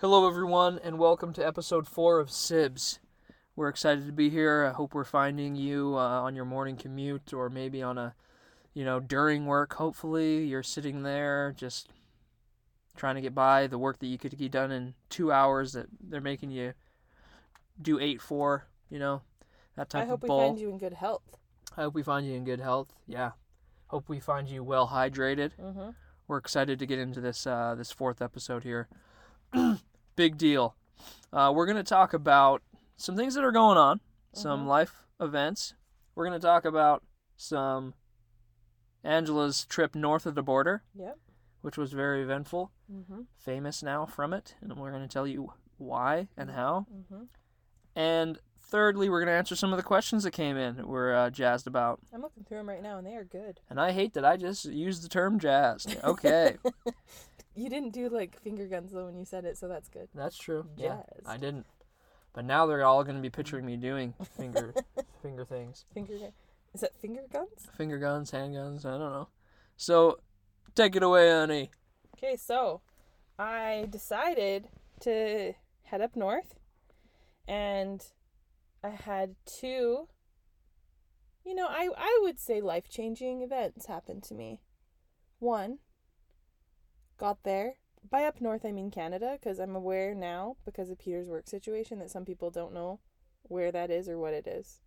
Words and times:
Hello, 0.00 0.26
everyone, 0.26 0.80
and 0.82 0.98
welcome 0.98 1.34
to 1.34 1.46
episode 1.46 1.86
four 1.86 2.20
of 2.20 2.30
Sibs. 2.30 3.00
We're 3.54 3.68
excited 3.68 4.06
to 4.06 4.12
be 4.12 4.30
here. 4.30 4.64
I 4.64 4.74
hope 4.74 4.94
we're 4.94 5.04
finding 5.04 5.56
you 5.56 5.94
uh, 5.94 6.22
on 6.22 6.34
your 6.34 6.46
morning 6.46 6.78
commute 6.78 7.34
or 7.34 7.50
maybe 7.50 7.82
on 7.82 7.98
a, 7.98 8.14
you 8.72 8.82
know, 8.82 8.98
during 8.98 9.44
work. 9.44 9.74
Hopefully, 9.74 10.44
you're 10.44 10.62
sitting 10.62 11.02
there 11.02 11.52
just 11.54 11.90
trying 12.96 13.16
to 13.16 13.20
get 13.20 13.34
by 13.34 13.66
the 13.66 13.76
work 13.76 13.98
that 13.98 14.06
you 14.06 14.16
could 14.16 14.38
get 14.38 14.50
done 14.50 14.70
in 14.70 14.94
two 15.10 15.30
hours 15.30 15.74
that 15.74 15.88
they're 16.00 16.22
making 16.22 16.50
you 16.50 16.72
do 17.82 18.00
eight 18.00 18.22
for, 18.22 18.68
you 18.88 18.98
know, 18.98 19.20
that 19.76 19.90
type 19.90 20.04
of. 20.04 20.08
I 20.08 20.10
hope 20.12 20.24
of 20.24 20.30
we 20.30 20.36
find 20.38 20.58
you 20.58 20.70
in 20.70 20.78
good 20.78 20.94
health. 20.94 21.36
I 21.76 21.82
hope 21.82 21.94
we 21.94 22.02
find 22.02 22.26
you 22.26 22.36
in 22.36 22.44
good 22.44 22.60
health. 22.60 22.88
Yeah. 23.06 23.32
Hope 23.88 24.08
we 24.08 24.18
find 24.18 24.48
you 24.48 24.64
well 24.64 24.88
hydrated. 24.88 25.50
Mm-hmm. 25.60 25.90
We're 26.26 26.38
excited 26.38 26.78
to 26.78 26.86
get 26.86 26.98
into 26.98 27.20
this 27.20 27.46
uh, 27.46 27.74
this 27.76 27.92
fourth 27.92 28.22
episode 28.22 28.62
here. 28.62 28.88
Big 30.16 30.36
deal. 30.36 30.76
Uh, 31.32 31.52
we're 31.54 31.66
gonna 31.66 31.82
talk 31.82 32.12
about 32.12 32.62
some 32.96 33.16
things 33.16 33.34
that 33.34 33.44
are 33.44 33.52
going 33.52 33.78
on, 33.78 34.00
some 34.32 34.64
Mhm. 34.64 34.68
life 34.68 35.06
events. 35.20 35.74
We're 36.14 36.24
gonna 36.24 36.38
talk 36.40 36.64
about 36.64 37.02
some 37.36 37.94
Angela's 39.02 39.64
trip 39.64 39.94
north 39.94 40.26
of 40.26 40.34
the 40.34 40.42
border, 40.42 40.82
Yep. 40.94 41.18
which 41.62 41.78
was 41.78 41.92
very 41.92 42.22
eventful, 42.22 42.70
Mm-hmm. 42.92 43.22
famous 43.36 43.82
now 43.82 44.04
from 44.04 44.32
it, 44.34 44.56
and 44.60 44.76
we're 44.78 44.92
gonna 44.92 45.08
tell 45.08 45.26
you 45.26 45.52
why 45.78 46.28
and 46.36 46.50
how. 46.50 46.86
Mm-hmm. 46.92 47.24
And 47.94 48.38
thirdly, 48.60 49.08
we're 49.08 49.20
gonna 49.20 49.32
answer 49.36 49.56
some 49.56 49.72
of 49.72 49.78
the 49.78 49.82
questions 49.82 50.24
that 50.24 50.32
came 50.32 50.56
in 50.58 50.76
that 50.76 50.86
we're 50.86 51.14
uh, 51.14 51.30
jazzed 51.30 51.66
about. 51.66 52.00
I'm 52.12 52.20
looking 52.20 52.44
through 52.44 52.58
them 52.58 52.68
right 52.68 52.82
now, 52.82 52.98
and 52.98 53.06
they 53.06 53.14
are 53.16 53.24
good. 53.24 53.60
And 53.70 53.80
I 53.80 53.92
hate 53.92 54.12
that 54.14 54.24
I 54.24 54.36
just 54.36 54.66
used 54.66 55.02
the 55.02 55.08
term 55.08 55.38
jazzed. 55.38 55.96
Okay, 56.04 56.58
You 57.54 57.68
didn't 57.68 57.90
do 57.92 58.08
like 58.08 58.40
finger 58.40 58.66
guns 58.66 58.92
though 58.92 59.06
when 59.06 59.18
you 59.18 59.24
said 59.24 59.44
it, 59.44 59.58
so 59.58 59.68
that's 59.68 59.88
good. 59.88 60.08
that's 60.14 60.36
true. 60.38 60.66
Yeah. 60.76 61.02
I 61.26 61.36
didn't. 61.36 61.66
But 62.32 62.44
now 62.44 62.66
they're 62.66 62.84
all 62.84 63.02
going 63.02 63.16
to 63.16 63.22
be 63.22 63.30
picturing 63.30 63.66
me 63.66 63.76
doing 63.76 64.14
finger 64.36 64.72
finger 65.22 65.44
things. 65.44 65.84
Finger. 65.92 66.14
Is 66.72 66.80
that 66.82 66.96
finger 67.00 67.22
guns? 67.32 67.66
Finger 67.76 67.98
guns, 67.98 68.30
handguns, 68.30 68.84
I 68.86 68.90
don't 68.90 69.12
know. 69.12 69.28
So, 69.76 70.20
take 70.76 70.94
it 70.94 71.02
away, 71.02 71.28
honey. 71.30 71.70
Okay, 72.16 72.36
so 72.36 72.80
I 73.38 73.86
decided 73.90 74.68
to 75.00 75.54
head 75.84 76.00
up 76.00 76.14
north, 76.14 76.54
and 77.48 78.04
I 78.84 78.90
had 78.90 79.34
two. 79.44 80.06
You 81.44 81.54
know, 81.56 81.66
I 81.68 81.88
I 81.96 82.20
would 82.22 82.38
say 82.38 82.60
life 82.60 82.88
changing 82.88 83.42
events 83.42 83.86
happened 83.86 84.22
to 84.24 84.34
me. 84.34 84.60
One. 85.40 85.78
Got 87.20 87.42
there. 87.44 87.74
By 88.10 88.24
up 88.24 88.40
north, 88.40 88.64
I 88.64 88.72
mean 88.72 88.90
Canada, 88.90 89.36
because 89.38 89.58
I'm 89.58 89.76
aware 89.76 90.14
now, 90.14 90.56
because 90.64 90.88
of 90.88 90.98
Peter's 90.98 91.28
work 91.28 91.46
situation, 91.48 91.98
that 91.98 92.10
some 92.10 92.24
people 92.24 92.50
don't 92.50 92.72
know 92.72 92.98
where 93.42 93.70
that 93.70 93.90
is 93.90 94.08
or 94.08 94.18
what 94.18 94.32
it 94.32 94.46
is. 94.46 94.80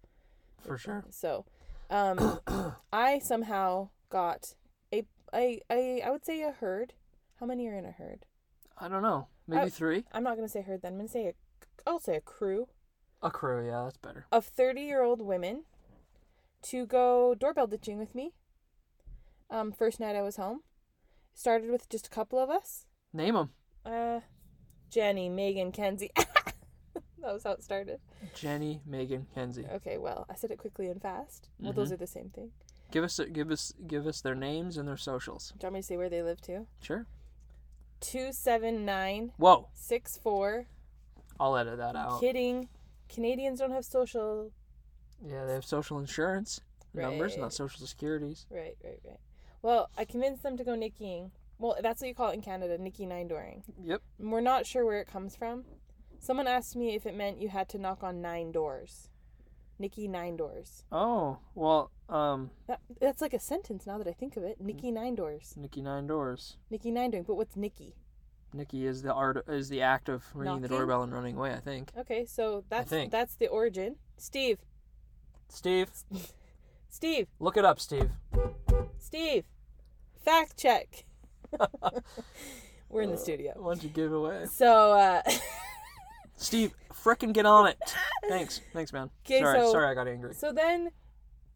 For 0.66 0.76
sure. 0.80 1.06
So, 1.12 1.46
um, 1.92 2.40
I 2.92 3.20
somehow 3.20 3.90
got 4.10 4.56
a, 4.92 5.04
a, 5.34 5.62
a, 5.72 6.02
I 6.02 6.10
would 6.10 6.26
say 6.26 6.42
a 6.42 6.52
herd. 6.52 6.94
How 7.40 7.46
many 7.46 7.68
are 7.68 7.78
in 7.78 7.86
a 7.86 7.92
herd? 7.92 8.26
I 8.80 8.88
don't 8.88 9.04
know. 9.04 9.28
Maybe 9.48 9.62
I- 9.62 9.70
three? 9.70 10.04
I'm 10.12 10.24
not 10.24 10.36
gonna 10.36 10.50
say 10.50 10.64
herd. 10.64 10.82
Then 10.82 10.94
I'm 10.94 10.98
gonna 10.98 11.10
say 11.10 11.28
a, 11.28 11.34
I'll 11.86 12.00
say 12.00 12.16
a 12.16 12.22
crew 12.22 12.68
A 13.22 13.30
crew, 13.30 13.68
yeah, 13.68 13.84
that's 13.84 13.98
better. 13.98 14.26
of 14.32 14.46
30 14.46 14.82
year 14.82 15.04
old 15.04 15.22
women 15.22 15.66
to 16.64 16.88
go 16.88 17.36
doorbell 17.36 17.68
ditching 17.68 18.00
with 18.00 18.16
me. 18.16 18.34
Um, 19.52 19.72
first 19.72 20.00
night 20.00 20.16
I 20.16 20.24
was 20.24 20.38
home. 20.38 20.62
Started 21.34 21.70
with 21.72 21.90
just 21.90 22.08
a 22.08 22.10
couple 22.10 22.40
of 22.40 22.50
us. 22.50 22.86
Name 23.12 23.36
them. 23.36 23.50
Uh, 23.86 24.20
Jenny, 24.90 25.30
Megan, 25.30 25.72
Kenzie. 25.72 26.12
that 26.16 27.34
was 27.34 27.44
how 27.44 27.52
it 27.52 27.64
started. 27.64 28.00
Jenny, 28.36 28.82
Megan, 28.86 29.28
Kenzie. 29.34 29.66
Okay, 29.74 29.98
well, 29.98 30.26
I 30.30 30.36
said 30.36 30.52
it 30.52 30.58
quickly 30.60 30.88
and 30.88 31.02
fast. 31.02 31.50
Well, 31.60 31.74
those 31.74 31.90
Mhm. 31.90 31.94
are 31.94 31.98
the 31.98 32.08
same 32.08 32.30
thing. 32.30 32.52
Give 32.92 33.04
us 33.04 33.20
give 33.32 33.50
us 33.50 33.74
give 33.88 34.06
us 34.06 34.22
their 34.22 34.36
names 34.36 34.78
and 34.78 34.88
their 34.88 34.98
socials. 34.98 35.50
Do 35.58 35.66
you 35.66 35.68
want 35.68 35.74
me 35.74 35.80
to 35.82 35.88
say 35.88 35.98
where 35.98 36.10
they 36.10 36.22
live 36.22 36.40
too? 36.42 36.68
Sure. 36.80 37.08
Two 38.00 38.32
seven 38.32 38.86
nine 38.86 39.32
Whoa. 39.38 39.70
six 39.74 40.18
four. 40.18 40.68
I'll 41.40 41.58
edit 41.58 41.78
that 41.78 41.96
out. 41.96 42.20
Kidding. 42.20 42.70
Canadians 43.10 43.60
don't 43.60 43.72
have 43.72 43.86
social. 43.86 44.52
Yeah, 45.26 45.46
they 45.46 45.54
have 45.54 45.66
social 45.66 45.98
insurance 45.98 46.62
numbers, 46.94 47.36
not 47.38 47.52
social 47.54 47.86
securities. 47.88 48.46
Right, 48.52 48.78
right, 48.84 49.00
right. 49.04 49.20
Well, 49.64 49.90
I 49.98 50.06
convinced 50.06 50.44
them 50.44 50.58
to 50.58 50.64
go 50.64 50.76
nickying. 50.76 51.32
Well, 51.58 51.78
that's 51.82 52.02
what 52.02 52.10
you 52.10 52.14
call 52.14 52.30
it 52.30 52.34
in 52.34 52.42
Canada, 52.42 52.78
nicky 52.78 53.06
nine 53.06 53.30
dooring. 53.30 53.64
Yep. 53.82 54.02
And 54.20 54.32
We're 54.32 54.42
not 54.42 54.68
sure 54.68 54.86
where 54.86 55.00
it 55.00 55.08
comes 55.08 55.36
from. 55.36 55.64
Someone 56.20 56.48
asked 56.48 56.76
me 56.76 56.96
if 56.96 57.06
it 57.06 57.16
meant 57.16 57.42
you 57.42 57.50
had 57.50 57.70
to 57.70 57.78
knock 57.78 58.04
on 58.04 58.22
nine 58.22 58.52
doors. 58.52 59.10
Nicky 59.80 60.08
nine 60.08 60.36
doors. 60.38 60.84
Oh, 60.92 61.40
well, 61.56 61.92
um, 62.10 62.52
That, 62.68 62.82
that's 63.02 63.22
like 63.22 63.34
a 63.34 63.40
sentence 63.40 63.88
now 63.88 63.98
that 63.98 64.08
I 64.08 64.12
think 64.14 64.38
of 64.38 64.44
it. 64.44 64.60
Nicky 64.60 64.92
nine 64.92 65.16
doors. 65.16 65.56
Nikki 65.58 65.82
Nine 65.82 66.08
Doors. 66.08 66.58
Nicky 66.70 66.92
nine 66.92 67.12
dooring. 67.12 67.26
But 67.26 67.36
what's 67.36 67.56
Nicky? 67.56 67.96
Nikki 68.54 68.86
is 68.86 69.02
the 69.02 69.14
art 69.14 69.44
is 69.48 69.70
the 69.70 69.82
act 69.82 70.10
of 70.10 70.24
ringing 70.36 70.62
the 70.62 70.68
doorbell 70.68 71.02
and 71.04 71.12
running 71.12 71.36
away. 71.38 71.54
I 71.54 71.60
think. 71.60 71.92
Okay, 71.98 72.26
so 72.26 72.64
that's 72.70 72.92
that's 73.10 73.36
the 73.36 73.48
origin. 73.48 73.96
Steve, 74.18 74.60
Steve, 75.50 75.90
Steve, 76.90 77.28
look 77.40 77.58
it 77.58 77.66
up, 77.66 77.80
Steve. 77.80 78.12
Steve. 79.04 79.44
Fact 80.24 80.58
check. 80.58 81.04
We're 82.90 83.02
in 83.02 83.12
the 83.12 83.18
studio. 83.18 83.54
Why 83.58 83.74
don't 83.74 83.84
you 83.84 83.90
give 83.90 84.14
away? 84.14 84.46
So, 84.52 84.94
uh, 84.94 85.22
Steve, 86.38 86.74
frickin' 86.94 87.34
get 87.34 87.46
on 87.46 87.68
it. 87.68 87.78
Thanks, 88.30 88.62
thanks, 88.72 88.94
man. 88.94 89.10
'Kay, 89.24 89.42
sorry, 89.42 89.60
so- 89.60 89.72
sorry, 89.74 89.88
I 89.88 89.94
got 89.94 90.08
angry. 90.08 90.34
so 90.34 90.52
then 90.52 90.92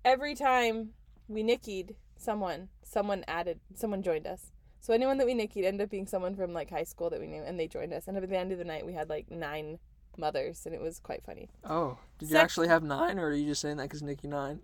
every 0.03 0.35
time 0.35 0.89
we 1.27 1.41
nickied 1.43 1.95
someone, 2.17 2.69
someone 2.83 3.23
added, 3.27 3.59
someone 3.75 4.01
joined 4.03 4.27
us. 4.27 4.51
So 4.79 4.93
anyone 4.93 5.17
that 5.17 5.25
we 5.25 5.33
nickied 5.33 5.63
ended 5.65 5.85
up 5.85 5.89
being 5.89 6.05
someone 6.07 6.35
from 6.35 6.53
like 6.53 6.69
high 6.69 6.83
school 6.83 7.09
that 7.09 7.19
we 7.19 7.27
knew, 7.27 7.43
and 7.43 7.59
they 7.59 7.67
joined 7.67 7.93
us. 7.93 8.07
And 8.07 8.17
at 8.17 8.29
the 8.29 8.37
end 8.37 8.51
of 8.51 8.57
the 8.57 8.63
night, 8.65 8.85
we 8.85 8.93
had 8.93 9.09
like 9.09 9.31
nine 9.31 9.79
mothers, 10.17 10.65
and 10.65 10.75
it 10.75 10.81
was 10.81 10.99
quite 10.99 11.23
funny. 11.25 11.49
Oh, 11.63 11.97
did 12.19 12.29
you 12.29 12.35
Sec- 12.35 12.43
actually 12.43 12.67
have 12.67 12.83
nine, 12.83 13.17
or 13.19 13.27
are 13.27 13.33
you 13.33 13.45
just 13.47 13.61
saying 13.61 13.77
that 13.77 13.83
because 13.83 14.01
Nikki 14.03 14.27
nine? 14.27 14.59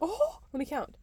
Oh, 0.00 0.40
let 0.52 0.58
me 0.58 0.66
count. 0.66 0.94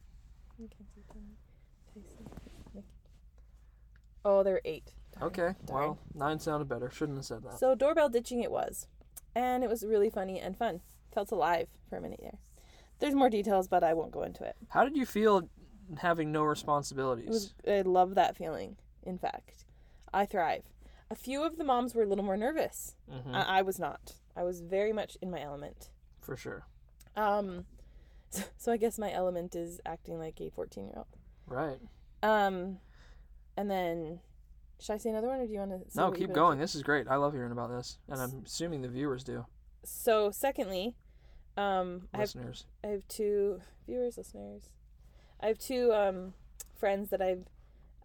Oh, 4.24 4.44
there 4.44 4.54
were 4.54 4.62
eight. 4.66 4.94
Darn, 5.14 5.26
Okay, 5.32 5.56
darn. 5.66 5.80
well, 5.82 6.00
nine 6.14 6.40
sounded 6.40 6.68
better. 6.68 6.90
Shouldn't 6.90 7.18
have 7.18 7.26
said 7.26 7.44
that. 7.44 7.58
So 7.60 7.76
doorbell 7.76 8.10
ditching 8.10 8.42
it 8.42 8.52
was, 8.52 8.88
and 9.36 9.64
it 9.64 9.70
was 9.70 9.84
really 9.86 10.10
funny 10.10 10.40
and 10.40 10.58
fun. 10.58 10.82
Felt 11.14 11.32
alive 11.32 11.68
for 11.90 11.98
a 11.98 12.02
minute 12.02 12.20
there. 12.22 12.40
There's 13.00 13.16
more 13.16 13.30
details, 13.30 13.68
but 13.68 13.84
I 13.84 13.94
won't 13.94 14.12
go 14.12 14.24
into 14.24 14.44
it. 14.44 14.56
How 14.70 14.84
did 14.84 14.96
you 14.96 15.06
feel 15.06 15.50
having 15.98 16.32
no 16.32 16.44
responsibilities? 16.44 17.28
was 17.28 17.54
I 17.68 17.82
love 17.82 18.16
that 18.16 18.38
feeling. 18.38 18.78
In 19.04 19.18
fact, 19.18 19.66
I 20.14 20.26
thrive. 20.26 20.64
A 21.10 21.16
few 21.16 21.44
of 21.44 21.58
the 21.58 21.64
moms 21.66 21.94
were 21.94 22.04
a 22.04 22.08
little 22.08 22.24
more 22.24 22.38
nervous. 22.38 22.96
hmm 23.10 23.36
I, 23.36 23.60
I 23.60 23.62
was 23.64 23.80
not. 23.80 24.14
I 24.38 24.44
was 24.44 24.62
very 24.62 24.94
much 24.94 25.18
in 25.22 25.30
my 25.30 25.42
element. 25.42 25.90
For 26.22 26.38
sure. 26.38 26.66
Um, 27.18 27.66
so, 28.30 28.44
so 28.58 28.72
I 28.72 28.78
guess 28.78 28.98
my 28.98 29.12
element 29.12 29.56
is 29.56 29.82
acting 29.86 30.20
like 30.20 30.40
a 30.40 30.50
14 30.52 30.86
year 30.86 30.94
old. 30.96 31.08
Right. 31.48 31.80
Um, 32.24 32.78
and 33.58 33.70
then 33.70 34.20
should 34.80 34.94
I 34.94 34.98
say 34.98 35.12
another 35.12 35.28
one, 35.28 35.40
or 35.40 35.46
do 35.46 35.54
you 35.54 35.60
want 35.60 35.72
to? 35.72 35.98
No, 35.98 36.12
keep 36.12 36.34
going. 36.34 36.58
This 36.60 36.74
is 36.74 36.82
great. 36.82 37.08
I 37.08 37.16
love 37.16 37.34
hearing 37.34 37.52
about 37.52 37.70
this, 37.70 38.00
and 38.10 38.20
I'm 38.20 38.44
assuming 38.46 38.82
the 38.82 38.88
viewers 38.88 39.24
do. 39.24 39.46
So, 39.84 40.32
secondly, 40.32 40.96
um, 41.56 42.08
I 42.14 42.18
have 42.18 42.36
Listeners. 42.36 42.66
I 42.84 42.88
have 42.88 43.08
two 43.08 43.62
viewers, 43.86 44.18
listeners. 44.18 44.70
I 45.40 45.48
have 45.48 45.60
two 45.60 45.94
um, 45.94 46.34
friends 46.80 47.10
that 47.12 47.22
I've 47.22 47.46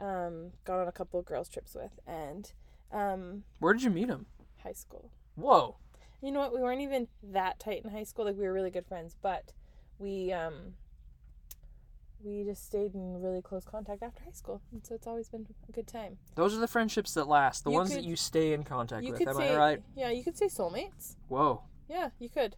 um, 0.01 0.53
gone 0.65 0.81
on 0.81 0.89
a 0.89 0.93
couple 0.93 1.19
of 1.19 1.27
girls' 1.27 1.49
trips 1.49 1.75
with, 1.75 1.99
and 2.07 2.53
um, 2.93 3.45
Where 3.59 3.73
did 3.73 3.83
you 3.83 3.91
meet 3.91 4.09
them? 4.09 4.27
high 4.63 4.73
school. 4.73 5.11
Whoa. 5.37 5.77
You 6.21 6.33
know 6.33 6.41
what? 6.41 6.53
We 6.53 6.61
weren't 6.61 6.81
even 6.81 7.09
that 7.23 7.61
tight 7.61 7.85
in 7.85 7.91
high 7.91 8.03
school. 8.03 8.25
Like 8.25 8.37
we 8.37 8.43
were 8.45 8.53
really 8.53 8.71
good 8.71 8.87
friends, 8.87 9.17
but 9.23 9.53
we 9.99 10.33
um, 10.33 10.75
we 12.23 12.45
just 12.45 12.65
stayed 12.65 12.95
in 12.95 13.21
really 13.21 13.43
close 13.43 13.65
contact 13.65 14.03
after 14.03 14.23
high 14.25 14.33
school, 14.33 14.61
and 14.73 14.85
so 14.85 14.95
it's 14.95 15.07
always 15.07 15.29
been 15.29 15.47
a 15.69 15.73
good 15.73 15.87
time. 15.87 16.19
Those 16.35 16.57
are 16.57 16.61
the 16.61 16.69
friendships 16.69 17.15
that 17.15 17.29
last. 17.29 17.65
The 17.65 17.71
You 17.71 17.77
ones 17.77 17.93
that 17.95 18.05
you 18.05 18.17
stay 18.17 18.53
in 18.53 18.65
contact 18.65 19.05
with. 19.09 19.19
could 19.19 19.29
Am 19.29 19.35
say, 19.37 19.55
I 19.55 19.57
right? 19.57 19.83
yeah, 19.95 20.11
you 20.11 20.25
could 20.25 20.37
say 20.37 20.47
soulmates. 20.47 21.17
Whoa. 21.29 21.63
Yeah, 21.89 22.11
you 22.19 22.29
could. 22.29 22.57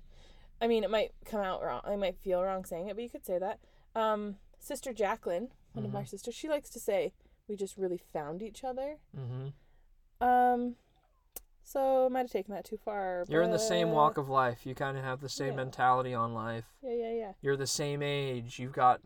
I 0.60 0.66
mean, 0.66 0.84
it 0.84 0.90
might 0.90 1.12
come 1.24 1.40
out 1.40 1.62
wrong. 1.62 1.82
I 1.84 1.96
might 1.96 2.16
feel 2.18 2.42
wrong 2.42 2.64
saying 2.64 2.88
it, 2.88 2.94
but 2.96 3.02
you 3.02 3.10
could 3.10 3.24
say 3.26 3.38
that. 3.38 3.60
Um, 3.94 4.36
Sister 4.58 4.92
Jacqueline, 4.92 5.48
one 5.72 5.84
of 5.84 5.90
Mm-hmm. 5.90 5.98
my 5.98 6.04
sisters, 6.04 6.34
she 6.34 6.48
likes 6.48 6.70
to 6.70 6.80
say 6.80 7.12
we 7.48 7.54
just 7.56 7.76
really 7.76 8.00
found 8.12 8.42
each 8.42 8.64
other. 8.64 8.96
Mm-hmm. 9.16 9.48
Um, 10.26 10.76
so 11.62 12.06
I 12.06 12.08
might 12.08 12.20
have 12.20 12.30
taken 12.30 12.54
that 12.54 12.64
too 12.64 12.78
far. 12.78 13.24
You're 13.28 13.42
in 13.42 13.50
the 13.50 13.58
same 13.58 13.90
walk 13.92 14.16
of 14.16 14.28
life. 14.28 14.64
You 14.66 14.74
kind 14.74 14.96
of 14.96 15.04
have 15.04 15.20
the 15.20 15.28
same 15.28 15.50
Yeah. 15.50 15.56
mentality 15.56 16.14
on 16.14 16.32
life. 16.34 16.64
Yeah, 16.82 16.94
yeah, 16.94 17.12
yeah. 17.12 17.32
You're 17.42 17.56
the 17.56 17.66
same 17.66 18.02
age. 18.02 18.58
You've 18.58 18.72
got, 18.72 19.00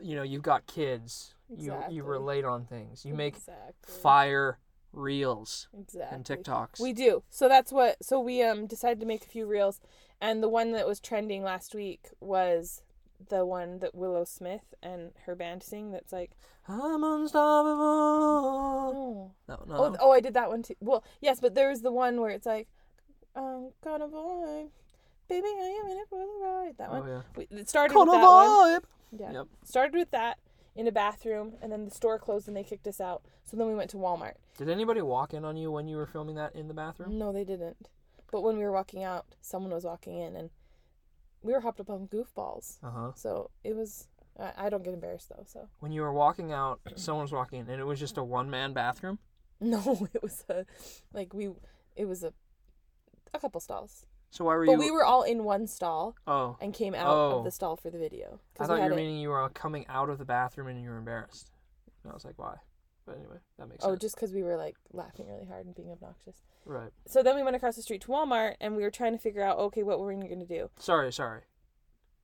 you 0.00 0.16
know, 0.16 0.22
you've 0.22 0.42
got 0.42 0.66
kids. 0.66 1.34
You 1.50 1.56
Exactly. 1.72 1.96
you 1.96 2.02
relate 2.04 2.44
on 2.44 2.64
things. 2.64 3.04
You 3.04 3.14
make 3.14 3.36
Exactly. 3.36 3.94
fire 4.02 4.58
reels 4.92 5.68
Exactly. 5.78 6.14
and 6.16 6.24
TikToks. 6.24 6.80
We 6.80 6.92
do. 6.92 7.22
So 7.30 7.48
that's 7.48 7.70
what. 7.72 7.96
So 8.02 8.18
we 8.20 8.42
um 8.42 8.66
decided 8.66 9.00
to 9.00 9.06
make 9.06 9.24
a 9.24 9.28
few 9.28 9.46
reels, 9.46 9.80
and 10.20 10.42
the 10.42 10.48
one 10.48 10.72
that 10.72 10.86
was 10.86 11.00
trending 11.00 11.42
last 11.42 11.74
week 11.74 12.08
was 12.20 12.82
the 13.28 13.44
one 13.46 13.78
that 13.78 13.94
Willow 13.94 14.24
Smith 14.24 14.74
and 14.82 15.12
her 15.26 15.34
band 15.36 15.62
sing. 15.62 15.92
That's 15.92 16.12
like, 16.12 16.32
I'm 16.68 17.04
unstoppable. 17.04 17.74
oh, 17.84 19.30
No, 19.48 19.64
no. 19.66 19.74
oh, 19.76 19.96
oh, 20.00 20.12
I 20.12 20.20
did 20.20 20.34
that 20.34 20.48
one 20.48 20.62
too. 20.62 20.74
Well, 20.80 21.04
yes, 21.20 21.40
but 21.40 21.54
there 21.54 21.68
was 21.68 21.82
the 21.82 21.92
one 21.92 22.20
where 22.20 22.30
it's 22.30 22.46
like, 22.46 22.68
I'm 23.36 23.70
gonna 23.82 24.08
boy, 24.08 24.66
baby, 25.28 25.46
I 25.46 25.80
am 25.84 25.90
in 25.90 25.98
it 25.98 26.08
for 26.08 26.18
the 26.18 26.44
ride. 26.44 26.74
That 26.78 26.88
Oh, 26.90 27.00
one. 27.00 27.08
yeah. 27.08 27.20
We, 27.36 27.46
it 27.50 27.68
started 27.68 27.96
with 27.96 28.06
that 28.10 28.22
one. 28.22 28.80
Yeah. 29.18 29.32
Yep. 29.32 29.46
Started 29.64 29.94
with 29.94 30.10
that 30.10 30.38
in 30.76 30.86
a 30.86 30.92
bathroom, 30.92 31.54
and 31.62 31.70
then 31.70 31.84
the 31.84 31.90
store 31.90 32.18
closed 32.18 32.48
and 32.48 32.56
they 32.56 32.64
kicked 32.64 32.86
us 32.86 33.00
out. 33.00 33.22
So 33.44 33.56
then 33.56 33.66
we 33.66 33.74
went 33.74 33.90
to 33.90 33.96
Walmart. 33.96 34.34
Did 34.58 34.68
anybody 34.68 35.02
walk 35.02 35.34
in 35.34 35.44
on 35.44 35.56
you 35.56 35.70
when 35.70 35.88
you 35.88 35.96
were 35.96 36.06
filming 36.06 36.34
that 36.36 36.54
in 36.54 36.68
the 36.68 36.74
bathroom? 36.74 37.18
No, 37.18 37.32
they 37.32 37.44
didn't. 37.44 37.88
But 38.32 38.42
when 38.42 38.56
we 38.56 38.64
were 38.64 38.72
walking 38.72 39.04
out, 39.04 39.26
someone 39.40 39.72
was 39.72 39.84
walking 39.84 40.18
in, 40.18 40.34
and 40.34 40.50
we 41.42 41.52
were 41.52 41.60
hopped 41.60 41.78
up 41.80 41.90
on 41.90 42.08
goofballs. 42.08 42.78
Uh 42.82 42.90
huh. 42.90 43.12
So 43.14 43.50
it 43.62 43.76
was. 43.76 44.08
I, 44.38 44.52
I 44.66 44.68
don't 44.70 44.82
get 44.82 44.94
embarrassed 44.94 45.28
though. 45.28 45.44
So 45.46 45.68
When 45.78 45.92
you 45.92 46.00
were 46.02 46.12
walking 46.12 46.50
out, 46.52 46.80
someone 46.96 47.22
was 47.22 47.32
walking 47.32 47.60
in, 47.60 47.68
and 47.70 47.80
it 47.80 47.84
was 47.84 48.00
just 48.00 48.16
a 48.18 48.24
one 48.24 48.50
man 48.50 48.72
bathroom. 48.72 49.18
no, 49.60 50.08
it 50.12 50.22
was 50.22 50.44
a 50.48 50.66
like 51.12 51.32
we. 51.32 51.50
It 51.94 52.06
was 52.06 52.24
a 52.24 52.32
a 53.32 53.38
couple 53.38 53.60
stalls, 53.60 54.06
So 54.34 54.44
why 54.44 54.56
were 54.56 54.66
but 54.66 54.72
you? 54.72 54.78
we 54.78 54.90
were 54.90 55.04
all 55.04 55.22
in 55.22 55.44
one 55.44 55.68
stall 55.68 56.16
oh, 56.26 56.56
and 56.60 56.74
came 56.74 56.92
out 56.92 57.06
Oh. 57.06 57.38
of 57.38 57.44
the 57.44 57.52
stall 57.52 57.76
for 57.76 57.88
the 57.88 57.98
video. 57.98 58.40
I 58.58 58.66
thought 58.66 58.82
you 58.82 58.90
were 58.90 58.96
meaning 58.96 59.18
you 59.20 59.28
were 59.28 59.38
all 59.40 59.48
coming 59.48 59.86
out 59.88 60.10
of 60.10 60.18
the 60.18 60.24
bathroom 60.24 60.66
and 60.66 60.82
you 60.82 60.90
were 60.90 60.96
embarrassed. 60.96 61.52
And 62.02 62.10
I 62.10 62.14
was 62.14 62.24
like, 62.24 62.36
why? 62.36 62.56
But 63.06 63.16
anyway, 63.18 63.36
that 63.58 63.68
makes 63.68 63.84
Oh, 63.84 63.90
sense. 63.90 64.00
just 64.00 64.16
because 64.16 64.32
we 64.32 64.42
were 64.42 64.56
like 64.56 64.74
laughing 64.92 65.28
really 65.28 65.44
hard 65.46 65.66
and 65.66 65.74
being 65.76 65.92
obnoxious. 65.92 66.42
Right. 66.64 66.90
So 67.06 67.22
then 67.22 67.36
we 67.36 67.44
went 67.44 67.54
across 67.54 67.76
the 67.76 67.82
street 67.82 68.00
to 68.02 68.08
Walmart 68.08 68.54
and 68.60 68.74
we 68.74 68.82
were 68.82 68.90
trying 68.90 69.12
to 69.12 69.18
figure 69.18 69.42
out, 69.42 69.56
okay, 69.58 69.84
what 69.84 70.00
were 70.00 70.08
we 70.08 70.14
going 70.16 70.40
to 70.40 70.46
do? 70.46 70.68
Sorry, 70.80 71.12
sorry, 71.12 71.42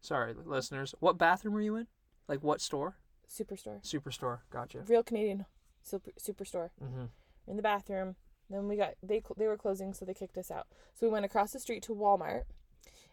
sorry, 0.00 0.34
listeners. 0.44 0.96
What 0.98 1.16
bathroom 1.16 1.54
were 1.54 1.60
you 1.62 1.76
in? 1.76 1.86
Like 2.26 2.42
what 2.42 2.60
store? 2.60 2.96
Superstore, 3.28 3.84
Superstore. 3.84 4.40
Gotcha. 4.50 4.80
real 4.88 5.04
Canadian 5.04 5.46
super, 5.84 6.10
superstore. 6.18 6.70
Mm-hmm. 6.82 7.04
in 7.46 7.56
the 7.56 7.62
bathroom. 7.62 8.16
Then 8.50 8.68
we 8.68 8.76
got 8.76 8.94
they 9.02 9.22
they 9.36 9.46
were 9.46 9.56
closing, 9.56 9.94
so 9.94 10.04
they 10.04 10.14
kicked 10.14 10.36
us 10.36 10.50
out. 10.50 10.66
So 10.94 11.06
we 11.06 11.12
went 11.12 11.24
across 11.24 11.52
the 11.52 11.60
street 11.60 11.82
to 11.84 11.94
Walmart, 11.94 12.42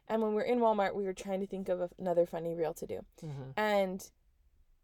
and 0.08 0.22
when 0.22 0.32
we 0.32 0.36
were 0.36 0.42
in 0.42 0.60
Walmart, 0.60 0.96
we 0.96 1.06
were 1.06 1.14
trying 1.14 1.42
to 1.42 1.48
think 1.48 1.70
of 1.70 1.94
another 2.00 2.26
funny 2.26 2.56
reel 2.56 2.74
to 2.74 2.86
do. 2.86 3.06
Mm-hmm. 3.24 3.52
And 3.56 4.10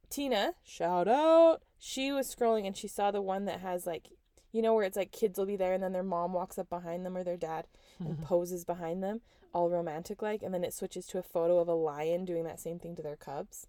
Tina, 0.10 0.54
shout 0.64 1.08
out, 1.08 1.62
she 1.80 2.12
was 2.12 2.34
scrolling 2.34 2.68
and 2.68 2.78
she 2.78 2.88
saw 2.88 3.10
the 3.10 3.22
one 3.22 3.46
that 3.46 3.62
has 3.62 3.88
like, 3.88 4.10
you 4.52 4.62
know, 4.62 4.74
where 4.76 4.86
it's 4.86 4.98
like 4.98 5.12
kids 5.12 5.40
will 5.40 5.46
be 5.46 5.56
there 5.56 5.74
and 5.74 5.82
then 5.82 5.94
their 5.94 6.04
mom 6.04 6.34
walks 6.34 6.60
up 6.60 6.70
behind 6.70 7.06
them 7.06 7.18
or 7.18 7.24
their 7.24 7.38
dad 7.38 7.66
and 8.00 8.22
poses 8.22 8.64
behind 8.64 9.02
them, 9.02 9.22
all 9.54 9.70
romantic 9.70 10.22
like, 10.22 10.44
and 10.44 10.54
then 10.54 10.64
it 10.64 10.74
switches 10.74 11.08
to 11.08 11.18
a 11.18 11.24
photo 11.24 11.58
of 11.58 11.68
a 11.68 11.74
lion 11.74 12.26
doing 12.26 12.44
that 12.44 12.60
same 12.60 12.78
thing 12.78 12.96
to 12.96 13.02
their 13.02 13.16
cubs. 13.16 13.68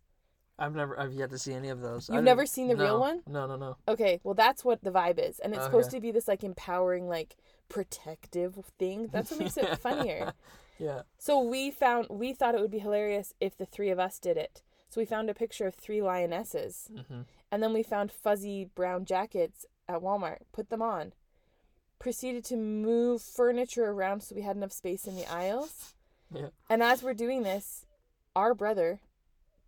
I've 0.58 0.74
never, 0.74 0.98
I've 0.98 1.12
yet 1.12 1.30
to 1.30 1.38
see 1.38 1.52
any 1.52 1.68
of 1.68 1.80
those. 1.80 2.08
You've 2.08 2.22
never 2.24 2.46
seen 2.46 2.68
the 2.68 2.76
real 2.76 3.00
one? 3.00 3.22
No, 3.26 3.46
no, 3.46 3.56
no. 3.56 3.76
Okay, 3.88 4.20
well 4.22 4.34
that's 4.34 4.64
what 4.64 4.82
the 4.84 4.90
vibe 4.90 5.18
is, 5.18 5.38
and 5.40 5.52
it's 5.54 5.64
supposed 5.64 5.90
to 5.90 6.00
be 6.00 6.12
this 6.12 6.28
like 6.28 6.44
empowering, 6.44 7.08
like 7.08 7.36
protective 7.68 8.54
thing. 8.78 9.08
That's 9.12 9.30
what 9.30 9.40
makes 9.40 9.56
it 9.56 9.78
funnier. 9.80 10.32
Yeah. 10.78 11.02
So 11.18 11.40
we 11.40 11.70
found 11.70 12.06
we 12.10 12.32
thought 12.32 12.54
it 12.54 12.60
would 12.60 12.70
be 12.70 12.78
hilarious 12.78 13.34
if 13.40 13.56
the 13.56 13.66
three 13.66 13.90
of 13.90 13.98
us 13.98 14.18
did 14.18 14.36
it. 14.36 14.62
So 14.90 15.00
we 15.00 15.04
found 15.06 15.28
a 15.28 15.34
picture 15.34 15.66
of 15.66 15.74
three 15.74 16.00
lionesses, 16.02 16.88
Mm-hmm. 16.94 17.22
and 17.50 17.62
then 17.62 17.72
we 17.72 17.82
found 17.82 18.12
fuzzy 18.12 18.68
brown 18.76 19.04
jackets 19.04 19.66
at 19.88 20.00
Walmart. 20.02 20.38
Put 20.52 20.70
them 20.70 20.82
on. 20.82 21.12
Proceeded 21.98 22.44
to 22.46 22.56
move 22.56 23.22
furniture 23.22 23.86
around 23.86 24.22
so 24.22 24.34
we 24.36 24.42
had 24.42 24.56
enough 24.56 24.72
space 24.72 25.06
in 25.06 25.16
the 25.16 25.26
aisles. 25.26 25.94
Yeah. 26.32 26.48
And 26.70 26.82
as 26.82 27.02
we're 27.02 27.14
doing 27.14 27.42
this, 27.44 27.86
our 28.36 28.54
brother, 28.54 29.00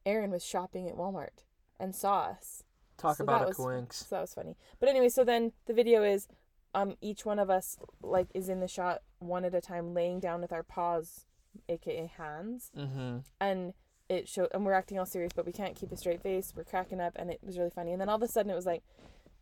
Aaron, 0.07 0.31
was 0.31 0.45
shopping 0.45 0.89
at 0.89 0.97
Walmart 0.97 1.45
and 1.79 1.95
saw 1.95 2.21
us. 2.21 2.63
Talk 2.97 3.17
So 3.19 3.25
about 3.25 3.43
a 3.43 3.47
was- 3.49 3.57
coinks. 3.59 3.93
So 3.95 4.15
that 4.15 4.21
was 4.23 4.33
funny. 4.33 4.57
But 4.81 4.89
anyway, 4.89 5.11
so 5.11 5.25
then 5.25 5.53
the 5.67 5.75
video 5.75 6.03
is 6.03 6.29
um 6.75 6.97
each 7.01 7.25
one 7.27 7.39
of 7.39 7.51
us 7.51 7.77
like 8.03 8.29
is 8.35 8.49
in 8.49 8.61
the 8.61 8.69
shot 8.69 9.03
one 9.19 9.45
at 9.45 9.55
a 9.55 9.61
time 9.61 9.93
laying 9.93 10.21
down 10.21 10.41
with 10.41 10.53
our 10.53 10.63
paws, 10.63 11.27
aka 11.69 12.07
hands, 12.17 12.71
Mm-hmm. 12.77 13.19
and 13.41 13.75
it 14.09 14.29
showed 14.29 14.49
and 14.55 14.65
we're 14.65 14.73
acting 14.73 14.99
all 14.99 15.05
serious, 15.07 15.33
but 15.35 15.45
we 15.45 15.53
can't 15.53 15.75
keep 15.75 15.91
a 15.93 15.97
straight 15.97 16.23
face. 16.23 16.53
We're 16.57 16.65
cracking 16.65 17.01
up 17.01 17.13
and 17.17 17.31
it 17.31 17.41
was 17.43 17.59
really 17.59 17.71
funny. 17.71 17.93
And 17.93 18.01
then 18.01 18.09
all 18.09 18.17
of 18.17 18.23
a 18.23 18.29
sudden 18.29 18.51
it 18.51 18.55
was 18.55 18.67
like 18.67 18.83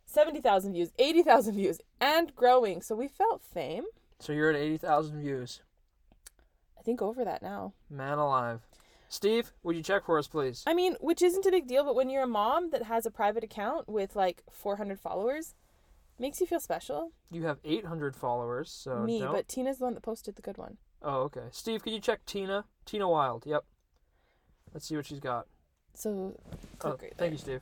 seventy 0.06 0.40
thousand 0.40 0.72
views, 0.72 0.90
eighty 0.98 1.22
thousand 1.22 1.54
views, 1.54 1.80
and 2.00 2.34
growing. 2.34 2.80
So 2.82 2.94
we 2.96 3.06
felt 3.08 3.42
fame. 3.42 3.84
So 4.20 4.32
you're 4.32 4.50
at 4.50 4.56
eighty 4.56 4.78
thousand 4.78 5.20
views. 5.20 5.60
I 6.78 6.82
think 6.82 7.00
over 7.02 7.24
that 7.24 7.42
now. 7.42 7.72
Man 7.90 8.18
alive. 8.18 8.60
Steve, 9.14 9.52
would 9.62 9.76
you 9.76 9.82
check 9.82 10.04
for 10.04 10.18
us, 10.18 10.26
please? 10.26 10.64
I 10.66 10.74
mean, 10.74 10.96
which 11.00 11.22
isn't 11.22 11.46
a 11.46 11.50
big 11.52 11.68
deal, 11.68 11.84
but 11.84 11.94
when 11.94 12.10
you're 12.10 12.24
a 12.24 12.26
mom 12.26 12.70
that 12.70 12.82
has 12.82 13.06
a 13.06 13.12
private 13.12 13.44
account 13.44 13.88
with 13.88 14.16
like 14.16 14.42
four 14.50 14.74
hundred 14.74 14.98
followers, 14.98 15.54
makes 16.18 16.40
you 16.40 16.48
feel 16.48 16.58
special. 16.58 17.12
You 17.30 17.44
have 17.44 17.58
eight 17.64 17.84
hundred 17.86 18.16
followers, 18.16 18.72
so 18.72 18.96
Me, 19.04 19.20
don't- 19.20 19.32
but 19.32 19.46
Tina's 19.46 19.78
the 19.78 19.84
one 19.84 19.94
that 19.94 20.02
posted 20.02 20.34
the 20.34 20.42
good 20.42 20.58
one. 20.58 20.78
Oh, 21.00 21.20
okay. 21.22 21.44
Steve, 21.52 21.84
could 21.84 21.92
you 21.92 22.00
check 22.00 22.26
Tina? 22.26 22.64
Tina 22.86 23.08
Wild. 23.08 23.46
Yep. 23.46 23.64
Let's 24.72 24.86
see 24.88 24.96
what 24.96 25.06
she's 25.06 25.20
got. 25.20 25.46
So 25.94 26.34
Oh, 26.82 26.96
right 27.00 27.12
thank 27.16 27.30
you, 27.32 27.38
Steve. 27.38 27.60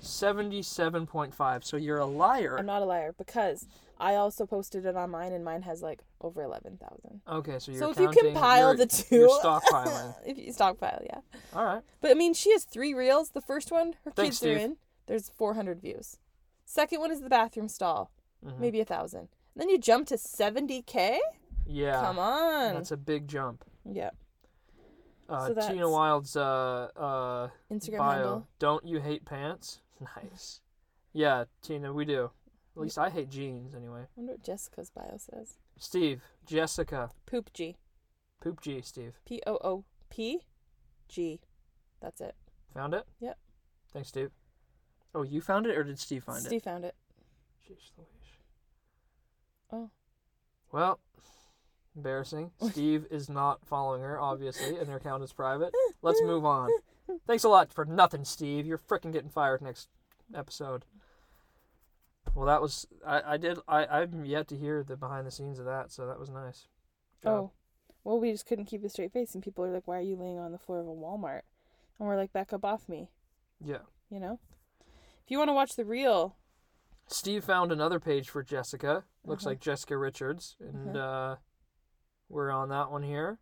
Seventy-seven 0.00 1.06
point 1.06 1.34
five. 1.34 1.64
So 1.64 1.78
you're 1.78 1.96
a 1.98 2.04
liar. 2.06 2.56
I'm 2.58 2.66
not 2.66 2.82
a 2.82 2.84
liar 2.84 3.14
because 3.16 3.66
I 3.98 4.16
also 4.16 4.44
posted 4.46 4.84
it 4.84 4.94
on 4.96 5.10
mine 5.10 5.32
and 5.32 5.44
mine 5.44 5.62
has 5.62 5.82
like 5.82 6.00
over 6.20 6.42
11,000. 6.42 7.22
Okay, 7.26 7.58
so 7.58 7.72
you're 7.72 7.80
So 7.80 7.90
if 7.90 7.98
you 7.98 8.10
compile 8.10 8.76
the 8.76 8.86
two, 8.86 9.16
you're 9.16 9.40
stockpiling. 9.40 10.14
if 10.26 10.36
you 10.38 10.52
stockpile, 10.52 11.02
yeah. 11.06 11.20
All 11.54 11.64
right. 11.64 11.82
But 12.00 12.10
I 12.10 12.14
mean, 12.14 12.34
she 12.34 12.52
has 12.52 12.64
three 12.64 12.92
reels. 12.94 13.30
The 13.30 13.40
first 13.40 13.70
one, 13.72 13.94
her 14.04 14.10
Thanks, 14.10 14.40
kids 14.40 14.54
are 14.54 14.58
in. 14.58 14.76
There's 15.06 15.30
400 15.30 15.80
views. 15.80 16.18
Second 16.64 17.00
one 17.00 17.10
is 17.10 17.20
the 17.22 17.28
bathroom 17.30 17.68
stall, 17.68 18.10
Mhm. 18.44 18.58
maybe 18.58 18.80
a 18.80 18.84
thousand. 18.84 19.28
Then 19.54 19.68
you 19.70 19.78
jump 19.78 20.08
to 20.08 20.16
70k. 20.18 21.18
Yeah. 21.66 22.00
Come 22.02 22.18
on. 22.18 22.74
That's 22.74 22.90
a 22.92 22.96
big 22.96 23.28
jump. 23.28 23.64
yeah. 23.84 24.10
Uh, 25.28 25.48
So 25.48 25.54
Tina 25.68 25.88
Wild's 25.90 26.36
uh 26.36 26.88
uh 26.96 27.48
Instagram 27.72 27.98
bio. 27.98 28.10
handle. 28.12 28.46
Don't 28.58 28.86
you 28.86 29.00
hate 29.00 29.24
pants? 29.24 29.80
Nice. 30.16 30.60
Yeah, 31.14 31.44
Tina, 31.62 31.90
we 31.92 32.04
do. 32.04 32.30
At 32.76 32.82
least 32.82 32.98
I 32.98 33.08
hate 33.08 33.30
jeans 33.30 33.74
anyway. 33.74 34.00
I 34.00 34.06
wonder 34.16 34.32
what 34.32 34.42
Jessica's 34.42 34.90
bio 34.90 35.16
says. 35.16 35.54
Steve, 35.78 36.22
Jessica, 36.44 37.10
Poop 37.24 37.50
G. 37.54 37.76
Poop 38.42 38.60
G, 38.60 38.82
Steve. 38.82 39.18
P 39.24 39.40
O 39.46 39.58
O 39.64 39.84
P 40.10 40.40
G. 41.08 41.40
That's 42.02 42.20
it. 42.20 42.34
Found 42.74 42.92
it? 42.92 43.04
Yep. 43.20 43.38
Thanks, 43.94 44.08
Steve. 44.10 44.30
Oh, 45.14 45.22
you 45.22 45.40
found 45.40 45.66
it 45.66 45.76
or 45.76 45.84
did 45.84 45.98
Steve 45.98 46.24
find 46.24 46.44
it? 46.44 46.48
Steve 46.48 46.62
found 46.62 46.84
it. 46.84 46.94
it? 47.66 47.72
Jeez 47.72 47.90
Louise. 47.96 48.36
Oh. 49.72 49.90
Well, 50.70 51.00
embarrassing. 51.96 52.50
Steve 52.70 53.06
is 53.10 53.30
not 53.30 53.64
following 53.64 54.02
her, 54.02 54.20
obviously, 54.20 54.76
and 54.76 54.88
her 54.88 54.96
account 54.96 55.22
is 55.22 55.32
private. 55.32 55.72
Let's 56.02 56.20
move 56.20 56.44
on. 56.44 56.68
Thanks 57.26 57.44
a 57.44 57.48
lot 57.48 57.72
for 57.72 57.86
nothing, 57.86 58.26
Steve. 58.26 58.66
You're 58.66 58.76
freaking 58.76 59.12
getting 59.12 59.30
fired 59.30 59.62
next 59.62 59.88
episode. 60.34 60.84
Well, 62.36 62.46
that 62.46 62.60
was 62.60 62.86
I. 63.04 63.22
I 63.34 63.36
did. 63.38 63.58
I. 63.66 63.86
I'm 63.86 64.24
yet 64.24 64.46
to 64.48 64.56
hear 64.56 64.84
the 64.84 64.96
behind 64.96 65.26
the 65.26 65.30
scenes 65.30 65.58
of 65.58 65.64
that, 65.64 65.90
so 65.90 66.06
that 66.06 66.20
was 66.20 66.28
nice. 66.30 66.68
Job. 67.22 67.32
Oh. 67.32 67.50
Well, 68.04 68.20
we 68.20 68.30
just 68.30 68.46
couldn't 68.46 68.66
keep 68.66 68.84
a 68.84 68.88
straight 68.88 69.12
face, 69.12 69.34
and 69.34 69.42
people 69.42 69.64
are 69.64 69.70
like, 69.72 69.88
"Why 69.88 69.96
are 69.98 70.02
you 70.02 70.16
laying 70.16 70.38
on 70.38 70.52
the 70.52 70.58
floor 70.58 70.78
of 70.80 70.86
a 70.86 70.90
Walmart?" 70.90 71.40
And 71.98 72.06
we're 72.06 72.16
like, 72.16 72.32
"Back 72.32 72.52
up 72.52 72.64
off 72.64 72.88
me," 72.88 73.10
Yeah. 73.64 73.78
you 74.10 74.20
know. 74.20 74.38
If 75.24 75.30
you 75.30 75.38
want 75.38 75.48
to 75.48 75.54
watch 75.54 75.74
the 75.76 75.84
real, 75.86 76.36
Steve 77.08 77.42
found 77.42 77.72
another 77.72 77.98
page 77.98 78.28
for 78.28 78.42
Jessica. 78.42 79.04
Looks 79.24 79.44
Uh-huh. 79.44 79.52
like 79.52 79.60
Jessica 79.60 79.96
Richards, 79.96 80.56
and 80.60 80.96
uh, 80.96 81.36
we're 82.28 82.50
on 82.50 82.68
that 82.68 82.90
one 82.92 83.02
here. 83.02 83.38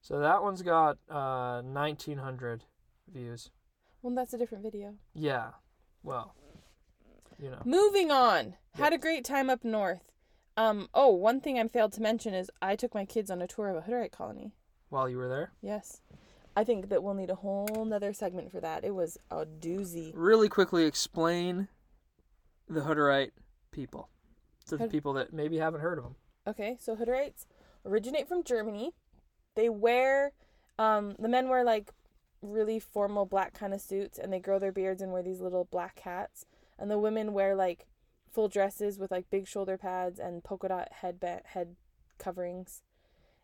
So 0.00 0.18
that 0.20 0.42
one's 0.42 0.62
got 0.62 0.98
uh, 1.10 1.60
1,900 1.62 2.64
views. 3.12 3.50
well, 4.02 4.14
that's 4.14 4.32
a 4.34 4.38
different 4.38 4.64
video. 4.64 4.94
Yeah. 5.14 5.50
Well, 6.02 6.34
you 7.38 7.50
know. 7.50 7.62
Moving 7.64 8.10
on. 8.10 8.54
Had 8.74 8.92
a 8.92 8.98
great 8.98 9.24
time 9.24 9.48
up 9.50 9.64
north. 9.64 10.12
Um. 10.56 10.88
Oh, 10.94 11.08
one 11.14 11.40
thing 11.40 11.58
I 11.58 11.66
failed 11.68 11.92
to 11.92 12.02
mention 12.02 12.34
is 12.34 12.50
I 12.62 12.76
took 12.76 12.94
my 12.94 13.04
kids 13.04 13.30
on 13.30 13.42
a 13.42 13.46
tour 13.46 13.68
of 13.68 13.76
a 13.76 13.82
Hutterite 13.88 14.12
colony. 14.12 14.52
While 14.88 15.08
you 15.08 15.16
were 15.18 15.28
there, 15.28 15.52
Yes. 15.60 16.00
I 16.58 16.64
think 16.64 16.88
that 16.88 17.02
we'll 17.02 17.12
need 17.14 17.28
a 17.28 17.34
whole 17.34 17.84
nother 17.84 18.14
segment 18.14 18.50
for 18.50 18.60
that. 18.60 18.82
It 18.84 18.94
was 18.94 19.18
a 19.30 19.44
doozy. 19.44 20.12
really 20.14 20.48
quickly 20.48 20.86
explain 20.86 21.68
the 22.68 22.80
Hutterite 22.80 23.32
people 23.72 24.08
to 24.66 24.78
the 24.78 24.88
people 24.88 25.12
that 25.14 25.34
maybe 25.34 25.58
haven't 25.58 25.80
heard 25.82 25.98
of 25.98 26.04
them. 26.04 26.14
Okay, 26.46 26.76
so 26.80 26.96
Hutterites 26.96 27.44
originate 27.84 28.26
from 28.26 28.42
Germany. 28.42 28.94
They 29.54 29.68
wear, 29.68 30.32
um, 30.78 31.14
the 31.18 31.28
men 31.28 31.48
wear 31.50 31.62
like 31.62 31.92
really 32.40 32.78
formal 32.80 33.26
black 33.26 33.52
kind 33.52 33.74
of 33.74 33.80
suits 33.82 34.18
and 34.18 34.32
they 34.32 34.40
grow 34.40 34.58
their 34.58 34.72
beards 34.72 35.02
and 35.02 35.12
wear 35.12 35.22
these 35.22 35.40
little 35.42 35.64
black 35.64 35.98
hats. 36.00 36.46
And 36.78 36.90
the 36.90 36.98
women 36.98 37.32
wear 37.32 37.54
like 37.54 37.86
full 38.30 38.48
dresses 38.48 38.98
with 38.98 39.10
like 39.10 39.30
big 39.30 39.46
shoulder 39.48 39.78
pads 39.78 40.18
and 40.18 40.44
polka 40.44 40.68
dot 40.68 40.88
head 41.00 41.18
head 41.46 41.76
coverings, 42.18 42.82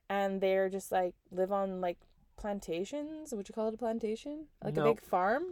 and 0.09 0.41
they're 0.41 0.69
just 0.69 0.93
like 0.93 1.15
live 1.31 1.53
on 1.53 1.81
like 1.81 1.99
plantations. 2.37 3.33
Would 3.33 3.49
you 3.49 3.55
call 3.55 3.69
it 3.69 3.75
a 3.75 3.79
plantation? 3.79 4.47
Like 4.62 4.75
No. 4.75 4.83
a 4.83 4.95
big 4.95 5.01
farm? 5.01 5.45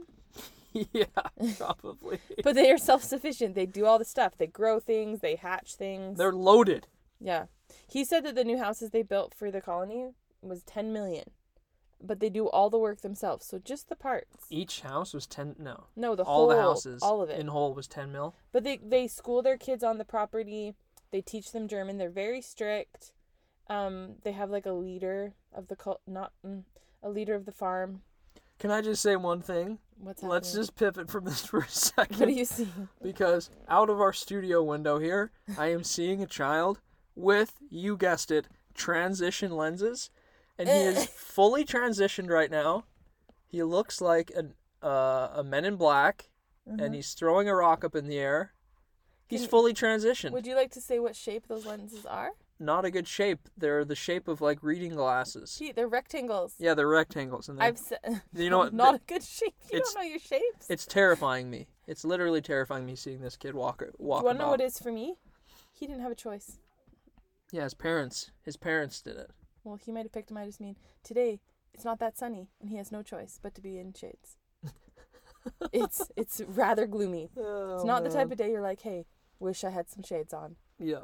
yeah, 0.73 1.05
probably. 1.59 2.19
But 2.45 2.55
they 2.55 2.71
are 2.71 2.79
self 2.79 3.03
sufficient. 3.03 3.55
They 3.55 3.67
do 3.67 3.87
all 3.87 3.99
the 3.99 4.05
stuff. 4.05 4.35
They 4.37 4.47
grow 4.47 4.79
things. 4.81 5.21
They 5.21 5.37
hatch 5.37 5.75
things. 5.77 6.19
They're 6.19 6.33
loaded. 6.33 6.87
Yeah. 7.21 7.47
He 7.89 8.05
said 8.05 8.25
that 8.25 8.35
the 8.35 8.45
new 8.45 8.59
houses 8.59 8.91
they 8.91 9.03
built 9.03 9.35
for 9.35 9.51
the 9.51 9.61
colony 9.61 10.11
was 10.43 10.63
10 10.65 10.93
million. 10.93 11.31
But 12.02 12.21
they 12.21 12.30
do 12.30 12.49
all 12.49 12.71
the 12.71 12.78
work 12.78 13.02
themselves. 13.02 13.45
So 13.47 13.59
just 13.59 13.88
the 13.88 13.97
parts. 13.97 14.47
Each 14.50 14.80
house 14.80 15.12
was 15.12 15.26
ten. 15.26 15.54
No, 15.59 15.85
No, 15.97 16.14
the 16.16 16.23
all 16.23 16.47
whole 16.47 16.49
the 16.49 16.61
houses 16.61 17.02
all 17.02 17.21
of 17.21 17.28
it. 17.30 17.38
in 17.38 17.49
whole 17.49 17.75
was 17.75 17.87
ten 17.87 18.11
mil. 18.12 18.35
But 18.52 18.64
they 18.64 18.78
they 18.78 19.07
school 19.07 19.42
their 19.42 19.59
kids 19.59 19.85
on 19.85 19.99
the 19.99 20.04
property. 20.04 20.75
They 21.11 21.21
teach 21.21 21.52
them 21.52 21.69
German. 21.69 21.99
They're 21.99 22.09
very 22.11 22.40
strict. 22.40 23.12
Um 23.69 24.16
they 24.25 24.33
have 24.33 24.50
like 24.50 24.66
a 24.66 24.73
leader 24.73 25.35
of 25.52 25.69
the 25.69 25.76
cult 25.76 26.00
not 26.07 26.33
mm, 26.47 26.62
a 27.02 27.11
leader 27.11 27.35
of 27.35 27.45
the 27.45 27.52
farm. 27.52 28.02
Can 28.59 28.71
I 28.71 28.80
just 28.83 29.02
say 29.02 29.16
one 29.16 29.40
thing? 29.42 29.78
What's 29.99 30.21
happening? 30.21 30.33
Let's 30.33 30.52
just 30.54 30.76
pivot 30.76 31.11
from 31.11 31.25
this 31.25 31.45
for 31.47 31.61
a 31.61 31.69
second. 31.69 32.19
What 32.21 32.28
do 32.28 32.35
you 32.35 32.45
see? 32.45 32.69
because 33.02 33.50
out 33.69 33.90
of 33.90 34.00
our 34.00 34.12
studio 34.12 34.62
window 34.62 34.99
here, 34.99 35.33
I 35.59 35.66
am 35.73 35.83
seeing 35.85 36.23
a 36.23 36.26
child 36.26 36.80
with, 37.14 37.54
you 37.71 37.97
guessed 37.97 38.30
it, 38.30 38.49
transition 38.75 39.50
lenses, 39.57 40.11
and 40.61 40.69
he 40.69 40.75
is 40.75 41.07
fully 41.14 41.64
transitioned 41.64 42.29
right 42.29 42.50
now. 42.50 42.85
He 43.47 43.62
looks 43.62 44.00
like 44.00 44.31
an 44.37 44.55
uh, 44.83 45.29
a 45.35 45.45
Men 45.45 45.64
in 45.64 45.76
Black, 45.76 46.31
and 46.67 46.95
he's 46.95 47.14
throwing 47.14 47.49
a 47.49 47.55
rock 47.55 47.85
up 47.85 47.95
in 47.95 48.07
the 48.07 48.19
air. 48.19 48.52
He's 49.26 49.43
Can- 49.43 49.50
fully 49.50 49.75
transitioned. 49.75 50.33
Would 50.33 50.47
you 50.47 50.55
like 50.57 50.71
to 50.73 50.81
say 50.81 50.99
what 50.99 51.14
shape 51.14 51.47
those 51.49 51.67
lenses 51.67 52.05
are? 52.07 52.31
Not 52.59 52.85
a 52.85 52.90
good 52.90 53.09
shape. 53.09 53.49
They're 53.57 53.85
the 53.87 53.95
shape 53.95 54.29
of 54.29 54.40
like 54.40 54.62
reading 54.62 54.95
glasses. 54.95 55.57
Gee, 55.59 55.73
they're 55.73 55.88
rectangles. 55.88 56.55
Yeah, 56.59 56.75
they're 56.75 56.88
rectangles, 56.88 57.49
and 57.49 57.59
they're, 57.59 57.67
I've 57.67 57.79
said 57.79 58.23
you 58.35 58.50
know 58.50 58.59
what? 58.59 58.75
not 58.75 58.97
a 58.97 59.00
good 59.07 59.23
shape. 59.23 59.55
You 59.73 59.81
don't 59.81 59.95
know 59.95 60.02
your 60.02 60.19
shapes. 60.19 60.69
it's 60.69 60.85
terrifying 60.85 61.49
me. 61.49 61.69
It's 61.87 62.05
literally 62.05 62.43
terrifying 62.43 62.85
me 62.85 62.97
seeing 62.97 63.21
this 63.21 63.37
kid 63.37 63.55
walk 63.55 63.83
walk 63.99 64.21
Do 64.21 64.23
you 64.23 64.26
want 64.26 64.38
to 64.38 64.45
know 64.45 64.50
what 64.50 64.61
it 64.61 64.64
is 64.64 64.79
for 64.79 64.93
me? 64.93 65.17
He 65.73 65.87
didn't 65.87 66.02
have 66.02 66.12
a 66.12 66.17
choice. 66.17 66.59
Yeah, 67.50 67.64
his 67.64 67.75
parents. 67.75 68.31
His 68.43 68.57
parents 68.57 69.00
did 69.00 69.17
it. 69.17 69.31
Well, 69.64 69.76
he 69.76 69.93
might 69.93 70.05
have 70.05 70.12
picked 70.12 70.31
him. 70.31 70.37
I 70.37 70.47
just 70.47 70.61
mean 70.61 70.76
today 71.02 71.40
it's 71.75 71.85
not 71.85 71.99
that 72.00 72.19
sunny, 72.19 72.49
and 72.61 72.71
he 72.71 72.76
has 72.76 72.93
no 72.93 73.02
choice 73.02 73.38
but 73.43 73.55
to 73.55 73.61
be 73.61 73.79
in 73.79 73.93
shades. 73.93 74.37
it's 75.73 76.11
it's 76.17 76.40
rather 76.47 76.87
gloomy. 76.87 77.31
Oh, 77.37 77.76
It's 77.76 77.85
not 77.85 78.02
the 78.05 78.11
oh, 78.11 78.12
type 78.12 78.31
of 78.31 78.38
day 78.38 78.50
you're 78.50 78.62
like, 78.62 78.83
hey, 78.83 79.07
wish 79.38 79.64
I 79.64 79.71
had 79.71 79.88
some 79.90 80.02
shades 80.02 80.33
on. 80.35 80.57
Yeah. 80.79 81.02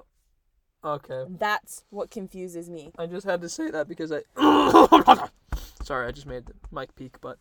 Okay. 0.85 1.25
That's 1.29 1.85
what 1.91 2.11
confuses 2.11 2.71
me. 2.71 2.93
I 2.99 3.07
just 3.07 3.27
had 3.27 3.41
to 3.41 3.49
say 3.49 3.71
that 3.71 3.89
because 3.89 4.13
I. 4.13 4.23
Sorry, 5.83 6.07
I 6.07 6.11
just 6.11 6.27
made 6.27 6.47
the 6.47 6.55
mic 6.73 6.95
peak, 6.97 7.21
but 7.21 7.39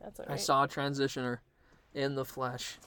That's 0.00 0.20
all 0.20 0.26
I 0.28 0.36
saw 0.36 0.64
a 0.64 0.68
transitioner 0.68 1.38
in 1.94 2.14
the 2.14 2.24
flesh. 2.24 2.78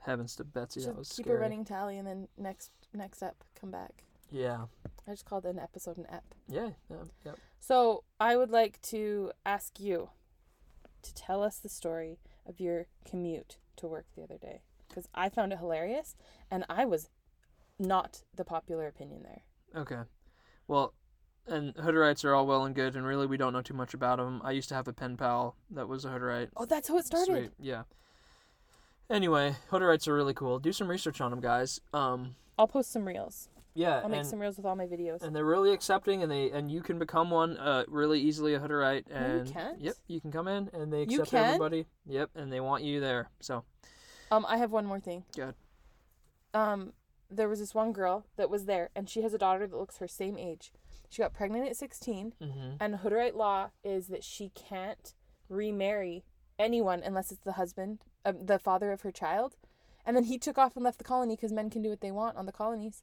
Heavens 0.00 0.36
to 0.36 0.44
Betsy, 0.44 0.80
Should 0.80 0.90
that 0.90 0.98
was 0.98 1.08
keep 1.08 1.24
scary. 1.24 1.38
a 1.38 1.40
running 1.40 1.64
tally, 1.64 1.96
and 1.96 2.06
then 2.06 2.28
next 2.36 2.70
next 2.92 3.22
ep 3.22 3.36
come 3.58 3.70
back. 3.70 4.04
Yeah. 4.34 4.64
I 5.06 5.12
just 5.12 5.24
called 5.24 5.44
an 5.44 5.60
episode 5.60 5.96
an 5.96 6.06
ep. 6.10 6.24
Yeah. 6.48 6.70
Yeah. 6.90 6.96
yeah. 7.24 7.32
So 7.60 8.02
I 8.18 8.36
would 8.36 8.50
like 8.50 8.82
to 8.82 9.30
ask 9.46 9.78
you 9.78 10.10
to 11.02 11.14
tell 11.14 11.42
us 11.42 11.58
the 11.58 11.68
story 11.68 12.18
of 12.44 12.58
your 12.58 12.86
commute 13.08 13.58
to 13.76 13.86
work 13.86 14.06
the 14.16 14.22
other 14.22 14.38
day 14.38 14.62
because 14.88 15.08
I 15.14 15.28
found 15.28 15.52
it 15.52 15.58
hilarious, 15.58 16.16
and 16.50 16.64
I 16.68 16.84
was 16.84 17.10
not 17.78 18.22
the 18.34 18.44
popular 18.44 18.86
opinion 18.86 19.22
there. 19.22 19.42
Okay. 19.80 20.00
Well, 20.66 20.94
and 21.46 21.74
Hutterites 21.74 22.24
are 22.24 22.34
all 22.34 22.46
well 22.46 22.64
and 22.64 22.74
good, 22.74 22.96
and 22.96 23.06
really 23.06 23.26
we 23.26 23.36
don't 23.36 23.52
know 23.52 23.62
too 23.62 23.74
much 23.74 23.94
about 23.94 24.18
them. 24.18 24.40
I 24.44 24.50
used 24.50 24.68
to 24.70 24.74
have 24.74 24.88
a 24.88 24.92
pen 24.92 25.16
pal 25.16 25.56
that 25.70 25.88
was 25.88 26.04
a 26.04 26.08
Hutterite. 26.08 26.48
Oh, 26.56 26.64
that's 26.64 26.88
how 26.88 26.98
it 26.98 27.06
started. 27.06 27.26
Sweet. 27.34 27.50
Yeah. 27.60 27.82
Anyway, 29.08 29.54
Hutterites 29.70 30.08
are 30.08 30.14
really 30.14 30.34
cool. 30.34 30.58
Do 30.58 30.72
some 30.72 30.88
research 30.88 31.20
on 31.20 31.30
them, 31.30 31.40
guys. 31.40 31.80
Um. 31.92 32.34
I'll 32.58 32.68
post 32.68 32.92
some 32.92 33.06
reels. 33.06 33.48
Yeah. 33.74 34.00
I'll 34.02 34.08
make 34.08 34.20
and- 34.20 34.28
some 34.28 34.38
reels 34.38 34.56
with 34.56 34.66
all 34.66 34.76
my 34.76 34.86
videos. 34.86 35.22
and 35.22 35.34
they're 35.34 35.44
really 35.44 35.72
accepting 35.72 36.22
and 36.22 36.30
they 36.30 36.50
and 36.50 36.70
you 36.70 36.80
can 36.80 36.98
become 36.98 37.30
one 37.30 37.56
uh 37.58 37.84
really 37.88 38.20
easily 38.20 38.54
a 38.54 38.60
hutterite 38.60 39.08
No, 39.10 39.16
you 39.16 39.24
and 39.40 39.52
can't. 39.52 39.80
yep 39.80 39.94
you 40.06 40.20
can 40.20 40.30
come 40.30 40.46
in 40.48 40.70
and 40.72 40.92
they 40.92 41.02
accept 41.02 41.30
can? 41.30 41.44
everybody 41.44 41.86
yep 42.06 42.30
and 42.36 42.52
they 42.52 42.60
want 42.60 42.84
you 42.84 43.00
there 43.00 43.30
so 43.40 43.64
Um, 44.30 44.46
I 44.48 44.56
have 44.58 44.70
one 44.70 44.86
more 44.86 45.00
thing. 45.00 45.24
Good. 45.36 45.54
Um, 46.52 46.92
there 47.30 47.48
was 47.48 47.58
this 47.58 47.74
one 47.74 47.92
girl 47.92 48.26
that 48.36 48.48
was 48.50 48.64
there, 48.66 48.90
and 48.94 49.08
she 49.08 49.22
has 49.22 49.34
a 49.34 49.38
daughter 49.38 49.66
that 49.66 49.76
looks 49.76 49.98
her 49.98 50.08
same 50.08 50.38
age. 50.38 50.72
She 51.08 51.20
got 51.22 51.34
pregnant 51.34 51.68
at 51.68 51.76
16, 51.76 52.32
mm-hmm. 52.40 52.70
and 52.80 52.94
Hutterite 52.96 53.34
law 53.34 53.70
is 53.82 54.06
that 54.08 54.24
she 54.24 54.50
can't 54.54 55.14
remarry 55.48 56.24
anyone 56.58 57.02
unless 57.04 57.30
it's 57.32 57.44
the 57.44 57.52
husband, 57.52 58.00
uh, 58.24 58.32
the 58.40 58.58
father 58.58 58.92
of 58.92 59.02
her 59.02 59.10
child. 59.12 59.56
And 60.06 60.16
then 60.16 60.24
he 60.24 60.38
took 60.38 60.58
off 60.58 60.74
and 60.76 60.84
left 60.84 60.98
the 60.98 61.04
colony 61.04 61.34
because 61.36 61.52
men 61.52 61.70
can 61.70 61.82
do 61.82 61.90
what 61.90 62.00
they 62.00 62.10
want 62.12 62.36
on 62.36 62.46
the 62.46 62.52
colonies, 62.52 63.02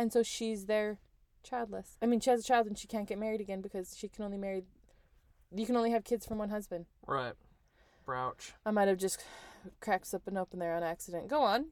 and 0.00 0.12
so 0.12 0.22
she's 0.22 0.66
there, 0.66 0.98
childless. 1.42 1.96
I 2.00 2.06
mean, 2.06 2.20
she 2.20 2.30
has 2.30 2.40
a 2.40 2.44
child 2.44 2.66
and 2.66 2.78
she 2.78 2.88
can't 2.88 3.06
get 3.08 3.18
married 3.18 3.40
again 3.40 3.60
because 3.60 3.96
she 3.96 4.08
can 4.08 4.24
only 4.24 4.38
marry. 4.38 4.62
You 5.54 5.66
can 5.66 5.76
only 5.76 5.90
have 5.90 6.04
kids 6.04 6.24
from 6.26 6.38
one 6.38 6.48
husband. 6.50 6.86
right 7.06 7.34
Brouch. 8.06 8.54
I 8.64 8.70
might 8.70 8.88
have 8.88 8.98
just 8.98 9.22
cracked 9.80 10.06
something 10.06 10.36
open 10.36 10.58
there 10.58 10.74
on 10.74 10.82
accident. 10.82 11.28
Go 11.28 11.42
on. 11.42 11.66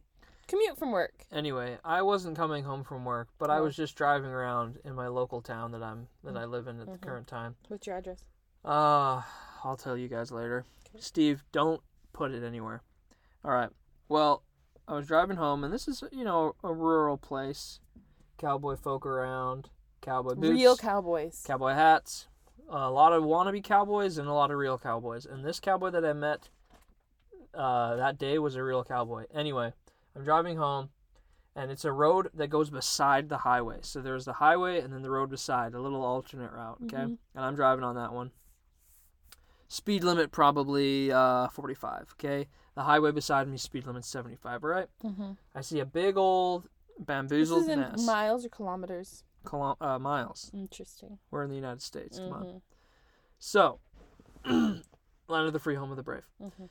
Commute 0.46 0.78
from 0.78 0.92
work. 0.92 1.26
anyway 1.30 1.76
i 1.84 2.00
wasn't 2.00 2.34
coming 2.34 2.64
home 2.64 2.82
from 2.82 3.04
work 3.04 3.28
but 3.38 3.50
i 3.50 3.58
Oh. 3.58 3.64
was 3.64 3.76
just 3.76 3.94
driving 3.96 4.30
around 4.30 4.78
in 4.82 4.94
my 4.94 5.06
local 5.08 5.42
town 5.42 5.72
that 5.72 5.82
i'm 5.82 6.08
that 6.24 6.34
Mm. 6.34 6.38
i 6.40 6.44
live 6.46 6.66
in 6.68 6.80
at 6.80 6.86
Mhm. 6.86 6.92
the 6.92 6.98
current 7.06 7.26
time 7.26 7.56
What's 7.68 7.86
your 7.86 7.96
address? 7.98 8.24
uh 8.64 9.20
i'll 9.62 9.76
tell 9.76 9.94
you 9.94 10.08
guys 10.08 10.32
later 10.32 10.64
Okay. 10.88 11.00
steve 11.00 11.44
don't 11.52 11.82
put 12.14 12.30
it 12.32 12.42
anywhere 12.42 12.80
all 13.44 13.50
right 13.50 13.68
well 14.08 14.42
i 14.86 14.94
was 14.94 15.06
driving 15.06 15.36
home 15.36 15.64
and 15.64 15.72
this 15.72 15.86
is 15.86 16.02
you 16.12 16.24
know 16.24 16.54
a 16.64 16.72
rural 16.72 17.18
place 17.18 17.80
cowboy 18.38 18.76
folk 18.76 19.04
around 19.04 19.68
cowboy 20.00 20.34
boots 20.34 20.48
Real 20.48 20.76
cowboys. 20.76 21.42
cowboy 21.46 21.72
hats, 21.74 22.28
a 22.68 22.90
lot 22.90 23.12
of 23.12 23.22
wannabe 23.24 23.62
cowboys, 23.64 24.16
and 24.18 24.28
a 24.28 24.32
lot 24.32 24.50
of 24.50 24.56
real 24.58 24.78
cowboys. 24.78 25.26
And 25.26 25.44
this 25.44 25.60
cowboy 25.60 25.90
that 25.90 26.04
I 26.04 26.12
met 26.12 26.48
uh, 27.54 27.96
that 27.96 28.18
day 28.18 28.38
was 28.38 28.54
a 28.56 28.62
real 28.62 28.84
cowboy. 28.84 29.24
Anyway, 29.34 29.72
I'm 30.14 30.24
driving 30.24 30.56
home, 30.56 30.90
and 31.56 31.70
it's 31.70 31.84
a 31.84 31.92
road 31.92 32.28
that 32.34 32.48
goes 32.48 32.70
beside 32.70 33.28
the 33.28 33.38
highway. 33.38 33.78
So 33.82 34.00
there's 34.00 34.24
the 34.24 34.34
highway 34.34 34.80
and 34.80 34.92
then 34.92 35.02
the 35.02 35.10
road 35.10 35.30
beside, 35.30 35.74
a 35.74 35.80
little 35.80 36.02
alternate 36.04 36.52
route. 36.52 36.78
Okay, 36.84 36.96
Mhm. 36.96 37.18
and 37.34 37.44
I'm 37.44 37.54
driving 37.56 37.84
on 37.84 37.94
that 37.96 38.12
one. 38.12 38.30
Speed 39.70 40.02
limit 40.04 40.30
probably 40.32 41.12
uh, 41.12 41.48
45. 41.48 42.14
Okay, 42.14 42.48
the 42.74 42.82
highway 42.84 43.10
beside 43.10 43.48
me 43.48 43.58
speed 43.58 43.86
limit 43.86 44.04
75. 44.04 44.64
All 44.64 44.70
right. 44.70 44.88
mm-hmm. 45.04 45.32
I 45.54 45.60
see 45.60 45.80
a 45.80 45.84
big 45.84 46.16
old 46.16 46.68
This 47.06 47.50
is 47.50 47.68
in 47.68 48.06
miles 48.06 48.44
or 48.44 48.48
kilometers. 48.48 49.24
Kilo- 49.48 49.76
uh, 49.80 49.98
miles. 49.98 50.50
Interesting. 50.52 51.18
We're 51.30 51.44
in 51.44 51.50
the 51.50 51.56
United 51.56 51.80
States. 51.82 52.18
Come 52.18 52.32
on. 52.32 52.44
Mhm, 52.44 52.60
So, 53.38 53.78
land 54.44 54.82
of 55.46 55.52
the 55.52 55.58
free, 55.58 55.74
home 55.76 55.90
of 55.90 55.96
the 55.96 56.02
brave. 56.02 56.24
mhm. 56.42 56.68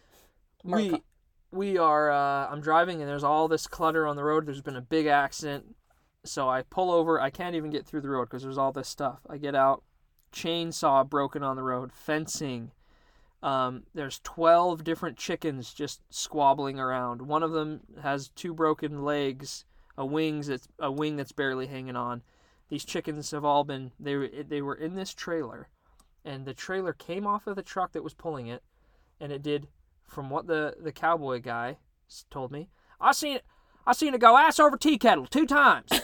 We 0.63 1.01
we 1.51 1.77
are. 1.77 2.11
Uh, 2.11 2.47
I'm 2.51 2.59
driving 2.61 3.01
and 3.01 3.09
there's 3.09 3.23
all 3.23 3.47
this 3.47 3.67
clutter 3.67 4.05
on 4.05 4.15
the 4.17 4.23
road. 4.23 4.45
There's 4.45 4.61
been 4.61 4.75
a 4.75 4.81
big 4.81 5.05
accident, 5.07 5.75
so 6.25 6.49
I 6.49 6.63
pull 6.63 6.91
over. 6.91 7.21
I 7.21 7.29
can't 7.29 7.55
even 7.55 7.69
get 7.71 7.85
through 7.85 8.01
the 8.01 8.09
road 8.09 8.25
because 8.25 8.43
there's 8.43 8.57
all 8.57 8.73
this 8.73 8.89
stuff. 8.89 9.19
I 9.29 9.37
get 9.37 9.55
out, 9.55 9.83
chainsaw 10.33 11.07
broken 11.09 11.43
on 11.43 11.55
the 11.55 11.63
road, 11.63 11.93
fencing. 11.93 12.71
Um, 13.41 13.83
there's 13.93 14.19
12 14.23 14.83
different 14.83 15.15
chickens 15.17 15.73
just 15.73 16.01
squabbling 16.09 16.79
around. 16.79 17.21
One 17.21 17.43
of 17.43 17.51
them 17.51 17.81
has 18.01 18.29
two 18.29 18.53
broken 18.53 19.03
legs, 19.05 19.63
a 19.97 20.05
wings 20.05 20.47
that's 20.47 20.67
a 20.79 20.91
wing 20.91 21.15
that's 21.15 21.31
barely 21.31 21.67
hanging 21.67 21.95
on. 21.95 22.21
These 22.69 22.85
chickens 22.85 23.31
have 23.31 23.45
all 23.45 23.63
been 23.63 23.91
they 23.99 24.15
were 24.15 24.29
they 24.47 24.61
were 24.61 24.75
in 24.75 24.95
this 24.95 25.13
trailer, 25.13 25.69
and 26.25 26.45
the 26.45 26.53
trailer 26.53 26.93
came 26.93 27.25
off 27.25 27.47
of 27.47 27.55
the 27.55 27.63
truck 27.63 27.93
that 27.93 28.03
was 28.03 28.13
pulling 28.13 28.47
it, 28.47 28.61
and 29.19 29.31
it 29.31 29.41
did, 29.41 29.67
from 30.05 30.29
what 30.29 30.47
the 30.47 30.75
the 30.79 30.91
cowboy 30.91 31.41
guy 31.41 31.77
told 32.29 32.51
me, 32.51 32.69
I 32.99 33.13
seen 33.13 33.39
I 33.85 33.93
seen 33.93 34.13
it 34.13 34.21
go 34.21 34.37
ass 34.37 34.59
over 34.59 34.77
tea 34.77 34.97
kettle 34.97 35.25
two 35.25 35.45
times. 35.45 35.89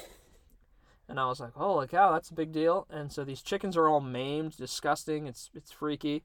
And 1.09 1.19
I 1.19 1.25
was 1.27 1.39
like, 1.39 1.53
"Holy 1.53 1.85
cow, 1.87 2.13
that's 2.13 2.29
a 2.29 2.33
big 2.33 2.51
deal!" 2.53 2.87
And 2.89 3.11
so 3.11 3.23
these 3.23 3.41
chickens 3.41 3.75
are 3.75 3.87
all 3.87 3.99
maimed, 3.99 4.55
disgusting. 4.55 5.27
It's 5.27 5.49
it's 5.53 5.71
freaky. 5.71 6.23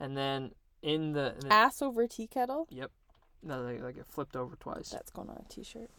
And 0.00 0.16
then 0.16 0.52
in 0.82 1.12
the, 1.12 1.34
in 1.34 1.48
the 1.48 1.52
Ass 1.52 1.82
over 1.82 2.06
tea 2.06 2.26
kettle. 2.26 2.66
Yep. 2.70 2.90
No, 3.42 3.64
they 3.64 3.78
like 3.78 3.96
it 3.96 4.06
flipped 4.08 4.34
over 4.34 4.56
twice. 4.56 4.88
That's 4.88 5.10
going 5.10 5.28
on 5.28 5.36
a 5.36 5.52
t-shirt. 5.52 5.90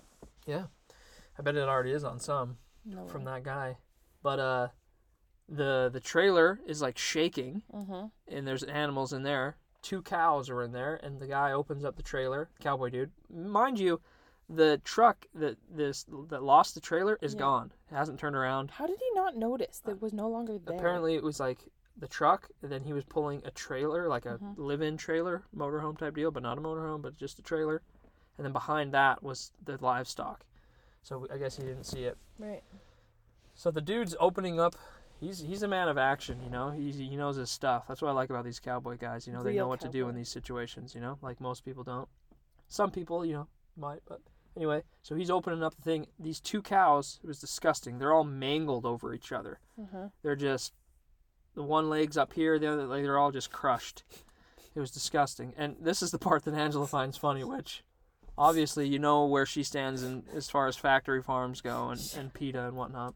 I 1.37 1.41
bet 1.41 1.55
it 1.55 1.67
already 1.67 1.91
is 1.91 2.03
on 2.03 2.19
some 2.19 2.57
No 2.85 3.05
from 3.07 3.23
that 3.25 3.43
guy. 3.43 3.77
But 4.23 4.39
uh, 4.39 4.67
the 5.47 5.89
the 5.91 5.99
trailer 5.99 6.59
is 6.65 6.81
like 6.81 6.97
shaking, 6.97 7.61
Mhm. 7.73 8.11
and 8.27 8.47
there's 8.47 8.63
animals 8.63 9.13
in 9.13 9.23
there. 9.23 9.57
Two 9.81 10.01
cows 10.01 10.49
are 10.49 10.63
in 10.63 10.71
there, 10.71 10.95
and 11.03 11.19
the 11.19 11.27
guy 11.27 11.51
opens 11.51 11.85
up 11.85 11.95
the 11.95 12.03
trailer, 12.03 12.49
cowboy 12.59 12.89
dude. 12.89 13.11
Mind 13.29 13.79
you, 13.79 14.01
the 14.49 14.79
truck 14.83 15.25
that 15.35 15.57
this 15.69 16.05
that 16.29 16.43
lost 16.43 16.73
the 16.75 16.81
trailer 16.81 17.17
is 17.21 17.33
Yeah. 17.33 17.39
gone. 17.39 17.71
It 17.91 17.93
hasn't 17.95 18.19
turned 18.19 18.35
around. 18.35 18.71
How 18.71 18.87
did 18.87 18.99
he 18.99 19.11
not 19.13 19.35
notice 19.37 19.79
that 19.81 19.91
it 19.91 20.01
was 20.01 20.13
no 20.13 20.27
longer 20.27 20.57
there? 20.57 20.75
Apparently, 20.77 21.15
it 21.15 21.23
was 21.23 21.39
like 21.39 21.69
the 21.95 22.07
truck, 22.07 22.49
and 22.61 22.71
then 22.71 22.83
he 22.83 22.93
was 22.93 23.05
pulling 23.05 23.43
a 23.45 23.51
trailer, 23.51 24.07
like 24.07 24.25
a 24.25 24.37
Mhm. 24.37 24.55
live-in 24.57 24.97
trailer, 24.97 25.43
motorhome 25.55 25.97
type 25.97 26.15
deal, 26.15 26.29
but 26.31 26.43
not 26.43 26.57
a 26.57 26.61
motorhome, 26.61 27.01
but 27.01 27.15
just 27.15 27.39
a 27.39 27.41
trailer. 27.41 27.81
And 28.37 28.45
then 28.45 28.51
behind 28.53 28.93
that 28.93 29.23
was 29.23 29.51
the 29.63 29.77
livestock. 29.77 30.45
So 31.03 31.27
I 31.33 31.37
guess 31.37 31.57
he 31.57 31.63
didn't 31.63 31.85
see 31.85 32.03
it. 32.03 32.17
Right. 32.37 32.63
So 33.55 33.71
the 33.71 33.81
dude's 33.81 34.15
opening 34.19 34.59
up. 34.59 34.75
He's 35.19 35.39
he's 35.39 35.63
a 35.63 35.67
man 35.67 35.87
of 35.87 35.97
action, 35.97 36.39
you 36.43 36.49
know. 36.49 36.69
He's, 36.69 36.97
he 36.97 37.15
knows 37.15 37.37
his 37.37 37.49
stuff. 37.49 37.85
That's 37.87 38.01
what 38.01 38.09
I 38.09 38.11
like 38.11 38.29
about 38.29 38.45
these 38.45 38.59
cowboy 38.59 38.97
guys. 38.97 39.25
You 39.25 39.33
know, 39.33 39.41
they 39.41 39.51
Real 39.51 39.65
know 39.65 39.69
what 39.69 39.79
to 39.81 39.89
do 39.89 40.09
in 40.09 40.15
these 40.15 40.29
situations. 40.29 40.93
You 40.93 41.01
know, 41.01 41.17
like 41.21 41.41
most 41.41 41.65
people 41.65 41.83
don't. 41.83 42.07
Some 42.67 42.91
people, 42.91 43.25
you 43.25 43.33
know, 43.33 43.47
might. 43.75 44.01
But 44.07 44.21
anyway, 44.55 44.83
so 45.01 45.15
he's 45.15 45.31
opening 45.31 45.63
up 45.63 45.75
the 45.75 45.81
thing. 45.81 46.07
These 46.19 46.39
two 46.39 46.61
cows. 46.61 47.19
It 47.23 47.27
was 47.27 47.39
disgusting. 47.39 47.97
They're 47.97 48.13
all 48.13 48.23
mangled 48.23 48.85
over 48.85 49.13
each 49.13 49.31
other. 49.31 49.59
Uh-huh. 49.81 50.09
They're 50.21 50.35
just 50.35 50.73
the 51.55 51.63
one 51.63 51.89
leg's 51.89 52.17
up 52.17 52.33
here, 52.33 52.59
the 52.59 52.71
other 52.71 52.85
leg. 52.85 53.03
They're 53.03 53.17
all 53.17 53.31
just 53.31 53.51
crushed. 53.51 54.03
It 54.75 54.79
was 54.79 54.91
disgusting. 54.91 55.55
And 55.57 55.77
this 55.81 56.03
is 56.03 56.11
the 56.11 56.19
part 56.19 56.45
that 56.45 56.53
Angela 56.53 56.85
finds 56.85 57.17
funny, 57.17 57.43
which 57.43 57.83
obviously 58.37 58.87
you 58.87 58.99
know 58.99 59.25
where 59.25 59.45
she 59.45 59.63
stands 59.63 60.03
in 60.03 60.23
as 60.33 60.49
far 60.49 60.67
as 60.67 60.75
factory 60.75 61.21
farms 61.21 61.61
go 61.61 61.89
and, 61.89 62.01
and 62.17 62.33
PETA 62.33 62.67
and 62.67 62.77
whatnot. 62.77 63.15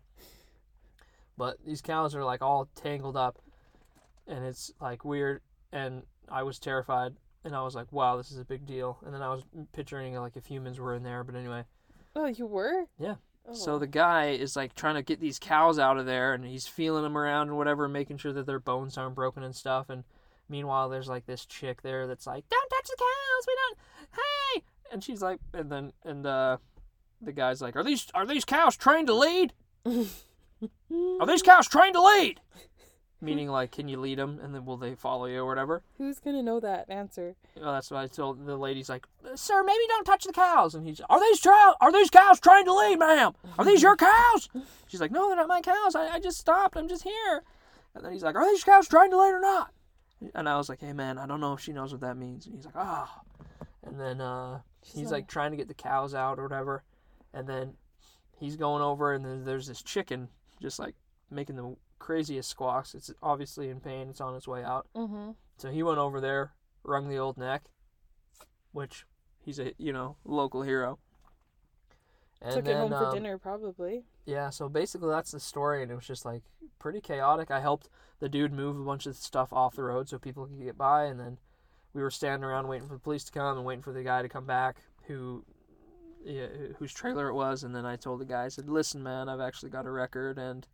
But 1.37 1.57
these 1.65 1.81
cows 1.81 2.15
are 2.15 2.23
like 2.23 2.41
all 2.41 2.69
tangled 2.75 3.17
up 3.17 3.39
and 4.27 4.45
it's 4.45 4.71
like 4.79 5.05
weird 5.05 5.41
and 5.71 6.03
I 6.29 6.43
was 6.43 6.59
terrified 6.59 7.15
and 7.43 7.55
I 7.55 7.63
was 7.63 7.75
like, 7.75 7.91
wow, 7.91 8.17
this 8.17 8.31
is 8.31 8.37
a 8.37 8.45
big 8.45 8.65
deal. 8.65 8.99
And 9.05 9.13
then 9.13 9.21
I 9.21 9.29
was 9.29 9.43
picturing 9.73 10.13
like 10.15 10.35
if 10.35 10.45
humans 10.45 10.79
were 10.79 10.95
in 10.95 11.03
there, 11.03 11.23
but 11.23 11.35
anyway. 11.35 11.63
Oh, 12.15 12.27
you 12.27 12.45
were? 12.45 12.85
Yeah. 12.99 13.15
Oh. 13.47 13.53
So 13.53 13.79
the 13.79 13.87
guy 13.87 14.29
is 14.29 14.55
like 14.55 14.75
trying 14.75 14.95
to 14.95 15.01
get 15.01 15.19
these 15.19 15.39
cows 15.39 15.79
out 15.79 15.97
of 15.97 16.05
there, 16.05 16.33
and 16.33 16.45
he's 16.45 16.67
feeling 16.67 17.03
them 17.03 17.17
around 17.17 17.49
and 17.49 17.57
whatever, 17.57 17.87
making 17.87 18.17
sure 18.17 18.33
that 18.33 18.45
their 18.45 18.59
bones 18.59 18.97
aren't 18.97 19.15
broken 19.15 19.43
and 19.43 19.55
stuff. 19.55 19.89
And 19.89 20.03
meanwhile, 20.49 20.89
there's 20.89 21.07
like 21.07 21.25
this 21.25 21.45
chick 21.45 21.81
there 21.81 22.07
that's 22.07 22.27
like, 22.27 22.47
"Don't 22.49 22.69
touch 22.69 22.87
the 22.87 22.97
cows, 22.97 23.45
we 23.47 23.55
don't." 23.55 23.77
Hey, 24.13 24.30
and 24.91 25.03
she's 25.03 25.21
like, 25.21 25.39
and 25.53 25.71
then 25.71 25.93
and 26.03 26.25
uh, 26.25 26.57
the 27.21 27.31
guy's 27.31 27.61
like, 27.61 27.75
"Are 27.75 27.83
these 27.83 28.07
are 28.13 28.25
these 28.25 28.45
cows 28.45 28.75
trained 28.75 29.07
to 29.07 29.13
lead? 29.13 29.53
Are 29.85 31.27
these 31.27 31.41
cows 31.41 31.67
trained 31.67 31.95
to 31.95 32.01
lead?" 32.01 32.39
Meaning 33.23 33.49
like, 33.49 33.71
can 33.71 33.87
you 33.87 33.99
lead 33.99 34.17
them, 34.17 34.39
and 34.41 34.55
then 34.55 34.65
will 34.65 34.77
they 34.77 34.95
follow 34.95 35.27
you 35.27 35.41
or 35.41 35.45
whatever? 35.45 35.83
Who's 35.99 36.19
gonna 36.19 36.41
know 36.41 36.59
that 36.59 36.89
answer? 36.89 37.35
Well, 37.55 37.71
that's 37.71 37.91
what 37.91 37.99
I 37.99 38.07
told 38.07 38.43
the 38.47 38.57
lady's 38.57 38.89
like, 38.89 39.05
"Sir, 39.35 39.61
maybe 39.63 39.83
don't 39.87 40.05
touch 40.05 40.23
the 40.23 40.33
cows." 40.33 40.73
And 40.73 40.87
he's, 40.87 41.01
"Are 41.07 41.19
these 41.19 41.39
trout? 41.39 41.75
Are 41.79 41.91
these 41.91 42.09
cows 42.09 42.39
trained 42.39 42.65
to 42.65 42.73
lead, 42.73 42.97
ma'am? 42.97 43.33
Are 43.59 43.65
these 43.65 43.83
your 43.83 43.95
cows?" 43.95 44.49
She's 44.87 44.99
like, 44.99 45.11
"No, 45.11 45.27
they're 45.27 45.35
not 45.37 45.47
my 45.47 45.61
cows. 45.61 45.93
I, 45.93 46.15
I 46.15 46.19
just 46.19 46.39
stopped. 46.39 46.75
I'm 46.75 46.87
just 46.87 47.03
here." 47.03 47.43
And 47.93 48.03
then 48.03 48.11
he's 48.11 48.23
like, 48.23 48.35
"Are 48.35 48.45
these 48.49 48.63
cows 48.63 48.87
trained 48.87 49.11
to 49.11 49.21
lead 49.21 49.33
or 49.33 49.39
not?" 49.41 49.71
And 50.33 50.49
I 50.49 50.57
was 50.57 50.67
like, 50.67 50.79
"Hey, 50.79 50.93
man, 50.93 51.19
I 51.19 51.27
don't 51.27 51.41
know 51.41 51.53
if 51.53 51.59
she 51.59 51.73
knows 51.73 51.91
what 51.91 52.01
that 52.01 52.17
means." 52.17 52.47
And 52.47 52.55
he's 52.55 52.65
like, 52.65 52.75
"Ah." 52.75 53.21
And 53.83 53.99
then 53.99 54.19
uh, 54.19 54.61
he's 54.83 55.11
like 55.11 55.27
trying 55.27 55.51
to 55.51 55.57
get 55.57 55.67
the 55.67 55.73
cows 55.73 56.13
out 56.13 56.39
or 56.39 56.43
whatever, 56.43 56.83
and 57.33 57.47
then 57.47 57.73
he's 58.37 58.55
going 58.55 58.81
over, 58.81 59.13
and 59.13 59.23
then 59.23 59.45
there's 59.45 59.67
this 59.67 59.81
chicken 59.81 60.29
just 60.61 60.79
like 60.79 60.95
making 61.29 61.55
the 61.55 61.75
craziest 61.99 62.49
squawks. 62.49 62.93
It's 62.95 63.11
obviously 63.21 63.69
in 63.69 63.79
pain. 63.79 64.09
It's 64.09 64.21
on 64.21 64.35
its 64.35 64.47
way 64.47 64.63
out. 64.63 64.87
Mm-hmm. 64.95 65.31
So 65.57 65.69
he 65.69 65.83
went 65.83 65.99
over 65.99 66.19
there, 66.19 66.53
wrung 66.83 67.09
the 67.09 67.17
old 67.17 67.37
neck, 67.37 67.63
which 68.71 69.05
he's 69.39 69.59
a 69.59 69.73
you 69.77 69.93
know 69.93 70.17
local 70.25 70.63
hero. 70.63 70.99
And 72.41 72.55
Took 72.55 72.65
then, 72.65 72.75
it 72.75 72.79
home 72.79 72.89
for 72.89 73.05
um, 73.05 73.13
dinner, 73.13 73.37
probably. 73.37 74.03
Yeah, 74.25 74.49
so 74.49 74.67
basically 74.67 75.09
that's 75.09 75.31
the 75.31 75.39
story, 75.39 75.83
and 75.83 75.91
it 75.91 75.95
was 75.95 76.07
just 76.07 76.25
like 76.25 76.43
pretty 76.79 76.99
chaotic. 77.01 77.51
I 77.51 77.59
helped 77.59 77.87
the 78.19 78.29
dude 78.29 78.53
move 78.53 78.79
a 78.79 78.83
bunch 78.83 79.05
of 79.05 79.15
stuff 79.15 79.53
off 79.53 79.75
the 79.75 79.83
road 79.83 80.09
so 80.09 80.17
people 80.17 80.47
could 80.47 80.63
get 80.63 80.77
by, 80.77 81.05
and 81.05 81.19
then 81.19 81.37
we 81.93 82.01
were 82.01 82.11
standing 82.11 82.43
around 82.43 82.67
waiting 82.67 82.87
for 82.87 82.93
the 82.93 82.99
police 82.99 83.23
to 83.25 83.31
come 83.31 83.57
and 83.57 83.65
waiting 83.65 83.81
for 83.81 83.93
the 83.93 84.03
guy 84.03 84.21
to 84.21 84.29
come 84.29 84.45
back 84.45 84.77
who. 85.07 85.43
Yeah, 86.23 86.45
whose 86.77 86.93
trailer 86.93 87.29
it 87.29 87.33
was, 87.33 87.63
and 87.63 87.75
then 87.75 87.83
I 87.83 87.95
told 87.95 88.21
the 88.21 88.25
guy, 88.25 88.45
I 88.45 88.49
said, 88.49 88.69
"Listen, 88.69 89.01
man, 89.01 89.27
I've 89.27 89.39
actually 89.39 89.71
got 89.71 89.87
a 89.87 89.89
record, 89.89 90.37
and 90.37 90.67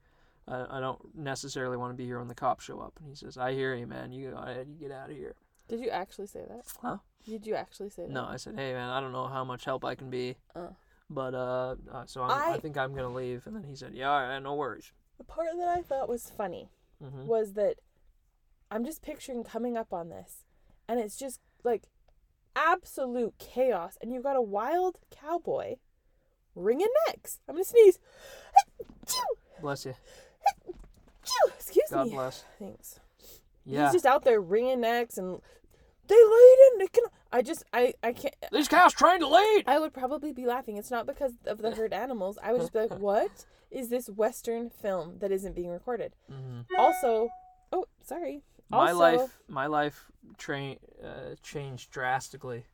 I, 0.45 0.65
I 0.69 0.80
don't 0.82 0.99
necessarily 1.15 1.77
want 1.77 1.93
to 1.93 1.95
be 1.95 2.03
here 2.03 2.19
when 2.19 2.27
the 2.27 2.36
cops 2.36 2.65
show 2.65 2.82
up." 2.82 2.95
And 2.99 3.08
he 3.08 3.15
says, 3.15 3.38
"I 3.38 3.53
hear 3.53 3.73
you, 3.73 3.88
man. 3.88 4.12
You 4.12 4.32
go 4.32 4.38
ahead, 4.39 4.67
you 4.67 4.75
get 4.75 4.91
out 4.91 5.10
of 5.10 5.15
here." 5.15 5.36
Did 5.69 5.80
you 5.80 5.89
actually 5.89 6.27
say 6.27 6.41
that? 6.49 6.63
Huh? 6.82 6.97
Did 7.25 7.47
you 7.47 7.56
actually 7.56 7.91
say 7.91 8.01
that? 8.08 8.12
No, 8.12 8.25
I 8.25 8.36
said, 8.36 8.56
"Hey, 8.56 8.73
man, 8.73 8.89
I 8.89 8.99
don't 8.99 9.13
know 9.13 9.27
how 9.27 9.45
much 9.45 9.63
help 9.63 9.86
I 9.86 9.95
can 9.95 10.10
be, 10.10 10.36
Uh. 10.53 10.67
but 11.10 11.34
uh, 11.34 11.75
uh 11.93 12.06
so 12.08 12.23
I'm, 12.23 12.32
I... 12.32 12.56
I- 12.56 12.60
think 12.60 12.77
I'm 12.77 12.93
gonna 12.93 13.13
leave." 13.13 13.47
And 13.47 13.56
then 13.56 13.63
he 13.63 13.75
said, 13.77 13.93
"Yeah, 13.93 14.12
all 14.12 14.21
right, 14.23 14.39
no 14.39 14.53
worries." 14.53 14.91
The 15.17 15.23
part 15.23 15.47
that 15.58 15.69
I 15.69 15.82
thought 15.82 16.10
was 16.10 16.30
funny 16.30 16.67
hmm 17.01 17.25
was 17.25 17.53
that 17.53 17.75
I'm 18.69 18.84
just 18.84 19.01
picturing 19.01 19.45
coming 19.45 19.77
up 19.77 19.93
on 19.93 20.10
this, 20.10 20.43
and 20.88 21.00
it's 21.00 21.17
just 21.17 21.39
like 21.63 21.84
absolute 22.56 23.36
chaos, 23.39 23.97
and 24.02 24.12
you've 24.12 24.23
got 24.23 24.36
a 24.36 24.41
wild 24.41 25.00
cowboy 25.12 25.76
wringing 26.56 26.88
necks. 27.08 27.39
I'm 27.47 27.56
gonna 27.56 27.65
sneeze. 27.65 28.00
Bless 29.62 29.86
you. 29.86 29.95
Excuse 31.56 31.89
God 31.91 32.08
me. 32.08 32.13
bless. 32.13 32.43
Thanks. 32.60 33.00
Yeah, 33.65 33.86
He's 33.86 33.93
just 33.93 34.06
out 34.06 34.23
there 34.23 34.39
wringing 34.39 34.82
necks, 34.82 35.17
and 35.17 35.41
they 36.08 36.15
laid 36.15 36.58
in. 36.73 36.80
They 36.80 36.88
can. 36.88 37.04
I 37.32 37.41
just. 37.41 37.63
I. 37.73 37.93
I 38.02 38.13
can't. 38.13 38.34
these 38.52 38.67
cows 38.67 38.93
trained 38.93 39.21
to 39.21 39.28
lead. 39.28 39.63
I 39.67 39.80
would 39.80 39.93
probably 39.93 40.32
be 40.32 40.45
laughing. 40.45 40.78
It's 40.78 40.91
not 40.91 41.06
because 41.06 41.34
of 41.45 41.58
the 41.62 41.71
herd 41.71 41.93
animals. 41.93 42.38
I 42.41 42.54
would 42.54 42.62
just 42.62 42.73
be 42.73 42.80
like, 42.80 42.91
"What 43.00 43.45
is 43.69 43.89
this 43.89 44.10
Western 44.10 44.69
film 44.69 45.19
that 45.19 45.32
isn't 45.32 45.54
being 45.56 45.69
recorded?" 45.69 46.15
hmm 46.32 46.62
Also, 46.78 47.30
oh, 47.73 47.86
sorry. 48.04 48.43
My 48.69 48.91
life, 48.91 49.39
my 49.47 49.67
life, 49.67 50.06
train 50.38 50.77
uh, 51.03 51.36
changed 51.41 51.91
drastically 51.91 52.65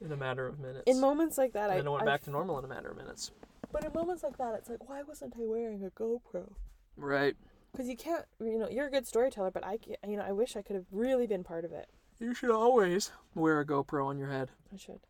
in 0.00 0.12
a 0.12 0.16
matter 0.16 0.46
of 0.46 0.58
minutes. 0.58 0.84
in 0.86 1.00
moments 1.00 1.36
like 1.38 1.52
that, 1.54 1.64
and 1.64 1.72
I, 1.72 1.76
then 1.76 1.86
it 1.86 1.90
went 1.90 2.02
I- 2.02 2.06
back 2.06 2.22
to 2.24 2.30
normal 2.30 2.58
in 2.58 2.64
a 2.64 2.68
matter 2.68 2.90
of 2.90 2.96
minutes. 2.96 3.32
But 3.72 3.84
in 3.84 3.92
moments 3.92 4.22
like 4.22 4.38
that, 4.38 4.54
it's 4.54 4.68
like, 4.70 4.88
why 4.88 5.02
wasn't 5.02 5.34
I 5.36 5.44
wearing 5.44 5.84
a 5.84 5.90
GoPro? 5.90 6.52
Right. 6.96 7.36
Because 7.72 7.88
you 7.88 7.96
can't, 7.96 8.24
you 8.40 8.58
know, 8.58 8.68
you're 8.70 8.86
a 8.86 8.90
good 8.90 9.06
storyteller, 9.06 9.50
but 9.50 9.66
I, 9.66 9.76
can't, 9.76 9.98
you 10.06 10.16
know, 10.16 10.22
I 10.22 10.32
wish 10.32 10.56
I 10.56 10.62
could 10.62 10.76
have 10.76 10.86
really 10.92 11.26
been 11.26 11.44
part 11.44 11.64
of 11.64 11.72
it. 11.72 11.88
You 12.18 12.32
should 12.32 12.50
always 12.50 13.10
wear 13.34 13.60
a 13.60 13.66
GoPro 13.66 14.06
on 14.06 14.16
your 14.18 14.30
head. 14.30 14.48
I 14.72 14.78
should. 14.78 15.00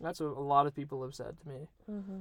That's 0.00 0.20
what 0.20 0.28
a 0.28 0.40
lot 0.40 0.66
of 0.66 0.74
people 0.74 1.02
have 1.02 1.14
said 1.14 1.36
to 1.40 1.48
me. 1.48 1.68
Mm-hmm. 1.90 2.20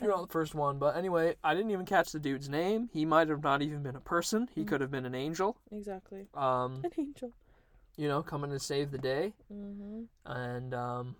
You're 0.00 0.10
not 0.10 0.26
the 0.26 0.32
first 0.32 0.54
one, 0.54 0.78
but 0.78 0.96
anyway, 0.96 1.36
I 1.42 1.54
didn't 1.54 1.70
even 1.70 1.86
catch 1.86 2.12
the 2.12 2.18
dude's 2.20 2.48
name. 2.48 2.90
He 2.92 3.04
might 3.04 3.28
have 3.28 3.42
not 3.42 3.62
even 3.62 3.82
been 3.82 3.96
a 3.96 4.00
person. 4.00 4.48
He 4.54 4.62
Mhm. 4.62 4.68
could 4.68 4.80
have 4.80 4.90
been 4.90 5.06
an 5.06 5.14
angel. 5.14 5.56
Exactly. 5.70 6.26
Um, 6.34 6.80
An 6.84 6.90
angel. 6.98 7.32
you 7.96 8.08
know, 8.08 8.22
coming 8.22 8.50
to 8.50 8.58
save 8.58 8.90
the 8.90 8.98
day. 8.98 9.32
Mm-hmm. 9.52 10.02
And 10.26 10.74
um, 10.74 11.16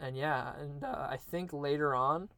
and 0.00 0.16
yeah, 0.16 0.54
and 0.58 0.84
uh, 0.84 1.06
I 1.10 1.16
think 1.16 1.52
later 1.52 1.94
on, 1.94 2.28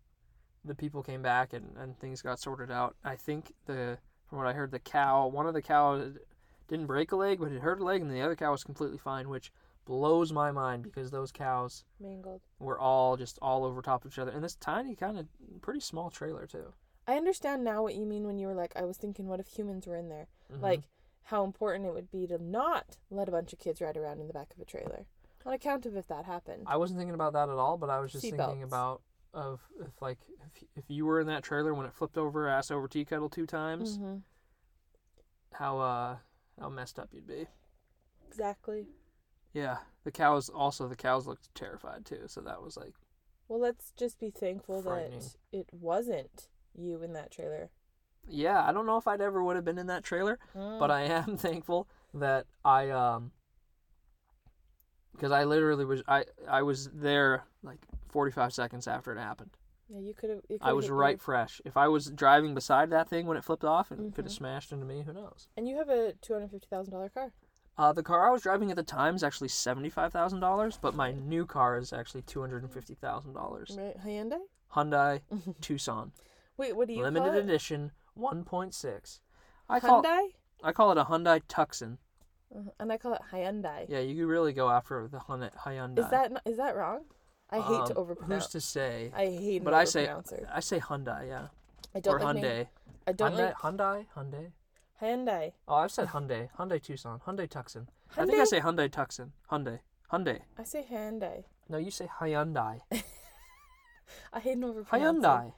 the 0.64 0.74
people 0.74 1.02
came 1.02 1.22
back 1.22 1.52
and, 1.52 1.74
and 1.78 1.98
things 1.98 2.20
got 2.22 2.38
sorted 2.40 2.70
out. 2.70 2.96
I 3.04 3.16
think 3.16 3.52
the 3.66 3.98
from 4.28 4.38
what 4.38 4.46
I 4.46 4.52
heard, 4.52 4.70
the 4.70 4.78
cow, 4.78 5.26
one 5.26 5.46
of 5.46 5.54
the 5.54 5.62
cows 5.62 6.14
didn't 6.68 6.86
break 6.86 7.10
a 7.12 7.16
leg, 7.16 7.40
but 7.40 7.50
it 7.50 7.60
hurt 7.62 7.80
a 7.80 7.84
leg, 7.84 8.00
and 8.00 8.10
the 8.10 8.20
other 8.22 8.36
cow 8.36 8.52
was 8.52 8.62
completely 8.62 8.98
fine, 8.98 9.28
which 9.28 9.52
blows 9.84 10.32
my 10.32 10.50
mind 10.52 10.82
because 10.82 11.10
those 11.10 11.32
cows 11.32 11.84
Mangled. 11.98 12.42
were 12.58 12.78
all 12.78 13.16
just 13.16 13.38
all 13.42 13.64
over 13.64 13.82
top 13.82 14.04
of 14.04 14.12
each 14.12 14.18
other 14.18 14.30
in 14.32 14.42
this 14.42 14.56
tiny 14.56 14.94
kind 14.94 15.18
of 15.18 15.26
pretty 15.62 15.80
small 15.80 16.10
trailer 16.10 16.46
too. 16.46 16.72
I 17.06 17.16
understand 17.16 17.64
now 17.64 17.82
what 17.82 17.94
you 17.94 18.06
mean 18.06 18.24
when 18.24 18.38
you 18.38 18.46
were 18.46 18.54
like, 18.54 18.72
I 18.76 18.82
was 18.84 18.96
thinking, 18.96 19.26
what 19.26 19.40
if 19.40 19.48
humans 19.48 19.86
were 19.86 19.96
in 19.96 20.08
there? 20.08 20.28
Mhm. 20.52 20.62
Like, 20.62 20.82
how 21.24 21.44
important 21.44 21.86
it 21.86 21.92
would 21.94 22.10
be 22.10 22.26
to 22.26 22.38
not 22.38 22.98
let 23.10 23.28
a 23.28 23.32
bunch 23.32 23.52
of 23.52 23.58
kids 23.58 23.80
ride 23.80 23.96
around 23.96 24.20
in 24.20 24.26
the 24.26 24.32
back 24.32 24.52
of 24.54 24.60
a 24.60 24.64
trailer. 24.64 25.06
On 25.46 25.52
account 25.52 25.86
of 25.86 25.96
if 25.96 26.06
that 26.08 26.24
happened. 26.24 26.64
I 26.66 26.76
wasn't 26.76 26.98
thinking 26.98 27.14
about 27.14 27.32
that 27.32 27.48
at 27.48 27.56
all, 27.56 27.76
but 27.76 27.88
I 27.90 27.98
was 28.00 28.12
just 28.12 28.22
Seat 28.22 28.36
thinking 28.36 28.60
belts. 28.60 28.70
about 28.70 29.02
of 29.32 29.60
if 29.80 30.02
like 30.02 30.18
if, 30.44 30.64
if 30.76 30.84
you 30.88 31.06
were 31.06 31.20
in 31.20 31.26
that 31.28 31.42
trailer 31.44 31.72
when 31.72 31.86
it 31.86 31.94
flipped 31.94 32.18
over 32.18 32.48
ass 32.48 32.70
over 32.70 32.88
tea 32.88 33.04
kettle 33.04 33.28
two 33.28 33.46
times, 33.46 33.96
hmm 33.96 34.16
how 35.52 35.78
uh 35.78 36.16
how 36.60 36.68
messed 36.68 36.98
up 36.98 37.08
you'd 37.12 37.26
be. 37.26 37.46
Exactly. 38.28 38.86
Yeah, 39.52 39.78
the 40.04 40.10
cows 40.12 40.48
also 40.48 40.86
the 40.88 40.96
cows 40.96 41.26
looked 41.26 41.54
terrified 41.54 42.04
too, 42.06 42.22
so 42.26 42.40
that 42.42 42.62
was 42.62 42.76
like 42.76 42.94
Well, 43.48 43.58
let's 43.60 43.92
just 43.96 44.18
be 44.20 44.30
thankful 44.30 44.80
that 44.82 45.10
it 45.52 45.66
wasn't 45.72 46.48
you 46.74 47.02
in 47.02 47.12
that 47.14 47.30
trailer. 47.32 47.70
yeah, 48.28 48.64
I 48.64 48.72
don't 48.72 48.86
know 48.86 48.96
if 48.96 49.08
I'd 49.08 49.20
ever 49.20 49.42
would 49.42 49.56
have 49.56 49.64
been 49.64 49.78
in 49.78 49.88
that 49.88 50.04
trailer, 50.04 50.38
but 50.54 50.90
Mm. 50.90 50.90
I 50.90 51.02
am 51.02 51.36
thankful 51.36 51.88
that 52.14 52.46
I 52.64 52.90
um 52.90 53.32
because 55.12 55.32
I 55.32 55.44
literally 55.44 55.84
was 55.84 56.02
I 56.08 56.24
I 56.48 56.62
was 56.62 56.88
there 56.94 57.44
like 57.62 57.80
45 58.08 58.52
seconds 58.52 58.86
after 58.86 59.12
it 59.12 59.18
happened. 59.18 59.50
yeah, 59.88 59.98
you 60.00 60.14
could 60.14 60.30
have. 60.30 60.40
I 60.60 60.72
was 60.72 60.88
right 60.88 61.20
fresh. 61.20 61.60
If 61.64 61.76
I 61.76 61.88
was 61.88 62.06
driving 62.06 62.54
beside 62.54 62.90
that 62.90 63.08
thing 63.08 63.26
when 63.26 63.36
it 63.36 63.44
flipped 63.44 63.64
off 63.64 63.90
and 63.90 64.14
could 64.14 64.24
Mhm. 64.24 64.28
have 64.28 64.32
smashed 64.32 64.72
into 64.72 64.86
me, 64.86 65.02
who 65.02 65.12
knows? 65.12 65.48
And 65.56 65.68
you 65.68 65.76
have 65.76 65.88
a 65.88 66.12
two 66.22 66.32
hundred 66.34 66.50
fifty 66.52 66.68
thousand 66.70 66.92
dollar 66.92 67.08
car. 67.08 67.32
Uh, 67.80 67.94
the 67.94 68.02
car 68.02 68.28
I 68.28 68.30
was 68.30 68.42
driving 68.42 68.68
at 68.70 68.76
the 68.76 68.82
time 68.82 69.14
is 69.14 69.24
actually 69.24 69.48
seventy-five 69.48 70.12
thousand 70.12 70.40
dollars, 70.40 70.78
but 70.82 70.94
my 70.94 71.12
new 71.12 71.46
car 71.46 71.78
is 71.78 71.94
actually 71.94 72.20
two 72.22 72.42
hundred 72.42 72.62
and 72.62 72.70
fifty 72.70 72.94
thousand 72.94 73.32
dollars. 73.32 73.74
Right, 73.74 73.96
Hyundai. 74.04 74.40
Hyundai 74.74 75.20
Tucson, 75.62 76.12
Wait, 76.58 76.76
what 76.76 76.88
do 76.88 76.92
you 76.92 77.02
limited 77.02 77.30
call 77.30 77.38
it? 77.38 77.44
edition, 77.44 77.92
one 78.12 78.44
point 78.44 78.74
six. 78.74 79.22
I 79.66 79.80
call 79.80 80.02
Hyundai. 80.02 80.26
I 80.62 80.72
call 80.72 80.92
it 80.92 80.98
a 80.98 81.04
Hyundai 81.04 81.40
Tucson. 81.48 81.96
Uh-huh. 82.54 82.68
And 82.78 82.92
I 82.92 82.98
call 82.98 83.14
it 83.14 83.22
Hyundai. 83.32 83.86
Yeah, 83.88 84.00
you 84.00 84.14
could 84.14 84.28
really 84.30 84.52
go 84.52 84.68
after 84.68 85.08
the 85.10 85.16
Hyundai. 85.16 85.50
Hyundai. 85.56 86.00
Is 86.00 86.10
that 86.10 86.32
not, 86.32 86.42
is 86.44 86.58
that 86.58 86.76
wrong? 86.76 87.04
I 87.48 87.60
hate 87.60 87.86
to 87.86 87.96
Um, 87.98 88.04
overpronounce. 88.04 88.26
Who's 88.34 88.46
to 88.48 88.60
say? 88.60 89.10
I 89.16 89.24
hate 89.24 89.64
but 89.64 89.72
I 89.72 89.84
say. 89.84 90.06
I 90.52 90.60
say 90.60 90.80
Hyundai, 90.80 91.28
yeah, 91.28 91.46
I 91.94 92.00
don't 92.00 92.14
or 92.14 92.20
like 92.24 92.42
name- 92.42 92.66
I 93.06 93.12
don't 93.12 93.32
Hyundai, 93.32 93.38
like 93.38 93.54
Hyundai, 93.56 94.06
Hyundai. 94.14 94.52
Hyundai. 95.00 95.52
Oh, 95.66 95.76
I've 95.76 95.90
said 95.90 96.08
Hyundai, 96.08 96.48
Hyundai 96.58 96.82
Tucson, 96.82 97.20
Hyundai 97.26 97.48
Tucson. 97.48 97.88
I 98.16 98.26
think 98.26 98.38
I 98.38 98.42
Hyundai? 98.42 98.46
say 98.46 98.60
Hyundai 98.60 98.90
Tucson, 98.92 99.32
Hyundai, 99.50 99.78
Hyundai. 100.12 100.40
I 100.58 100.64
say 100.64 100.84
Hyundai. 100.90 101.44
No, 101.68 101.78
you 101.78 101.90
say 101.90 102.08
Hyundai. 102.20 102.80
I 104.32 104.40
hate 104.40 104.56
an 104.56 104.62
overpronouncer. 104.62 105.20
Hyundai. 105.22 105.52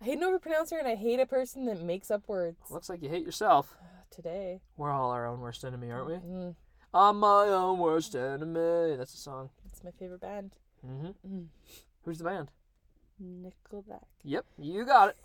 I 0.00 0.04
hate 0.04 0.18
an 0.18 0.24
overpronouncer, 0.24 0.78
and 0.78 0.88
I 0.88 0.94
hate 0.94 1.20
a 1.20 1.26
person 1.26 1.66
that 1.66 1.82
makes 1.82 2.10
up 2.10 2.26
words. 2.28 2.58
Looks 2.70 2.88
like 2.88 3.02
you 3.02 3.08
hate 3.08 3.24
yourself. 3.24 3.76
Today. 4.10 4.60
We're 4.76 4.90
all 4.90 5.10
our 5.10 5.26
own 5.26 5.40
worst 5.40 5.64
enemy, 5.64 5.90
aren't 5.90 6.06
we? 6.06 6.14
Mm, 6.14 6.54
I'm 6.94 7.20
my 7.20 7.48
own 7.48 7.78
worst 7.78 8.14
enemy. 8.16 8.96
That's 8.96 9.14
a 9.14 9.18
song. 9.18 9.50
it's 9.70 9.84
my 9.84 9.90
favorite 9.90 10.20
band. 10.22 10.52
Mm-hmm. 10.86 11.36
Mm. 11.36 11.46
Who's 12.04 12.18
the 12.18 12.24
band? 12.24 12.50
Nickelback. 13.22 14.04
Yep, 14.24 14.46
you 14.58 14.84
got 14.86 15.10
it. 15.10 15.16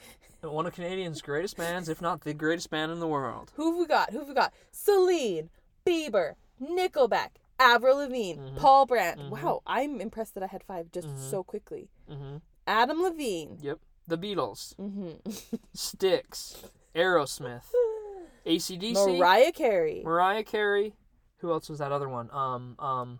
One 0.42 0.66
of 0.66 0.74
Canadians' 0.74 1.22
greatest 1.22 1.56
bands, 1.56 1.88
if 1.88 2.00
not 2.00 2.20
the 2.22 2.34
greatest 2.34 2.70
band 2.70 2.92
in 2.92 3.00
the 3.00 3.08
world. 3.08 3.52
Who 3.56 3.70
have 3.72 3.78
we 3.80 3.86
got? 3.86 4.10
Who 4.10 4.18
have 4.20 4.28
we 4.28 4.34
got? 4.34 4.52
Celine, 4.70 5.50
Bieber, 5.86 6.34
Nickelback, 6.62 7.30
Avril 7.58 7.96
Lavigne, 7.98 8.40
Mhm. 8.40 8.56
Paul 8.56 8.86
Brandt. 8.86 9.18
Mhm. 9.20 9.30
Wow, 9.30 9.62
I'm 9.66 10.00
impressed 10.00 10.34
that 10.34 10.42
I 10.42 10.46
had 10.46 10.62
five 10.62 10.92
just 10.92 11.08
Mhm. 11.08 11.30
so 11.30 11.42
quickly. 11.42 11.88
hmm 12.08 12.36
Adam 12.66 13.02
Levine. 13.02 13.58
Yep. 13.60 13.78
The 14.08 14.18
Beatles, 14.18 14.74
Mm-hmm. 14.76 15.56
Styx, 15.72 16.62
Aerosmith, 16.94 17.64
ACDC, 18.46 19.18
Mariah 19.18 19.52
Carey. 19.52 20.02
Mariah 20.04 20.44
Carey. 20.44 20.94
Who 21.38 21.50
else 21.50 21.68
was 21.68 21.78
that 21.80 21.92
other 21.92 22.08
one? 22.08 22.30
Um, 22.32 22.76
um, 22.78 23.18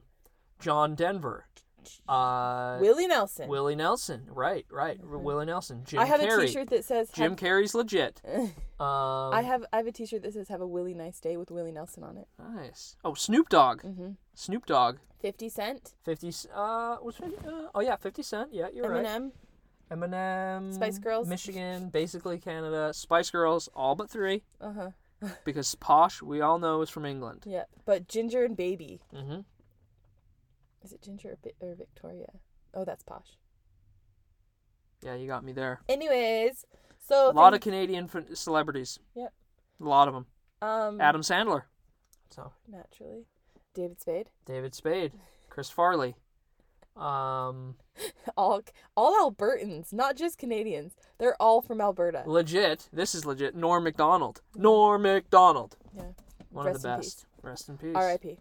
John 0.61 0.95
Denver. 0.95 1.47
Uh, 2.09 2.79
Willie 2.81 3.07
Nelson. 3.07 3.49
Willie 3.49 3.77
Nelson. 3.77 4.27
Right, 4.29 4.67
right. 4.71 5.01
Mhm. 5.01 5.23
Willie 5.23 5.47
Nelson. 5.47 5.83
Jim 5.85 6.01
I 6.01 6.05
have 6.07 6.21
Carrey. 6.21 6.45
a 6.45 6.47
T-shirt 6.47 6.71
that 6.71 6.85
says. 6.85 7.11
Jim 7.13 7.33
have- 7.33 7.39
Carrey's 7.41 7.75
legit. 7.75 8.23
Um, 8.79 9.33
I 9.33 9.41
have 9.41 9.65
I 9.73 9.79
have 9.79 9.87
a 9.87 9.91
T-shirt 9.93 10.23
that 10.23 10.35
says 10.35 10.49
"Have 10.49 10.61
a 10.61 10.67
Willie 10.67 10.93
nice 10.93 11.19
day" 11.19 11.39
with 11.39 11.51
Willie 11.51 11.73
Nelson 11.73 12.05
on 12.05 12.19
it. 12.19 12.29
Nice. 12.39 12.95
Oh, 13.03 13.15
Snoop 13.15 13.49
Dogg. 13.49 13.81
Mm-hmm. 13.83 14.11
Snoop 14.35 14.67
Dogg. 14.67 14.99
Fifty 15.19 15.49
Cent, 15.49 15.95
50 16.05 16.31
c- 16.31 16.49
uh 16.55 16.97
was 17.03 17.17
50, 17.17 17.37
uh, 17.49 17.69
oh 17.75 17.81
yeah 17.81 17.97
50 17.97 18.23
cent 18.23 18.49
yeah 18.53 18.67
you're 18.73 18.87
right 18.91 19.03
Eminem, 19.07 19.33
eminem 19.91 20.75
Spice 20.75 20.99
Girls. 20.99 21.27
michigan 21.27 21.89
basically 21.89 22.39
canada 22.39 22.93
spice 22.93 23.31
girls 23.31 23.69
all 23.75 23.95
but 23.95 24.11
three 24.11 24.43
uh 24.61 24.73
huh, 24.73 25.29
because 25.45 25.75
posh 25.77 26.21
we 26.23 26.41
all 26.43 26.59
know 26.59 26.83
is 26.83 26.91
from 26.91 27.07
england 27.07 27.45
yeah. 27.47 27.65
But 27.87 28.09
Ginger 28.09 28.45
and 28.45 28.57
Baby, 28.57 29.01
hmm 29.15 29.41
is 30.87 30.93
it 30.93 31.03
Ginger 31.03 31.37
or, 31.61 31.69
or 31.71 31.75
Victoria? 31.75 32.29
Oh, 32.73 32.85
that's 32.85 33.03
posh. 33.03 33.37
yeah 35.03 35.15
you 35.15 35.27
got 35.27 35.45
me 35.45 35.53
there 35.53 35.81
Anyways, 35.89 36.65
so 36.99 37.31
a 37.31 37.33
lot 37.33 37.55
of 37.55 37.61
canadian 37.61 38.09
f- 38.13 38.37
celebrities 38.37 38.99
Yep. 39.15 39.33
a 39.81 39.85
lot 39.85 40.09
of 40.09 40.15
them 40.15 40.27
um 40.63 41.01
adam 41.01 41.21
sandler 41.23 41.63
so 42.31 42.53
naturally, 42.69 43.25
David 43.75 44.01
Spade. 44.01 44.31
david 44.47 44.75
spade 44.75 45.13
chris 45.49 45.71
farley 45.71 46.15
um 46.97 47.77
all 48.37 48.63
all 48.97 49.31
Albertans, 49.31 49.93
not 49.93 50.17
just 50.17 50.39
Canadians. 50.39 50.95
They're 51.19 51.37
all 51.41 51.61
from 51.61 51.81
Alberta. 51.81 52.23
legit 52.27 52.89
this 52.93 53.15
is 53.15 53.27
legit 53.27 53.55
norm 53.55 53.85
macdonald 53.85 54.41
norm 54.55 55.03
macdonald 55.03 55.77
Yeah. 55.95 56.03
one 56.51 56.67
Rest 56.67 56.77
of 56.77 56.83
the 56.83 56.89
in 56.89 56.97
best 56.99 57.27
rest 57.43 57.69
in 57.69 57.77
peace 57.79 57.95
R.I.P. 57.95 58.39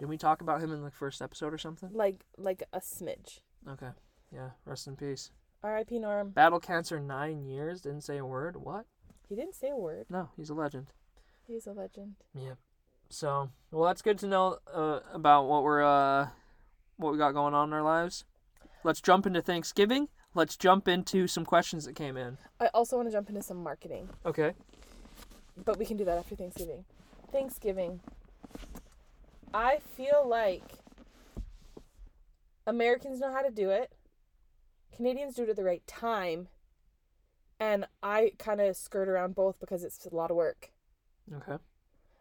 didn't 0.00 0.10
we 0.10 0.18
talk 0.18 0.42
about 0.42 0.60
him 0.60 0.72
in 0.72 0.82
the 0.82 0.90
first 0.90 1.22
episode 1.22 1.54
or 1.54 1.58
something 1.58 1.90
Like 1.92 2.24
like 2.36 2.64
a 2.72 2.80
smidge. 2.80 3.40
okay 3.68 3.90
yeah 4.32 4.50
rest 4.64 4.86
in 4.88 4.96
peace 4.96 5.30
R.I.P. 5.62 5.98
Norm. 5.98 6.30
Battle 6.30 6.58
cancer 6.58 6.98
nine 6.98 7.44
years, 7.44 7.82
didn't 7.82 8.00
say 8.00 8.16
a 8.16 8.24
word. 8.24 8.56
What? 8.56 8.86
He 9.28 9.36
didn't 9.36 9.54
say 9.54 9.68
a 9.68 9.76
word. 9.76 10.06
No, 10.08 10.30
he's 10.34 10.48
a 10.48 10.54
legend. 10.54 10.94
He's 11.46 11.66
a 11.66 11.72
legend. 11.72 12.14
Yeah. 12.34 12.54
So, 13.10 13.50
well, 13.70 13.84
that's 13.86 14.00
good 14.00 14.16
to 14.20 14.26
know 14.26 14.56
uh, 14.72 15.00
about 15.12 15.48
what 15.48 15.62
we're 15.62 15.82
uh, 15.82 16.28
what 16.96 17.12
we 17.12 17.18
got 17.18 17.32
going 17.32 17.52
on 17.52 17.68
in 17.68 17.74
our 17.74 17.82
lives. 17.82 18.24
Let's 18.84 19.02
jump 19.02 19.26
into 19.26 19.42
Thanksgiving. 19.42 20.08
Let's 20.34 20.56
jump 20.56 20.88
into 20.88 21.26
some 21.26 21.44
questions 21.44 21.84
that 21.84 21.94
came 21.94 22.16
in. 22.16 22.38
I 22.58 22.68
also 22.72 22.96
want 22.96 23.08
to 23.08 23.12
jump 23.12 23.28
into 23.28 23.42
some 23.42 23.62
marketing, 23.62 24.08
Okay. 24.24 24.54
but 25.62 25.76
we 25.78 25.84
can 25.84 25.98
do 25.98 26.06
that 26.06 26.16
after 26.16 26.36
Thanksgiving. 26.36 26.86
Thanksgiving. 27.30 28.00
I 29.52 29.78
feel 29.96 30.26
like 30.26 30.62
Americans 32.66 33.20
know 33.20 33.32
how 33.32 33.42
to 33.42 33.50
do 33.50 33.70
it. 33.70 33.92
Canadians 34.94 35.34
do 35.34 35.42
it 35.44 35.48
at 35.48 35.56
the 35.56 35.64
right 35.64 35.86
time. 35.86 36.48
And 37.58 37.86
I 38.02 38.32
kind 38.38 38.60
of 38.60 38.76
skirt 38.76 39.08
around 39.08 39.34
both 39.34 39.58
because 39.60 39.84
it's 39.84 40.06
a 40.06 40.14
lot 40.14 40.30
of 40.30 40.36
work. 40.36 40.70
Okay. 41.34 41.56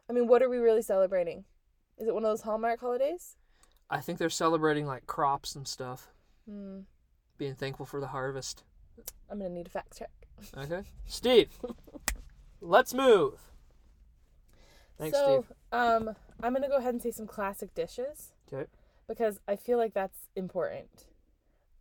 I 0.10 0.14
mean, 0.14 0.28
what 0.28 0.42
are 0.42 0.50
we 0.50 0.58
really 0.58 0.82
celebrating? 0.82 1.46
Is 1.98 2.08
it 2.08 2.14
one 2.14 2.24
of 2.26 2.30
those 2.32 2.42
Hallmark 2.42 2.80
holidays? 2.82 3.36
I 3.90 4.00
think 4.02 4.18
they're 4.20 4.30
celebrating 4.30 4.86
like 4.86 5.08
crops 5.08 5.56
and 5.56 5.68
stuff, 5.68 6.10
Hmm. 6.48 6.82
being 7.38 7.56
thankful 7.56 7.86
for 7.86 8.00
the 8.00 8.08
harvest. 8.08 8.64
I'm 9.30 9.38
gonna 9.40 9.50
need 9.50 9.68
a 9.68 9.70
fact 9.70 9.98
check. 9.98 10.12
Okay. 10.56 10.84
Steve, 11.06 11.60
let's 12.62 12.94
move. 12.94 13.49
Thanks, 15.00 15.18
so, 15.18 15.44
Steve. 15.46 15.58
um, 15.72 16.16
I'm 16.44 16.54
gonna 16.54 16.68
go 16.68 16.78
ahead 16.78 16.94
and 16.94 17.02
say 17.02 17.12
some 17.12 17.26
classic 17.26 17.74
dishes. 17.74 18.34
'Kay. 18.48 18.66
Because 19.08 19.40
I 19.48 19.56
feel 19.56 19.78
like 19.80 19.94
that's 19.94 20.30
important. 20.36 21.08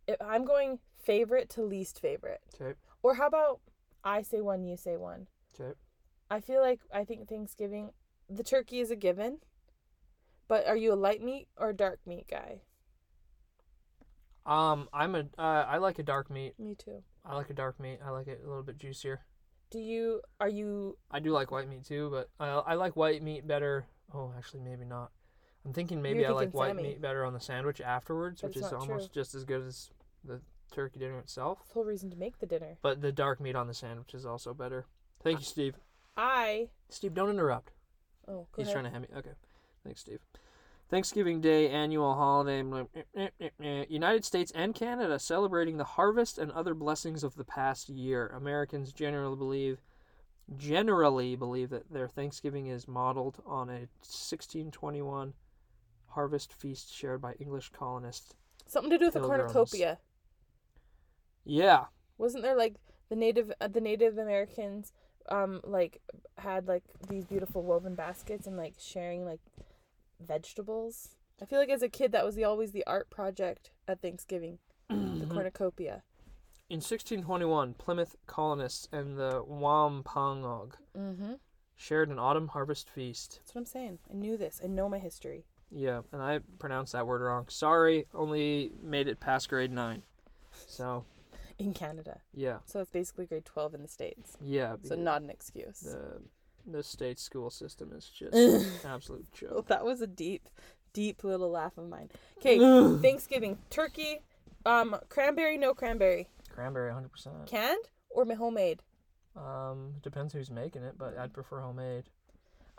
If 0.07 0.19
I'm 0.21 0.45
going 0.45 0.79
favorite 0.97 1.49
to 1.51 1.61
least 1.61 1.99
favorite, 1.99 2.41
Okay. 2.55 2.77
or 3.03 3.15
how 3.15 3.27
about 3.27 3.59
I 4.03 4.21
say 4.23 4.41
one, 4.41 4.63
you 4.63 4.75
say 4.77 4.97
one. 4.97 5.27
Okay. 5.53 5.77
I 6.31 6.39
feel 6.39 6.61
like 6.61 6.79
I 6.91 7.03
think 7.03 7.27
Thanksgiving, 7.27 7.93
the 8.29 8.43
turkey 8.43 8.79
is 8.79 8.89
a 8.89 8.95
given. 8.95 9.41
But 10.47 10.65
are 10.65 10.75
you 10.77 10.91
a 10.93 10.95
light 10.95 11.21
meat 11.21 11.47
or 11.57 11.69
a 11.69 11.75
dark 11.75 11.99
meat 12.07 12.25
guy? 12.27 12.61
Um, 14.45 14.89
I'm 14.91 15.13
a 15.13 15.19
uh, 15.37 15.65
I 15.67 15.77
like 15.77 15.99
a 15.99 16.03
dark 16.03 16.29
meat. 16.31 16.57
Me 16.57 16.73
too. 16.73 17.03
I 17.23 17.35
like 17.35 17.49
a 17.51 17.53
dark 17.53 17.79
meat. 17.79 17.99
I 18.03 18.09
like 18.09 18.27
it 18.27 18.41
a 18.43 18.47
little 18.47 18.63
bit 18.63 18.77
juicier. 18.79 19.21
Do 19.71 19.79
you 19.79 20.21
are 20.39 20.49
you 20.49 20.97
I 21.11 21.19
do 21.19 21.31
like 21.31 21.51
white 21.51 21.67
meat 21.69 21.85
too, 21.85 22.09
but 22.11 22.29
I 22.39 22.47
I 22.49 22.73
like 22.75 22.95
white 22.95 23.21
meat 23.21 23.45
better. 23.47 23.85
Oh, 24.13 24.33
actually, 24.37 24.61
maybe 24.61 24.85
not. 24.85 25.11
I'm 25.65 25.73
thinking 25.73 26.01
maybe 26.01 26.19
You're 26.19 26.29
I 26.29 26.31
like 26.31 26.39
thinking 26.45 26.57
white 26.59 26.69
Sammy. 26.75 26.83
meat 26.83 27.01
better 27.01 27.23
on 27.25 27.33
the 27.33 27.39
sandwich 27.39 27.79
afterwards, 27.81 28.41
But 28.41 28.47
which 28.49 28.57
it's 28.57 28.65
is 28.67 28.71
not 28.71 28.81
almost 28.81 29.13
just 29.13 29.35
as 29.35 29.43
good 29.43 29.65
as 29.67 29.91
the 30.23 30.41
turkey 30.71 30.99
dinner 30.99 31.19
itself. 31.19 31.59
the 31.67 31.73
whole 31.73 31.85
reason 31.85 32.09
to 32.09 32.15
make 32.15 32.39
the 32.39 32.45
dinner? 32.47 32.77
But 32.81 33.01
the 33.01 33.11
dark 33.11 33.39
meat 33.39 33.55
on 33.55 33.67
the 33.67 33.73
sandwich 33.73 34.13
is 34.15 34.25
also 34.25 34.53
better. 34.53 34.85
Thank 35.21 35.39
you, 35.39 35.45
Steve. 35.45 35.75
I 36.17 36.69
Steve, 36.89 37.13
don't 37.13 37.29
interrupt. 37.29 37.71
oh 38.27 38.47
go 38.51 38.61
He's 38.61 38.67
ahead. 38.67 38.73
trying 38.73 38.83
to 38.85 38.89
hand 38.91 39.03
me. 39.11 39.17
Okay. 39.17 39.33
Thanks, 39.83 40.01
Steve. 40.01 40.19
Thanksgiving 40.89 41.39
Day 41.39 41.69
annual 41.69 42.15
holiday. 42.15 42.63
United 43.89 44.25
States 44.25 44.51
and 44.55 44.73
Canada 44.73 45.19
celebrating 45.19 45.77
the 45.77 45.83
harvest 45.83 46.37
and 46.37 46.51
other 46.51 46.73
blessings 46.73 47.23
of 47.23 47.35
the 47.35 47.43
past 47.43 47.89
year. 47.89 48.27
Americans 48.27 48.91
generally 48.91 49.35
believe 49.35 49.81
generally 50.57 51.35
believe 51.35 51.69
that 51.69 51.93
their 51.93 52.07
Thanksgiving 52.07 52.67
is 52.67 52.87
modeled 52.87 53.39
on 53.45 53.69
a 53.69 53.85
1621 54.01 55.33
harvest 56.07 56.51
feast 56.53 56.91
shared 56.91 57.21
by 57.21 57.33
English 57.33 57.69
colonists. 57.69 58.33
Something 58.65 58.89
to 58.91 58.97
do 58.97 59.05
with 59.05 59.13
the 59.13 59.19
cornucopia. 59.19 59.99
Yeah, 61.45 61.85
Wasn't 62.17 62.43
there 62.43 62.55
like 62.55 62.75
the 63.09 63.15
native 63.15 63.51
uh, 63.61 63.67
the 63.67 63.81
Native 63.81 64.17
Americans 64.17 64.91
um 65.29 65.61
like 65.63 66.01
had 66.37 66.67
like 66.67 66.83
these 67.07 67.25
beautiful 67.25 67.61
woven 67.63 67.95
baskets 67.95 68.47
and 68.47 68.57
like 68.57 68.73
sharing 68.79 69.25
like 69.25 69.41
vegetables? 70.19 71.09
I 71.41 71.45
feel 71.45 71.59
like 71.59 71.69
as 71.69 71.81
a 71.81 71.89
kid 71.89 72.11
that 72.11 72.25
was 72.25 72.35
the 72.35 72.43
always 72.43 72.71
the 72.71 72.85
art 72.85 73.09
project 73.09 73.71
at 73.87 74.01
Thanksgiving, 74.01 74.59
the 74.89 75.25
cornucopia. 75.29 76.03
In 76.69 76.77
1621, 76.77 77.73
Plymouth 77.75 78.15
colonists 78.27 78.87
and 78.91 79.17
the 79.17 79.43
Wampanoag 79.45 80.75
Mm-hmm. 80.97 81.33
shared 81.75 82.09
an 82.09 82.19
autumn 82.19 82.49
harvest 82.49 82.89
feast. 82.89 83.39
That's 83.41 83.55
what 83.55 83.61
I'm 83.61 83.65
saying. 83.65 83.99
I 84.11 84.13
knew 84.13 84.35
this. 84.37 84.59
I 84.63 84.67
know 84.67 84.89
my 84.89 84.99
history. 84.99 85.45
Yeah, 85.71 86.01
and 86.11 86.21
I 86.21 86.39
pronounced 86.59 86.91
that 86.93 87.07
word 87.07 87.21
wrong. 87.21 87.45
Sorry, 87.47 88.05
only 88.13 88.71
made 88.83 89.07
it 89.07 89.19
past 89.19 89.49
grade 89.49 89.71
9. 89.71 90.01
So, 90.67 91.05
In 91.57 91.73
Canada. 91.73 92.19
yeah. 92.33 92.57
So 92.65 92.81
it's 92.81 92.91
basically 92.91 93.25
grade 93.27 93.45
twelve 93.45 93.73
in 93.75 93.81
the 93.81 93.87
States. 93.87 94.35
Yeah. 94.41 94.75
So 94.83 94.95
not 94.95 95.21
an 95.21 95.29
excuse. 95.29 95.79
the 95.81 96.21
the 96.71 96.83
state 96.83 97.19
school 97.19 97.49
system 97.49 97.91
is 97.95 98.05
just 98.09 98.35
absolute 98.85 99.25
Well, 99.41 99.51
joke. 99.57 99.67
that 99.67 99.83
was 99.85 100.01
a 100.01 100.07
deep, 100.07 100.47
deep 100.93 101.23
little 101.23 101.49
laugh 101.51 101.77
of 101.77 101.87
mine. 101.89 102.09
Okay, 102.37 102.57
Thanksgiving 103.01 103.57
turkey, 103.69 104.19
um, 104.65 104.95
cranberry, 105.09 105.57
no 105.57 105.73
cranberry, 105.73 106.27
Cranberry, 106.49 106.91
hundred 106.93 107.11
percent. 107.11 107.45
canned 107.45 107.85
or 108.09 108.25
ma- 108.25 108.35
homemade. 108.35 108.81
Um, 109.35 109.93
depends 110.01 110.33
who's 110.33 110.49
making 110.51 110.83
it, 110.83 110.95
but 110.97 111.17
I'd 111.17 111.33
prefer 111.33 111.61
homemade. 111.61 112.05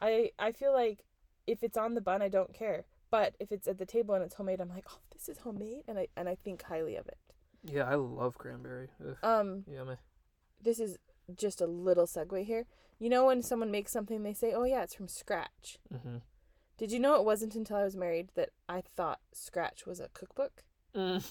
I 0.01 0.31
I 0.39 0.53
feel 0.53 0.73
like 0.73 1.05
if 1.47 1.63
it's 1.63 1.77
on 1.79 1.95
the 1.95 2.01
bun, 2.01 2.23
I 2.23 2.29
don't 2.29 2.53
care. 2.53 2.85
But 3.11 3.35
if 3.41 3.51
it's 3.51 3.67
at 3.67 3.79
the 3.79 3.87
table 3.87 4.15
and 4.15 4.23
it's 4.23 4.35
homemade, 4.35 4.61
I'm 4.61 4.69
like, 4.69 4.85
oh, 4.91 4.99
this 5.13 5.29
is 5.29 5.39
homemade, 5.39 5.83
and 5.89 5.99
I 5.99 6.09
and 6.17 6.29
I 6.29 6.35
think 6.37 6.63
highly 6.63 6.97
of 6.97 7.07
it. 7.09 7.19
Yeah, 7.65 7.85
I 7.85 7.95
love 7.97 8.39
cranberry. 8.39 8.89
Ugh, 9.07 9.17
Um, 9.23 9.65
yummy. 9.67 9.97
this 10.63 10.79
is 10.81 10.97
just 11.37 11.61
a 11.61 11.67
little 11.67 12.07
segue 12.07 12.45
here. 12.45 12.67
You 12.99 13.09
know 13.09 13.27
when 13.27 13.43
someone 13.43 13.71
makes 13.71 13.93
something, 13.93 14.23
they 14.23 14.35
say, 14.35 14.53
oh 14.53 14.65
yeah, 14.65 14.83
it's 14.83 14.95
from 14.95 15.09
scratch. 15.09 15.79
Mm-hmm. 15.93 16.17
Did 16.79 16.93
you 16.93 16.99
know 17.01 17.15
it 17.17 17.25
wasn't 17.25 17.55
until 17.55 17.77
I 17.77 17.85
was 17.85 17.97
married 17.97 18.31
that 18.35 18.51
I 18.69 18.83
thought 18.97 19.21
scratch 19.33 19.87
was 19.87 20.01
a 20.01 20.09
cookbook? 20.15 20.63
Mm. 20.95 21.25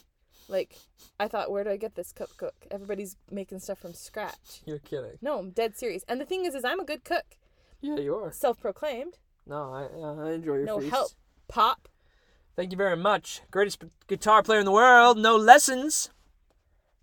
Like, 0.47 0.75
I 1.19 1.27
thought, 1.27 1.51
where 1.51 1.63
do 1.63 1.69
I 1.69 1.77
get 1.77 1.95
this 1.95 2.11
cookbook? 2.11 2.55
Everybody's 2.71 3.17
making 3.31 3.59
stuff 3.59 3.79
from 3.79 3.93
scratch. 3.93 4.61
You're 4.65 4.79
kidding. 4.79 5.17
No, 5.21 5.37
I'm 5.37 5.51
dead 5.51 5.75
serious. 5.77 6.03
And 6.07 6.19
the 6.21 6.25
thing 6.25 6.45
is, 6.45 6.55
is 6.55 6.63
I'm 6.63 6.79
a 6.79 6.85
good 6.85 7.03
cook, 7.03 7.37
Yeah, 7.81 7.97
you 7.97 8.15
are. 8.15 8.31
self-proclaimed. 8.31 9.17
No, 9.47 9.71
I 9.73 9.83
uh, 9.85 10.15
I 10.27 10.31
enjoy 10.33 10.55
your 10.57 10.65
No 10.65 10.79
feast. 10.79 10.91
help. 10.91 11.11
Pop. 11.47 11.87
Thank 12.55 12.71
you 12.71 12.77
very 12.77 12.97
much. 12.97 13.41
Greatest 13.51 13.79
p- 13.79 13.87
guitar 14.07 14.43
player 14.43 14.59
in 14.59 14.65
the 14.65 14.71
world. 14.71 15.17
No 15.17 15.35
lessons. 15.35 16.09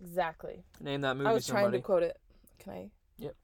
Exactly. 0.01 0.63
Name 0.79 1.01
that 1.01 1.17
movie. 1.17 1.29
I 1.29 1.33
was 1.33 1.47
trying 1.47 1.71
to 1.71 1.79
quote 1.79 2.03
it. 2.03 2.17
Can 2.59 2.73
I? 2.73 2.91
Yep. 3.17 3.35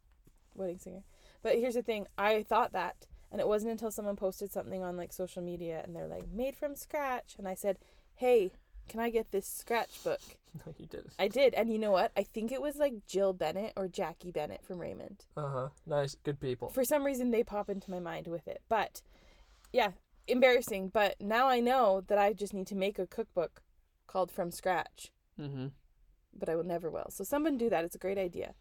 Wedding 0.56 0.80
singer. 0.80 1.04
But 1.42 1.56
here's 1.56 1.76
the 1.76 1.82
thing. 1.84 2.08
I 2.18 2.44
thought 2.44 2.74
that, 2.74 3.08
and 3.32 3.42
it 3.42 3.48
wasn't 3.48 3.72
until 3.72 3.92
someone 3.92 4.16
posted 4.16 4.52
something 4.52 4.84
on 4.84 4.98
like 4.98 5.12
social 5.12 5.42
media, 5.42 5.82
and 5.84 5.96
they're 5.96 6.08
like, 6.08 6.30
"Made 6.32 6.56
from 6.56 6.76
scratch," 6.76 7.36
and 7.38 7.48
I 7.48 7.56
said, 7.56 7.80
"Hey, 8.16 8.52
can 8.88 9.00
I 9.00 9.10
get 9.10 9.32
this 9.32 9.48
scratch 9.48 10.04
book?" 10.04 10.22
No, 10.66 10.72
you 10.78 10.86
did. 10.86 11.08
I 11.18 11.28
did, 11.30 11.56
and 11.56 11.72
you 11.72 11.80
know 11.80 11.90
what? 11.90 12.12
I 12.16 12.22
think 12.22 12.52
it 12.52 12.62
was 12.62 12.76
like 12.76 13.08
Jill 13.08 13.34
Bennett 13.34 13.74
or 13.76 13.88
Jackie 13.88 14.30
Bennett 14.30 14.64
from 14.64 14.78
Raymond. 14.78 15.26
Uh 15.36 15.50
huh. 15.50 15.70
Nice. 15.88 16.16
Good 16.24 16.40
people. 16.40 16.70
For 16.70 16.84
some 16.84 17.04
reason, 17.04 17.32
they 17.32 17.44
pop 17.44 17.72
into 17.72 17.90
my 17.90 18.00
mind 18.00 18.28
with 18.28 18.48
it. 18.48 18.62
But 18.70 19.02
yeah, 19.72 19.94
embarrassing. 20.28 20.90
But 20.90 21.16
now 21.20 21.48
I 21.48 21.60
know 21.60 22.04
that 22.08 22.20
I 22.20 22.34
just 22.34 22.54
need 22.54 22.68
to 22.68 22.76
make 22.76 23.00
a 23.00 23.08
cookbook 23.08 23.64
called 24.06 24.32
From 24.32 24.52
Scratch. 24.52 25.12
Mm-hmm. 25.42 25.68
But 26.38 26.50
I 26.50 26.56
will 26.56 26.64
never 26.64 26.92
will. 26.92 27.08
So 27.10 27.24
someone 27.24 27.58
do 27.58 27.70
that. 27.72 27.84
It's 27.84 27.96
a 27.96 28.00
great 28.00 28.20
idea. 28.20 28.54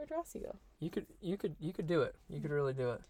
Where'd 0.00 0.10
Rossi 0.12 0.38
go? 0.38 0.56
You 0.78 0.88
could. 0.88 1.04
You 1.20 1.36
could. 1.36 1.56
You 1.60 1.74
could 1.74 1.86
do 1.86 2.00
it. 2.00 2.14
You 2.30 2.40
could 2.40 2.50
really 2.50 2.72
do 2.72 2.88
it. 2.92 3.02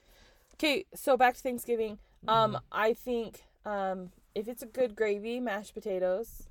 Okay, 0.55 0.87
so 0.93 1.17
back 1.17 1.37
to 1.37 1.41
Thanksgiving. 1.41 2.01
Um, 2.27 2.55
Mhm. 2.55 2.61
I 2.73 2.93
think 2.95 3.45
um, 3.65 4.11
if 4.35 4.49
it's 4.49 4.63
a 4.63 4.67
good 4.67 4.97
gravy, 4.97 5.39
mashed 5.39 5.73
potatoes, 5.75 6.49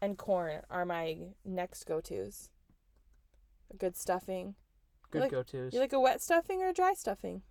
and 0.00 0.16
corn 0.16 0.62
are 0.70 0.86
my 0.86 1.34
next 1.44 1.84
go 1.84 2.00
tos. 2.00 2.48
A 3.70 3.76
good 3.76 3.96
stuffing. 3.96 4.54
Good 5.10 5.20
like- 5.22 5.30
go-tos. 5.30 5.74
You 5.74 5.80
like 5.80 5.92
a 5.92 6.00
wet 6.00 6.22
stuffing 6.22 6.62
or 6.62 6.68
a 6.68 6.72
dry 6.72 6.94
stuffing? 6.94 7.42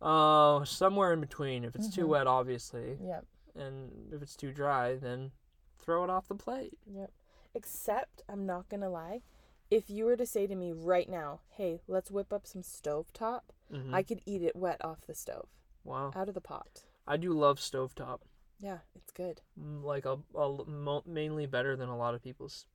Uh, 0.00 0.64
somewhere 0.64 1.12
in 1.12 1.20
between. 1.20 1.62
If 1.64 1.76
it's 1.76 1.94
too 1.94 2.06
Mhm. 2.06 2.08
wet, 2.08 2.26
obviously, 2.26 2.96
Yep. 3.02 3.26
and 3.54 4.10
if 4.14 4.22
it's 4.22 4.34
too 4.34 4.50
dry, 4.52 4.94
then 4.96 5.32
throw 5.78 6.04
it 6.04 6.08
off 6.10 6.26
the 6.28 6.34
plate. 6.36 6.78
Yep. 6.86 7.12
Except, 7.52 8.22
I'm 8.28 8.46
not 8.46 8.68
gonna 8.70 8.88
lie, 8.88 9.22
if 9.70 9.88
you 9.88 10.04
were 10.04 10.16
to 10.16 10.26
say 10.26 10.46
to 10.46 10.54
me 10.54 10.72
right 10.72 11.08
now, 11.08 11.40
"Hey, 11.50 11.82
let's 11.88 12.10
whip 12.10 12.32
up 12.32 12.46
some 12.46 12.62
stovetop," 12.62 13.42
Mm-hmm. 13.72 13.94
I 13.94 14.02
could 14.02 14.20
eat 14.26 14.42
it 14.42 14.56
wet 14.56 14.84
off 14.84 15.06
the 15.06 15.14
stove, 15.14 15.46
wow. 15.84 16.10
out 16.16 16.28
of 16.28 16.34
the 16.34 16.40
pot. 16.40 16.82
I 17.06 17.16
do 17.16 17.32
love 17.32 17.60
stovetop. 17.60 18.18
Yeah, 18.58 18.78
it's 18.96 19.12
good. 19.12 19.40
Mm, 19.58 19.84
Like 19.84 20.04
a, 20.06 20.18
a 20.36 20.64
mainly 21.06 21.46
better 21.46 21.76
than 21.76 21.88
a 21.88 21.96
lot 21.96 22.14
of 22.14 22.22
people's. 22.22 22.66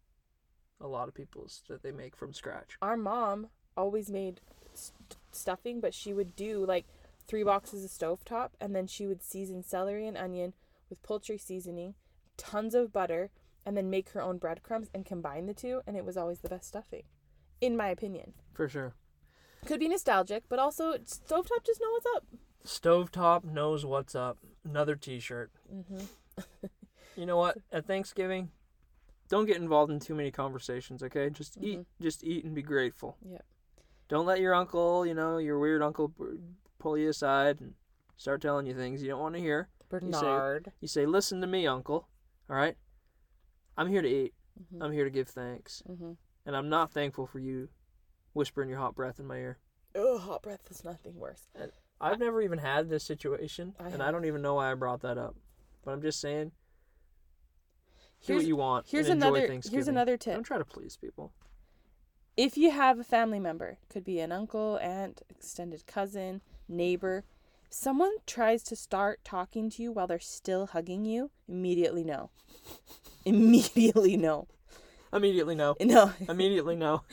A 0.81 0.88
lot 0.88 1.08
of 1.08 1.13
people's 1.13 1.63
that 1.69 1.84
they 1.84 1.91
make 1.91 2.15
from 2.15 2.34
scratch. 2.34 2.77
Our 2.81 2.97
mom 2.97 3.47
always 3.77 4.10
made 4.10 4.41
st- 4.73 5.15
stuffing, 5.31 5.79
but 5.79 5.93
she 5.93 6.13
would 6.13 6.36
do 6.36 6.65
like 6.65 6.86
three 7.27 7.43
boxes 7.43 7.84
of 7.86 7.91
stovetop, 7.91 8.51
and 8.60 8.75
then 8.75 8.88
she 8.88 9.05
would 9.08 9.21
season 9.23 9.63
celery 9.63 10.05
and 10.08 10.17
onion 10.17 10.53
with 10.89 11.01
poultry 11.03 11.38
seasoning, 11.38 11.95
tons 12.38 12.73
of 12.75 12.91
butter, 12.93 13.31
and 13.65 13.75
then 13.75 13.89
make 13.89 14.10
her 14.10 14.21
own 14.21 14.38
breadcrumbs 14.38 14.89
and 14.93 15.06
combine 15.06 15.45
the 15.45 15.54
two, 15.54 15.82
and 15.88 15.97
it 15.97 16.06
was 16.06 16.17
always 16.17 16.39
the 16.39 16.49
best 16.49 16.67
stuffing, 16.67 17.04
in 17.62 17.75
my 17.75 17.88
opinion. 17.89 18.34
For 18.54 18.67
sure. 18.69 18.93
Could 19.65 19.80
be 19.80 19.88
nostalgic, 19.88 20.43
but 20.47 20.60
also 20.60 20.93
stovetop 20.93 21.65
just 21.65 21.82
know 21.82 21.91
what's 21.91 22.06
up. 22.15 22.25
Stovetop 22.65 23.43
knows 23.43 23.86
what's 23.86 24.15
up. 24.15 24.38
Another 24.63 24.95
T-shirt. 24.95 25.51
Mm-hmm. 25.73 26.06
You 27.17 27.25
know 27.25 27.38
what? 27.38 27.58
At 27.71 27.86
Thanksgiving, 27.86 28.51
don't 29.30 29.45
get 29.45 29.56
involved 29.56 29.89
in 29.89 30.01
too 30.01 30.13
many 30.13 30.32
conversations. 30.32 31.01
Okay, 31.01 31.30
just 31.30 31.58
eat. 31.62 31.80
Mhm. 31.80 31.86
Just 32.01 32.25
eat 32.25 32.43
and 32.43 32.54
be 32.54 32.62
grateful. 32.62 33.15
Yep. 33.25 33.45
Don't 34.10 34.25
let 34.25 34.41
your 34.41 34.54
uncle, 34.54 35.06
you 35.06 35.13
know, 35.13 35.38
your 35.38 35.58
weird 35.58 35.82
uncle, 35.82 36.13
pull 36.78 36.97
you 36.97 37.08
aside 37.08 37.62
and 37.62 37.73
start 38.17 38.41
telling 38.41 38.65
you 38.65 38.75
things 38.75 39.01
you 39.01 39.08
don't 39.08 39.21
want 39.21 39.36
to 39.36 39.39
hear. 39.39 39.69
Bernard. 39.88 40.73
You 40.82 40.89
say, 40.89 41.06
"Listen 41.06 41.39
to 41.39 41.47
me, 41.47 41.65
uncle. 41.65 42.10
All 42.49 42.56
right. 42.58 42.75
I'm 43.78 43.88
here 43.88 44.02
to 44.02 44.08
eat. 44.08 44.34
Mm-hmm. 44.60 44.82
I'm 44.82 44.92
here 44.92 45.04
to 45.04 45.10
give 45.10 45.28
thanks, 45.28 45.84
mm-hmm. 45.90 46.12
and 46.46 46.56
I'm 46.56 46.70
not 46.70 46.92
thankful 46.92 47.28
for 47.28 47.40
you 47.40 47.70
whispering 48.34 48.70
your 48.70 48.80
hot 48.80 48.96
breath 48.96 49.20
in 49.20 49.28
my 49.28 49.38
ear." 49.38 49.58
Oh, 49.96 50.18
hot 50.18 50.44
breath 50.44 50.70
is 50.70 50.84
nothing 50.84 51.16
worse. 51.16 51.48
I've 52.02 52.20
never 52.20 52.42
even 52.42 52.60
had 52.60 52.90
this 52.90 53.04
situation, 53.04 53.76
I 53.80 53.90
and 53.90 54.04
I 54.04 54.12
don't 54.12 54.26
even 54.26 54.42
know 54.42 54.56
why 54.56 54.72
I 54.72 54.74
brought 54.76 55.02
that 55.02 55.18
up. 55.18 55.36
But 55.84 55.92
I'm 55.92 56.02
just 56.02 56.20
saying, 56.20 56.52
do 58.26 58.34
Here's 58.34 58.44
what 58.44 58.48
you 58.48 58.56
want. 58.56 58.88
here's 58.90 59.08
and 59.08 59.22
enjoy 59.22 59.36
another 59.36 59.48
Thanksgiving. 59.48 59.78
here's 59.78 59.88
another 59.88 60.18
tip. 60.18 60.34
Don't 60.34 60.44
try 60.44 60.58
to 60.58 60.66
please 60.66 60.98
people. 60.98 61.32
if 62.36 62.58
you 62.58 62.72
have 62.72 63.00
a 63.00 63.04
family 63.04 63.40
member, 63.40 63.78
could 63.88 64.04
be 64.04 64.20
an 64.20 64.32
uncle, 64.32 64.78
aunt, 64.82 65.22
extended 65.30 65.86
cousin, 65.86 66.42
neighbor, 66.68 67.24
someone 67.76 68.12
tries 68.26 68.64
to 68.64 68.76
start 68.76 69.20
talking 69.24 69.70
to 69.72 69.84
you 69.84 69.92
while 69.92 70.08
they're 70.08 70.20
still 70.20 70.68
hugging 70.68 71.06
you, 71.06 71.32
immediately 71.48 72.04
no. 72.04 72.30
immediately 73.26 74.16
no. 74.18 74.48
Immediately 75.14 75.56
no. 75.56 75.76
No. 75.82 76.12
Immediately 76.28 76.76
no. 76.76 77.04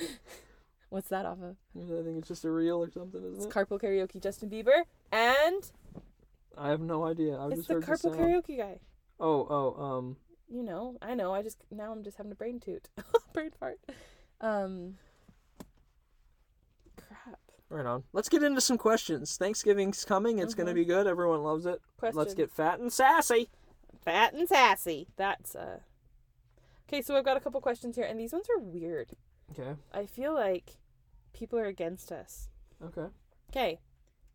What's 0.88 1.09
that 1.09 1.25
off 1.27 1.38
of? 1.42 1.57
I 1.77 2.03
think 2.03 2.18
it's 2.18 2.29
just 2.29 2.44
a 2.44 2.51
reel 2.51 2.83
or 2.83 2.90
something, 2.90 3.22
It's 3.25 3.38
isn't 3.46 3.51
it? 3.51 3.55
Carpool 3.55 3.81
Karaoke 3.81 4.20
Justin 4.22 4.51
Bieber 4.51 4.83
and 5.11 5.70
I 6.57 6.68
have 6.68 6.81
no 6.81 7.05
idea. 7.05 7.37
I 7.37 7.48
it's 7.48 7.66
just 7.66 7.68
the 7.68 7.75
Carpool. 7.77 8.16
Karaoke 8.16 8.59
guy. 8.59 8.79
Oh, 9.18 9.46
oh, 9.48 9.83
um, 9.83 10.16
You 10.48 10.62
know, 10.62 10.96
I 11.01 11.14
know. 11.14 11.33
I 11.33 11.42
just 11.42 11.59
now 11.70 11.92
I'm 11.92 12.03
just 12.03 12.18
having 12.18 12.33
a 12.33 12.35
brain 12.37 12.61
toot. 12.61 12.88
brain 13.33 13.51
fart. 13.59 13.79
Um. 14.40 14.96
Right 17.72 17.87
on. 17.87 18.04
Let's 18.12 18.28
get 18.28 18.42
into 18.42 18.61
some 18.61 18.78
questions. 18.78 19.37
Thanksgiving's 19.37 20.04
coming. 20.04 20.38
It's 20.38 20.54
gonna 20.54 20.72
Mhm. 20.72 20.74
be 20.76 20.85
good. 20.85 21.06
Everyone 21.06 21.42
loves 21.42 21.66
it. 21.66 21.80
Question. 21.96 22.18
Let's 22.18 22.35
get 22.35 22.50
fat 22.50 22.78
and 22.80 22.92
sassy. 22.92 23.50
fat 24.04 24.35
and 24.35 24.48
sassy. 24.48 25.08
That's 25.16 25.54
uh 25.54 25.80
Okay, 26.88 27.00
so 27.02 27.16
I've 27.16 27.24
got 27.24 27.37
a 27.37 27.40
couple 27.40 27.61
questions 27.61 27.96
here 27.96 28.04
and 28.04 28.18
these 28.20 28.32
ones 28.32 28.48
are 28.50 28.58
weird. 28.58 29.12
Okay. 29.52 29.76
I 29.92 30.06
feel 30.06 30.35
like 30.35 30.76
people 31.32 31.58
are 31.58 31.66
against 31.66 32.11
us. 32.12 32.48
Okay. 32.82 33.06
Okay. 33.50 33.80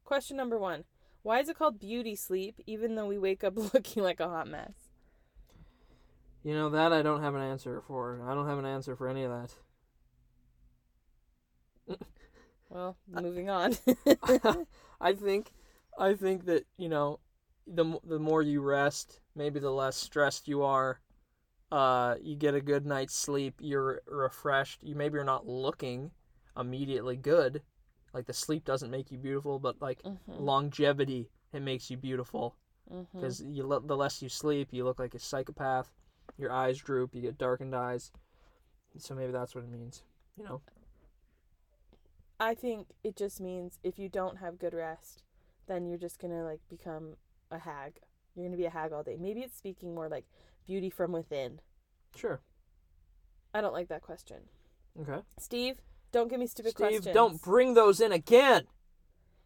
Question 0.05 0.37
number 0.37 0.57
1. 0.57 0.85
Why 1.21 1.39
is 1.39 1.49
it 1.49 1.57
called 1.57 1.79
beauty 1.79 2.15
sleep 2.15 2.59
even 2.65 2.95
though 2.95 3.05
we 3.07 3.17
wake 3.17 3.43
up 3.43 3.55
looking 3.73 4.01
like 4.03 4.19
a 4.19 4.29
hot 4.29 4.47
mess? 4.47 4.89
You 6.43 6.53
know 6.53 6.69
that 6.69 6.93
I 6.93 7.01
don't 7.01 7.21
have 7.21 7.35
an 7.35 7.41
answer 7.41 7.81
for. 7.81 8.21
I 8.25 8.33
don't 8.33 8.47
have 8.47 8.59
an 8.59 8.65
answer 8.65 8.95
for 8.95 9.09
any 9.09 9.23
of 9.23 9.31
that. 11.87 11.97
Well, 12.69 12.97
moving 13.09 13.49
on. 13.49 13.75
I 15.01 15.13
think, 15.13 15.53
I 15.97 16.13
think 16.13 16.45
that 16.45 16.65
you 16.77 16.89
know, 16.89 17.19
the 17.65 17.99
the 18.03 18.19
more 18.19 18.41
you 18.41 18.61
rest, 18.61 19.19
maybe 19.35 19.59
the 19.59 19.71
less 19.71 19.95
stressed 19.95 20.47
you 20.47 20.63
are. 20.63 20.99
Uh, 21.71 22.15
you 22.21 22.35
get 22.35 22.55
a 22.55 22.61
good 22.61 22.85
night's 22.85 23.15
sleep. 23.15 23.55
You're 23.59 24.01
refreshed. 24.07 24.83
You 24.83 24.95
maybe 24.95 25.15
you're 25.15 25.23
not 25.23 25.47
looking 25.47 26.11
immediately 26.57 27.15
good, 27.17 27.61
like 28.13 28.25
the 28.25 28.33
sleep 28.33 28.65
doesn't 28.65 28.91
make 28.91 29.11
you 29.11 29.17
beautiful, 29.17 29.59
but 29.59 29.81
like 29.81 30.03
Mhm, 30.03 30.43
longevity, 30.43 31.29
it 31.53 31.61
makes 31.61 31.89
you 31.89 31.97
beautiful. 31.97 32.55
Because 33.15 33.41
you 33.41 33.65
le- 33.65 33.81
the 33.81 33.97
less 33.97 34.21
you 34.21 34.29
sleep, 34.29 34.69
you 34.71 34.83
look 34.85 34.99
like 34.99 35.15
a 35.15 35.19
psychopath. 35.19 35.93
Your 36.37 36.51
eyes 36.51 36.77
droop. 36.79 37.15
You 37.15 37.21
get 37.21 37.37
darkened 37.37 37.75
eyes. 37.75 38.11
So 38.97 39.15
maybe 39.15 39.31
that's 39.31 39.55
what 39.55 39.63
it 39.63 39.69
means. 39.71 40.03
You 40.37 40.43
know. 40.45 40.61
I 42.39 42.53
think 42.53 42.87
it 43.03 43.15
just 43.15 43.39
means 43.41 43.79
if 43.83 43.97
you 43.97 44.09
don't 44.09 44.37
have 44.37 44.59
good 44.59 44.73
rest, 44.73 45.23
then 45.67 45.85
you're 45.85 45.97
just 45.97 46.19
gonna 46.19 46.43
like 46.43 46.61
become 46.69 47.15
a 47.51 47.59
hag. 47.59 47.99
You're 48.35 48.45
gonna 48.45 48.57
be 48.57 48.65
a 48.65 48.69
hag 48.69 48.93
all 48.93 49.03
day. 49.03 49.17
Maybe 49.19 49.41
it's 49.41 49.57
speaking 49.57 49.95
more 49.95 50.09
like 50.09 50.25
beauty 50.65 50.89
from 50.89 51.11
within. 51.11 51.59
Sure. 52.15 52.41
I 53.53 53.61
don't 53.61 53.73
like 53.73 53.87
that 53.89 54.01
question. 54.01 54.37
Okay. 55.01 55.21
Steve, 55.39 55.77
don't 56.11 56.29
give 56.29 56.39
me 56.39 56.47
stupid 56.47 56.75
questions. 56.75 57.03
Steve, 57.03 57.13
questions. 57.13 57.41
don't 57.41 57.41
bring 57.41 57.73
those 57.73 57.99
in 57.99 58.11
again. 58.11 58.65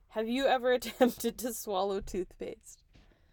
Have 0.10 0.28
you 0.28 0.46
ever 0.46 0.72
attempted 0.74 1.38
to 1.40 1.54
swallow 1.54 2.02
toothpaste? 2.02 2.84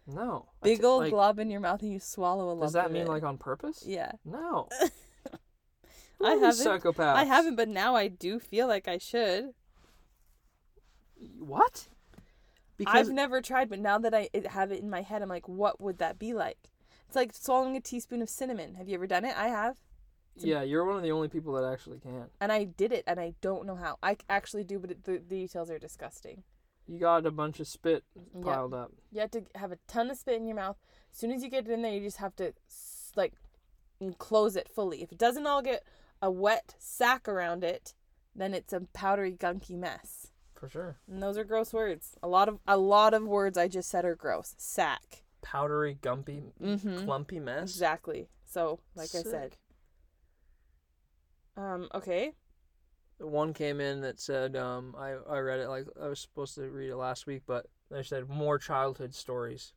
No. 0.07 0.47
Big 0.63 0.83
old 0.83 1.03
like, 1.03 1.11
glob 1.11 1.39
in 1.39 1.49
your 1.49 1.59
mouth 1.59 1.81
and 1.81 1.93
you 1.93 1.99
swallow 1.99 2.45
a 2.45 2.53
lump. 2.53 2.61
Does 2.61 2.73
that 2.73 2.91
mean 2.91 3.03
it. 3.03 3.07
like 3.07 3.23
on 3.23 3.37
purpose? 3.37 3.83
Yeah. 3.85 4.11
No. 4.25 4.69
Who 6.19 6.25
I 6.25 6.35
haven't- 6.35 6.51
Psychopaths. 6.67 7.15
I 7.15 7.23
haven't, 7.23 7.55
but 7.55 7.67
now 7.69 7.95
I 7.95 8.07
do 8.07 8.39
feel 8.39 8.67
like 8.67 8.87
I 8.87 8.97
should. 8.97 9.53
What? 11.37 11.87
Because 12.77 13.07
I've 13.07 13.13
never 13.13 13.41
tried, 13.41 13.69
but 13.69 13.79
now 13.79 13.97
that 13.99 14.13
I 14.13 14.29
have 14.49 14.71
it 14.71 14.81
in 14.81 14.89
my 14.89 15.01
head, 15.01 15.21
I'm 15.21 15.29
like, 15.29 15.47
what 15.47 15.81
would 15.81 15.97
that 15.97 16.17
be 16.17 16.33
like? 16.33 16.69
It's 17.07 17.15
like 17.15 17.33
swallowing 17.33 17.75
a 17.75 17.81
teaspoon 17.81 18.21
of 18.21 18.29
cinnamon. 18.29 18.75
Have 18.75 18.87
you 18.87 18.95
ever 18.95 19.07
done 19.07 19.25
it? 19.25 19.35
I 19.37 19.47
have. 19.49 19.75
it's 20.35 20.45
a- 20.45 20.47
yeah, 20.47 20.61
you're 20.61 20.85
one 20.85 20.95
of 20.95 21.03
the 21.03 21.11
only 21.11 21.27
people 21.27 21.53
that 21.53 21.65
actually 21.69 21.99
can. 21.99 22.25
And 22.39 22.51
I 22.51 22.63
did 22.63 22.91
it, 22.93 23.03
and 23.07 23.19
I 23.19 23.33
don't 23.41 23.65
know 23.65 23.75
how. 23.75 23.97
I 24.01 24.15
actually 24.29 24.63
do, 24.63 24.79
but 24.79 24.91
it, 24.91 25.03
the, 25.03 25.13
the 25.13 25.19
details 25.35 25.69
are 25.69 25.79
disgusting. 25.79 26.43
You 26.87 26.99
got 26.99 27.25
a 27.25 27.31
bunch 27.31 27.59
of 27.59 27.67
spit 27.67 28.03
piled 28.41 28.73
up. 28.73 28.91
You 29.11 29.19
have 29.21 29.31
to 29.31 29.43
have 29.55 29.71
a 29.71 29.77
ton 29.87 30.09
of 30.09 30.17
spit 30.17 30.35
in 30.37 30.47
your 30.47 30.55
mouth. 30.55 30.77
As 31.11 31.19
soon 31.19 31.31
as 31.31 31.43
you 31.43 31.49
get 31.49 31.67
it 31.67 31.71
in 31.71 31.81
there, 31.81 31.91
you 31.93 32.01
just 32.01 32.17
have 32.17 32.35
to 32.37 32.53
like 33.15 33.33
close 34.17 34.55
it 34.55 34.67
fully. 34.69 35.03
If 35.03 35.11
it 35.11 35.17
doesn't 35.17 35.45
all 35.45 35.61
get 35.61 35.83
a 36.21 36.29
wet 36.31 36.75
sack 36.79 37.27
around 37.27 37.63
it, 37.63 37.93
then 38.35 38.53
it's 38.53 38.73
a 38.73 38.81
powdery, 38.93 39.33
gunky 39.33 39.77
mess. 39.77 40.27
For 40.55 40.67
sure. 40.69 40.97
And 41.09 41.23
those 41.23 41.37
are 41.37 41.43
gross 41.45 41.71
words. 41.73 42.15
A 42.21 42.27
lot 42.27 42.49
of 42.49 42.59
a 42.67 42.77
lot 42.77 43.13
of 43.13 43.23
words 43.23 43.57
I 43.57 43.67
just 43.69 43.89
said 43.89 44.03
are 44.05 44.15
gross. 44.15 44.55
Sack. 44.57 45.23
Powdery, 45.41 45.97
gumpy, 46.01 46.43
Mm-hmm. 46.61 47.05
clumpy 47.05 47.39
mess. 47.39 47.63
Exactly. 47.69 48.27
So, 48.45 48.79
like 48.95 49.13
I 49.15 49.21
said. 49.23 49.57
Um. 51.55 51.87
Okay. 51.93 52.33
One 53.19 53.53
came 53.53 53.81
in 53.81 53.99
that 54.01 54.17
said, 54.19 54.55
um, 54.55 54.95
I, 54.97 55.15
I 55.29 55.39
read 55.39 55.59
it 55.59 55.67
like 55.67 55.85
I 56.01 56.07
was 56.07 56.21
supposed 56.21 56.55
to 56.55 56.69
read 56.69 56.89
it 56.89 56.95
last 56.95 57.27
week, 57.27 57.43
but 57.45 57.65
they 57.91 58.01
said 58.01 58.29
more 58.29 58.57
childhood 58.57 59.13
stories. 59.13 59.73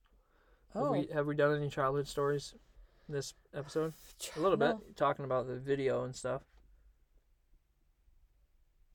Have 0.75 0.83
Oh. 0.85 0.93
we 0.93 1.09
have 1.13 1.27
we 1.27 1.35
done 1.35 1.57
any 1.57 1.69
childhood 1.69 2.07
stories 2.07 2.55
this 3.13 3.35
episode? 3.55 3.93
A 4.37 4.41
little 4.41 4.59
No. 4.59 4.77
bit, 4.79 4.97
talking 4.97 5.25
about 5.25 5.47
the 5.47 5.57
video 5.59 6.05
and 6.05 6.15
stuff. 6.17 6.43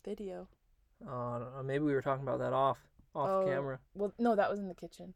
Video. 0.04 0.48
Uh, 1.06 1.10
I 1.12 1.40
don't 1.40 1.56
know, 1.56 1.64
maybe 1.64 1.84
we 1.84 1.94
were 1.94 2.02
talking 2.02 2.24
about 2.24 2.40
that 2.40 2.54
off 2.54 2.78
off 3.14 3.30
Oh. 3.30 3.46
camera. 3.46 3.80
Well, 3.94 4.14
no, 4.18 4.36
that 4.36 4.50
was 4.50 4.60
in 4.60 4.68
the 4.68 4.74
kitchen. 4.76 5.14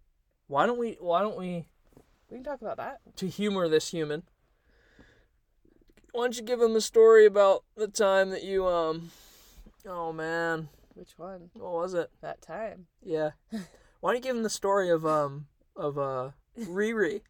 Why 0.47 0.65
don't 0.65 0.77
we 0.77 0.93
why 0.99 1.21
don't 1.21 1.37
we 1.37 1.65
We 2.29 2.37
can 2.37 2.43
talk 2.43 2.61
about 2.61 2.77
that. 2.77 2.99
to 3.17 3.27
humor 3.27 3.67
this 3.67 3.89
human? 3.91 4.23
Why 6.13 6.23
don't 6.23 6.35
you 6.37 6.43
give 6.43 6.61
him 6.61 6.75
a 6.75 6.81
story 6.81 7.25
about 7.25 7.63
the 7.75 7.87
time 7.87 8.29
that 8.31 8.43
you 8.43 8.67
um 8.67 9.11
oh 9.85 10.11
man, 10.11 10.69
Which 10.93 11.17
one? 11.17 11.49
what 11.53 11.71
was 11.71 11.93
it? 11.93 12.11
That 12.21 12.41
time. 12.41 12.87
Yeah. 13.01 13.31
Why 14.01 14.11
don't 14.13 14.15
you 14.17 14.21
give 14.21 14.35
him 14.35 14.43
the 14.43 14.49
story 14.49 14.89
of 14.89 15.05
um 15.05 15.47
of 15.75 15.97
uh 15.97 16.31
Riri? 16.59 17.21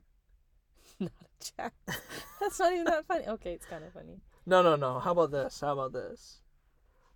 Not 0.99 1.11
chat. 1.41 1.73
That's 2.39 2.59
not 2.59 2.71
even 2.73 2.85
that 2.85 3.05
funny. 3.05 3.25
Okay, 3.27 3.53
it's 3.53 3.65
kind 3.65 3.83
of 3.83 3.93
funny. 3.93 4.21
No, 4.45 4.61
no, 4.61 4.75
no. 4.75 4.99
How 4.99 5.11
about 5.11 5.31
this? 5.31 5.59
How 5.61 5.73
about 5.73 5.93
this? 5.93 6.39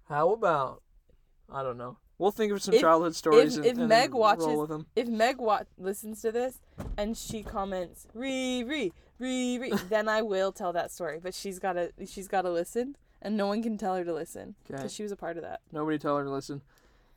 How 0.09 0.31
about 0.33 0.81
I 1.51 1.63
don't 1.63 1.77
know. 1.77 1.97
We'll 2.17 2.31
think 2.31 2.51
of 2.53 2.61
some 2.61 2.73
If- 2.75 2.81
childhood 2.81 3.13
stories. 3.15 3.57
if- 3.57 3.65
and, 3.65 3.73
if 3.73 3.77
and 3.79 3.89
Meg 3.89 4.13
watches-. 4.13 4.85
If 4.95 5.07
Meg 5.07 5.37
wa- 5.37 5.63
listens 5.77 6.21
to 6.21 6.31
this 6.31 6.59
and 6.97 7.17
she 7.17 7.43
comments 7.43 8.07
re 8.13 8.63
re 8.63 8.91
re 9.19 9.59
re, 9.59 9.71
then 9.89 10.07
I 10.07 10.21
will 10.21 10.51
tell 10.51 10.71
that 10.73 10.91
story. 10.91 11.19
But 11.21 11.33
she's 11.33 11.59
gotta 11.59 11.91
she's 12.07 12.27
gotta 12.27 12.49
listen, 12.49 12.95
and 13.21 13.35
no 13.35 13.47
one 13.47 13.61
can 13.61 13.77
tell 13.77 13.95
her 13.95 14.03
to 14.05 14.13
listen 14.13 14.55
Okay. 14.65 14.77
because 14.77 14.93
she 14.93 15.03
was 15.03 15.11
a 15.11 15.15
part 15.17 15.35
of 15.37 15.43
that. 15.43 15.61
Nobody 15.71 15.97
tell 15.97 16.17
her 16.17 16.23
to 16.23 16.29
listen. 16.31 16.61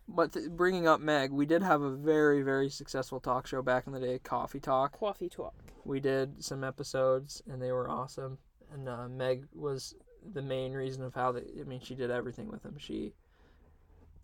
But 0.08 0.32
th- 0.32 0.50
bringing 0.50 0.88
up 0.88 1.00
Meg, 1.00 1.30
we 1.30 1.44
did 1.46 1.62
have 1.62 1.82
a 1.82 1.90
very, 1.90 2.42
very 2.42 2.70
successful 2.70 3.20
talk 3.20 3.46
show 3.46 3.60
back 3.62 3.86
in 3.86 3.92
the 3.92 4.00
day, 4.00 4.18
Coffee 4.18 4.60
Talk. 4.60 4.98
Coffee 4.98 5.28
talk. 5.28 5.54
We 5.84 6.00
did 6.00 6.42
some 6.42 6.64
episodes, 6.64 7.42
and 7.50 7.60
they 7.60 7.72
were 7.72 7.90
awesome. 7.90 8.38
And 8.72 8.88
uh, 8.88 9.08
Meg 9.08 9.46
was 9.54 9.94
the 10.32 10.42
main 10.42 10.72
reason 10.72 11.02
of 11.02 11.14
how 11.14 11.32
they. 11.32 11.42
I 11.60 11.64
mean, 11.64 11.80
she 11.80 11.94
did 11.94 12.10
everything 12.10 12.48
with 12.48 12.62
them. 12.62 12.76
She 12.78 13.12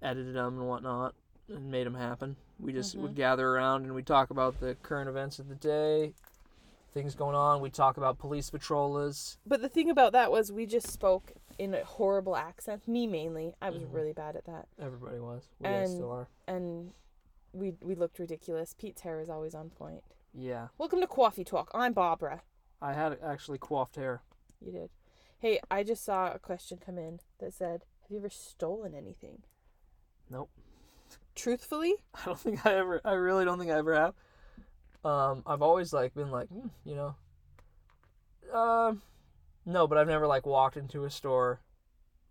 edited 0.02 0.34
them 0.34 0.58
and 0.58 0.68
whatnot, 0.68 1.14
and 1.48 1.70
made 1.70 1.86
them 1.86 1.94
happen. 1.94 2.36
We 2.58 2.72
just 2.72 2.96
Mhm. 2.96 3.00
would 3.02 3.14
gather 3.14 3.48
around 3.48 3.84
and 3.84 3.94
we 3.94 4.02
talk 4.02 4.30
about 4.30 4.60
the 4.60 4.74
current 4.76 5.08
events 5.08 5.38
of 5.38 5.48
the 5.48 5.54
day, 5.54 6.14
things 6.92 7.14
going 7.14 7.34
on. 7.34 7.60
We 7.60 7.70
talk 7.70 7.96
about 7.96 8.18
police 8.18 8.50
patrollers. 8.50 9.38
But 9.46 9.60
the 9.60 9.68
thing 9.68 9.90
about 9.90 10.12
that 10.12 10.30
was 10.30 10.52
we 10.52 10.66
just 10.66 10.88
spoke 10.90 11.32
in 11.58 11.74
a 11.74 11.84
horrible 11.84 12.36
accent. 12.36 12.86
Me 12.88 13.06
mainly. 13.06 13.54
I 13.62 13.70
was 13.70 13.82
Mhm. 13.82 13.92
really 13.94 14.12
bad 14.12 14.36
at 14.36 14.44
that. 14.46 14.68
Everybody 14.78 15.18
was. 15.20 15.48
We 15.58 15.66
And- 15.66 15.88
still 15.90 16.10
are. 16.10 16.28
And 16.46 16.92
we 17.52 17.72
we 17.80 17.94
looked 17.94 18.18
ridiculous. 18.18 18.74
Pete's 18.74 19.02
hair 19.02 19.20
is 19.20 19.30
always 19.30 19.54
on 19.54 19.70
point. 19.70 20.02
Yeah, 20.32 20.68
Welcome 20.78 21.00
to 21.00 21.06
Coffee 21.06 21.44
Talk. 21.44 21.70
I'm 21.72 21.92
Barbara. 21.92 22.42
I 22.82 22.92
had 22.92 23.18
actually 23.22 23.58
coiffed 23.58 23.94
hair. 23.96 24.22
You 24.60 24.72
did. 24.72 24.90
Hey, 25.38 25.60
I 25.70 25.84
just 25.84 26.04
saw 26.04 26.32
a 26.32 26.38
question 26.40 26.78
come 26.78 26.98
in 26.98 27.20
that 27.38 27.52
said, 27.54 27.84
"Have 28.02 28.10
you 28.10 28.18
ever 28.18 28.28
stolen 28.30 28.94
anything?" 28.94 29.44
Nope. 30.28 30.50
Truthfully, 31.36 31.94
I 32.14 32.24
don't 32.24 32.38
think 32.40 32.66
I 32.66 32.74
ever. 32.74 33.00
I 33.04 33.12
really 33.12 33.44
don't 33.44 33.58
think 33.58 33.70
I 33.70 33.78
ever 33.78 33.94
have. 33.94 34.14
Um, 35.04 35.42
I've 35.46 35.62
always 35.62 35.92
like 35.92 36.14
been 36.14 36.30
like, 36.30 36.48
hmm, 36.48 36.68
you 36.84 36.96
know. 36.96 37.14
Um, 38.52 39.02
no, 39.66 39.86
but 39.86 39.98
I've 39.98 40.08
never 40.08 40.26
like 40.26 40.46
walked 40.46 40.76
into 40.76 41.04
a 41.04 41.10
store, 41.10 41.60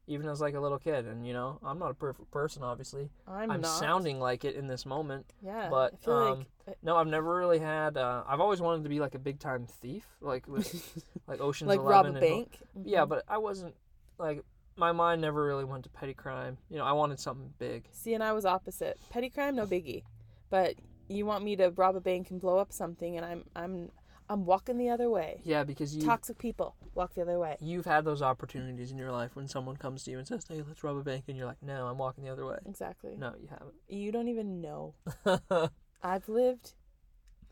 even 0.07 0.27
as 0.27 0.41
like 0.41 0.53
a 0.53 0.59
little 0.59 0.79
kid, 0.79 1.05
and 1.05 1.25
you 1.25 1.33
know, 1.33 1.59
I'm 1.63 1.79
not 1.79 1.91
a 1.91 1.93
perfect 1.93 2.31
person, 2.31 2.63
obviously. 2.63 3.09
I'm, 3.27 3.51
I'm, 3.51 3.61
not. 3.61 3.79
sounding 3.79 4.19
like 4.19 4.45
it 4.45 4.55
in 4.55 4.67
this 4.67 4.85
moment. 4.85 5.25
Yeah, 5.41 5.69
but, 5.69 5.93
I 5.93 6.05
feel 6.05 6.13
um, 6.13 6.45
like 6.67 6.77
No, 6.83 6.97
I've 6.97 7.07
never 7.07 7.35
really 7.35 7.59
had. 7.59 7.97
Uh, 7.97 8.23
I've 8.27 8.39
always 8.39 8.61
wanted 8.61 8.83
to 8.83 8.89
be 8.89 8.99
like 8.99 9.15
a 9.15 9.19
big 9.19 9.39
time 9.39 9.65
thief, 9.65 10.05
like 10.21 10.47
with 10.47 11.03
like 11.27 11.41
Ocean's 11.41 11.69
like 11.69 11.79
Eleven. 11.79 11.91
rob 11.91 12.05
a 12.05 12.09
and- 12.09 12.19
bank. 12.19 12.59
Yeah, 12.83 13.05
Mhm. 13.05 13.09
but 13.09 13.23
I 13.27 13.37
wasn't 13.37 13.75
like 14.17 14.43
my 14.75 14.91
mind 14.91 15.21
never 15.21 15.43
really 15.43 15.65
went 15.65 15.83
to 15.83 15.89
petty 15.89 16.13
crime. 16.13 16.57
You 16.69 16.77
know, 16.77 16.85
I 16.85 16.93
wanted 16.93 17.19
something 17.19 17.53
big. 17.59 17.87
see, 17.91 18.13
and 18.13 18.23
I 18.23 18.33
was 18.33 18.45
opposite. 18.45 18.99
Petty 19.09 19.29
crime, 19.29 19.55
no 19.55 19.65
biggie. 19.65 20.03
But 20.49 20.75
you 21.07 21.25
want 21.25 21.43
me 21.43 21.55
to 21.57 21.69
rob 21.71 21.95
a 21.95 22.01
bank 22.01 22.31
and 22.31 22.39
blow 22.39 22.57
up 22.57 22.71
something, 22.71 23.17
and 23.17 23.25
I'm 23.25 23.43
I'm 23.55 23.89
I'm 24.29 24.45
walking 24.45 24.77
the 24.77 24.89
other 24.89 25.09
way. 25.09 25.41
Yeah, 25.43 25.63
because 25.63 25.95
you 25.95 26.03
Toxic 26.03 26.37
people 26.37 26.75
walk 26.95 27.13
the 27.13 27.21
other 27.21 27.39
way. 27.39 27.57
you've 27.59 27.85
had 27.85 28.05
those 28.05 28.21
opportunities 28.21 28.91
in 28.91 28.97
your 28.97 29.11
life 29.11 29.35
when 29.35 29.47
someone 29.47 29.77
comes 29.77 30.03
to 30.03 30.11
you 30.11 30.17
and 30.17 30.27
says, 30.27 30.45
"Hey, 30.47 30.61
let's 30.67 30.83
rob 30.83 30.97
a 30.97 31.03
bank," 31.03 31.25
and 31.27 31.37
you're 31.37 31.47
like, 31.47 31.61
"No, 31.61 31.87
I'm 31.87 31.97
walking 31.97 32.23
the 32.23 32.29
other 32.31 32.45
way." 32.45 32.59
Exactly. 32.65 33.15
No, 33.17 33.33
you 33.39 33.47
haven't. 33.49 33.73
You 33.87 34.11
don't 34.11 34.27
even 34.27 34.61
know. 34.61 34.95
I've 36.03 36.27
lived 36.29 36.73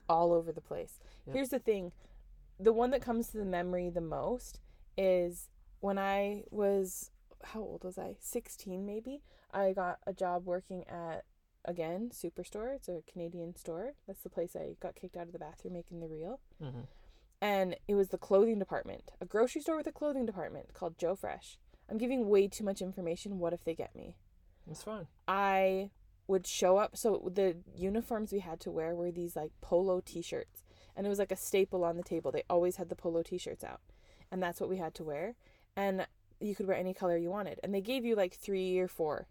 all 0.10 0.34
over 0.34 0.52
the 0.52 0.62
place. 0.62 1.00
Yep. 1.26 1.36
Here's 1.36 1.50
the 1.50 1.60
thing 1.60 1.92
the 2.60 2.74
one 2.74 2.92
that 2.92 3.02
comes 3.02 3.30
to 3.30 3.38
the 3.38 3.46
memory 3.46 3.90
the 3.90 4.02
most 4.02 4.60
is 4.98 5.50
when 5.80 5.98
I 5.98 6.44
was, 6.52 7.10
how 7.44 7.62
old 7.62 7.84
was 7.84 7.98
I? 7.98 8.16
16 8.20 8.86
maybe. 8.86 9.24
I 9.52 9.74
got 9.74 9.98
a 10.06 10.14
job 10.14 10.46
working 10.46 10.84
at, 10.88 11.26
again, 11.66 12.12
Superstore. 12.14 12.76
It's 12.76 12.88
a 12.88 13.02
Canadian 13.12 13.56
store. 13.56 13.94
That's 14.06 14.22
the 14.22 14.30
place 14.30 14.56
I 14.56 14.76
got 14.80 14.96
kicked 14.96 15.18
out 15.18 15.26
of 15.26 15.34
the 15.34 15.40
bathroom 15.40 15.74
making 15.74 16.00
the 16.02 16.08
reel. 16.08 16.40
hmm 16.62 16.82
And 17.42 17.76
it 17.88 17.96
was 17.96 18.10
the 18.10 18.20
clothing 18.20 18.60
department, 18.60 19.12
a 19.20 19.26
grocery 19.26 19.62
store 19.62 19.78
with 19.78 19.88
a 19.88 19.92
clothing 19.92 20.28
department 20.28 20.74
called 20.74 21.00
Joe 21.00 21.16
Fresh. 21.16 21.58
I'm 21.90 21.98
giving 21.98 22.30
way 22.30 22.48
too 22.48 22.64
much 22.64 22.82
information. 22.82 23.40
What 23.40 23.52
if 23.52 23.64
they 23.64 23.74
get 23.74 23.96
me? 23.96 24.16
It's 24.70 24.84
fine. 24.84 25.08
I 25.28 25.90
would 26.28 26.46
show 26.46 26.78
up. 26.78 26.96
So 26.96 27.30
the 27.34 27.58
uniforms 27.76 28.32
we 28.32 28.40
had 28.40 28.60
to 28.62 28.72
wear 28.72 28.96
were 28.96 29.12
these 29.12 29.36
like 29.36 29.52
polo 29.60 30.02
t-shirts, 30.06 30.64
and 30.96 31.06
it 31.06 31.10
was 31.10 31.20
like 31.20 31.32
a 31.32 31.36
staple 31.36 31.84
on 31.84 31.98
the 31.98 32.04
table. 32.04 32.32
They 32.32 32.44
always 32.50 32.76
had 32.76 32.90
the 32.90 32.96
polo 32.96 33.24
t-shirts 33.24 33.64
out, 33.64 33.82
and 34.32 34.42
that's 34.42 34.62
what 34.62 34.70
we 34.70 34.78
had 34.78 34.94
to 34.96 35.04
wear. 35.04 35.36
And 35.76 36.06
you 36.40 36.56
could 36.56 36.68
wear 36.68 36.78
any 36.78 36.94
color 36.94 37.18
you 37.18 37.30
wanted, 37.30 37.60
and 37.64 37.74
they 37.74 37.82
gave 37.82 38.06
you 38.06 38.16
like 38.16 38.36
three 38.36 38.78
or 38.78 38.88
four. 38.88 39.28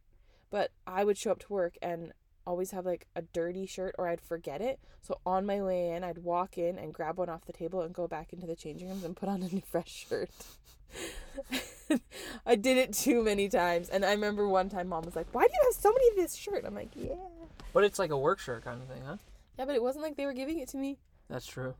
But 0.50 0.72
I 0.86 1.04
would 1.04 1.16
show 1.16 1.30
up 1.30 1.38
to 1.40 1.52
work 1.52 1.76
and 1.80 2.12
always 2.46 2.70
have 2.72 2.86
like 2.86 3.06
a 3.16 3.22
dirty 3.22 3.66
shirt, 3.66 3.94
or 3.98 4.08
I'd 4.08 4.20
forget 4.20 4.60
it. 4.60 4.80
So 5.02 5.18
on 5.24 5.46
my 5.46 5.60
way 5.62 5.90
in, 5.90 6.04
I'd 6.04 6.18
walk 6.18 6.58
in 6.58 6.78
and 6.78 6.92
grab 6.92 7.18
one 7.18 7.28
off 7.28 7.44
the 7.46 7.52
table 7.52 7.82
and 7.82 7.94
go 7.94 8.06
back 8.06 8.32
into 8.32 8.46
the 8.46 8.56
changing 8.56 8.88
rooms 8.88 9.04
and 9.04 9.16
put 9.16 9.28
on 9.28 9.42
a 9.42 9.48
new 9.48 9.62
fresh 9.64 10.06
shirt. 10.08 10.30
I 12.46 12.54
did 12.56 12.76
it 12.76 12.92
too 12.92 13.22
many 13.22 13.48
times. 13.48 13.88
And 13.88 14.04
I 14.04 14.12
remember 14.12 14.48
one 14.48 14.68
time 14.68 14.88
mom 14.88 15.04
was 15.04 15.16
like, 15.16 15.26
Why 15.32 15.42
do 15.42 15.52
you 15.52 15.60
have 15.64 15.74
so 15.74 15.90
many 15.92 16.08
of 16.10 16.16
this 16.16 16.34
shirt? 16.34 16.64
I'm 16.66 16.74
like, 16.74 16.90
Yeah. 16.94 17.14
But 17.72 17.84
it's 17.84 17.98
like 17.98 18.10
a 18.10 18.18
work 18.18 18.38
shirt 18.38 18.64
kind 18.64 18.80
of 18.82 18.88
thing, 18.88 19.02
huh? 19.06 19.16
Yeah, 19.58 19.64
but 19.64 19.74
it 19.74 19.82
wasn't 19.82 20.04
like 20.04 20.16
they 20.16 20.26
were 20.26 20.32
giving 20.32 20.58
it 20.58 20.68
to 20.68 20.76
me. 20.76 20.98
That's 21.28 21.46
true. 21.46 21.74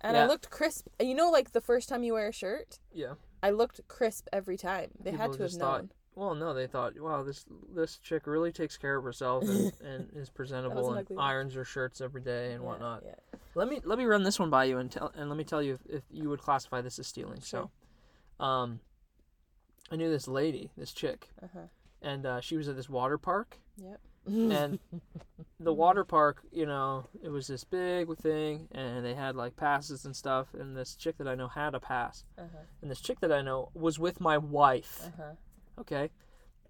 And 0.00 0.16
I 0.16 0.26
looked 0.26 0.50
crisp. 0.50 0.88
You 1.00 1.14
know, 1.14 1.30
like 1.30 1.52
the 1.52 1.60
first 1.60 1.88
time 1.88 2.02
you 2.02 2.12
wear 2.14 2.28
a 2.28 2.32
shirt, 2.32 2.78
Yeah. 2.92 3.14
I 3.42 3.50
looked 3.50 3.80
crisp 3.88 4.28
every 4.32 4.56
time. 4.56 4.90
They 5.00 5.12
had 5.12 5.32
to 5.34 5.42
have 5.42 5.54
known. 5.54 5.90
Well, 6.16 6.34
no, 6.34 6.52
they 6.54 6.66
thought, 6.66 6.98
wow, 6.98 7.22
this 7.22 7.44
this 7.74 7.98
chick 7.98 8.26
really 8.26 8.50
takes 8.50 8.76
care 8.76 8.96
of 8.96 9.04
herself 9.04 9.44
and, 9.44 9.72
and 9.84 10.08
is 10.16 10.30
presentable 10.30 10.90
an 10.92 10.98
and 10.98 11.08
one. 11.10 11.18
irons 11.24 11.54
her 11.54 11.64
shirts 11.64 12.00
every 12.00 12.22
day 12.22 12.52
and 12.54 12.62
Yeah, 12.62 12.68
whatnot. 12.68 13.02
Yeah. 13.06 13.14
Let 13.54 13.68
me 13.68 13.80
let 13.84 13.98
me 13.98 14.04
run 14.06 14.22
this 14.24 14.38
one 14.38 14.50
by 14.50 14.64
you 14.64 14.78
and 14.78 14.90
tell 14.90 15.12
and 15.14 15.28
let 15.28 15.36
me 15.38 15.44
tell 15.44 15.62
you 15.62 15.74
if, 15.74 15.80
if 15.86 16.02
you 16.10 16.28
would 16.30 16.40
classify 16.40 16.80
this 16.80 16.98
as 16.98 17.06
stealing. 17.06 17.40
Sure. 17.42 17.70
So, 18.40 18.44
um, 18.44 18.80
I 19.92 19.96
knew 19.96 20.10
this 20.10 20.26
lady, 20.26 20.70
this 20.76 20.92
chick, 20.92 21.28
Uh 21.42 21.46
huh. 21.52 21.60
and 22.02 22.26
uh, 22.26 22.40
she 22.40 22.56
was 22.56 22.66
at 22.68 22.76
this 22.76 22.88
water 22.88 23.18
park, 23.18 23.58
Yep. 23.76 24.00
and 24.26 24.78
the 25.60 25.72
water 25.84 26.02
park, 26.04 26.42
you 26.50 26.66
know, 26.66 27.06
it 27.22 27.28
was 27.28 27.46
this 27.46 27.62
big 27.64 28.08
thing, 28.18 28.68
and 28.72 29.04
they 29.04 29.14
had 29.14 29.36
like 29.36 29.54
passes 29.56 30.04
and 30.06 30.16
stuff. 30.16 30.54
And 30.54 30.76
this 30.76 30.96
chick 30.96 31.18
that 31.18 31.28
I 31.28 31.34
know 31.34 31.48
had 31.48 31.74
a 31.74 31.80
pass, 31.80 32.24
Uh-huh. 32.38 32.58
and 32.82 32.90
this 32.90 33.00
chick 33.00 33.20
that 33.20 33.30
I 33.32 33.42
know 33.42 33.68
was 33.74 33.98
with 33.98 34.18
my 34.20 34.38
wife. 34.38 35.02
Uh-huh. 35.06 35.32
Okay, 35.78 36.10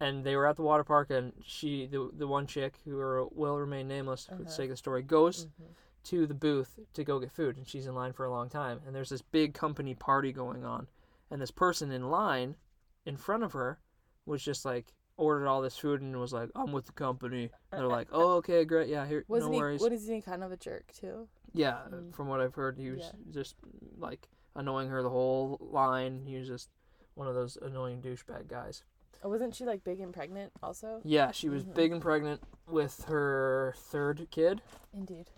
and 0.00 0.24
they 0.24 0.36
were 0.36 0.46
at 0.46 0.56
the 0.56 0.62
water 0.62 0.84
park, 0.84 1.10
and 1.10 1.32
she, 1.44 1.86
the 1.86 2.10
the 2.12 2.26
one 2.26 2.46
chick 2.46 2.78
who 2.84 2.98
are, 2.98 3.26
will 3.28 3.56
remain 3.58 3.88
nameless 3.88 4.26
for 4.26 4.36
the 4.36 4.42
Uh-huh. 4.42 4.50
sake 4.50 4.64
of 4.66 4.70
the 4.72 4.76
story, 4.76 5.02
goes 5.02 5.46
Mhm. 5.46 5.74
to 6.04 6.26
the 6.26 6.34
booth 6.34 6.78
to 6.92 7.04
go 7.04 7.18
get 7.18 7.30
food, 7.32 7.56
and 7.56 7.66
she's 7.66 7.86
in 7.86 7.94
line 7.94 8.12
for 8.12 8.24
a 8.24 8.30
long 8.30 8.48
time. 8.48 8.80
And 8.86 8.94
there's 8.94 9.10
this 9.10 9.22
big 9.22 9.54
company 9.54 9.94
party 9.94 10.32
going 10.32 10.64
on, 10.64 10.88
and 11.30 11.40
this 11.40 11.50
person 11.50 11.90
in 11.92 12.10
line 12.10 12.56
in 13.04 13.16
front 13.16 13.42
of 13.44 13.52
her 13.52 13.80
was 14.24 14.42
just 14.42 14.64
like 14.64 14.92
ordered 15.16 15.46
all 15.46 15.62
this 15.62 15.78
food 15.78 16.02
and 16.02 16.18
was 16.20 16.32
like, 16.32 16.50
"I'm 16.54 16.72
with 16.72 16.86
the 16.86 16.92
company." 16.92 17.50
And 17.72 17.80
they're 17.80 17.86
like, 17.88 18.08
"Oh, 18.12 18.34
okay, 18.36 18.64
great, 18.64 18.88
yeah, 18.88 19.06
here, 19.06 19.24
Wasn't 19.28 19.50
no 19.50 19.56
he? 19.56 19.62
worries." 19.62 19.80
What 19.80 19.92
is 19.92 20.06
he? 20.06 20.20
Kind 20.20 20.44
of 20.44 20.52
a 20.52 20.56
jerk 20.56 20.92
too. 20.92 21.28
Yeah, 21.52 21.86
Mm. 21.88 22.12
from 22.14 22.28
what 22.28 22.40
I've 22.40 22.54
heard, 22.54 22.76
he 22.76 22.90
was 22.90 23.00
Yeah. 23.14 23.32
just 23.32 23.56
like 23.96 24.28
annoying 24.54 24.88
her 24.90 25.02
the 25.02 25.10
whole 25.10 25.56
line. 25.60 26.26
He 26.26 26.36
was 26.36 26.48
just 26.48 26.70
one 27.14 27.26
of 27.28 27.34
those 27.34 27.56
annoying 27.56 28.02
douchebag 28.02 28.46
guys. 28.48 28.84
Wasn't 29.26 29.54
she 29.54 29.64
like 29.64 29.84
big 29.84 30.00
and 30.00 30.12
pregnant 30.12 30.52
also? 30.62 31.00
Yeah, 31.04 31.30
she 31.30 31.48
was 31.48 31.64
Mhm. 31.64 31.74
big 31.74 31.92
and 31.92 32.02
pregnant 32.02 32.42
with 32.66 33.04
her 33.04 33.74
third 33.76 34.28
kid. 34.30 34.62
Indeed. 34.92 35.30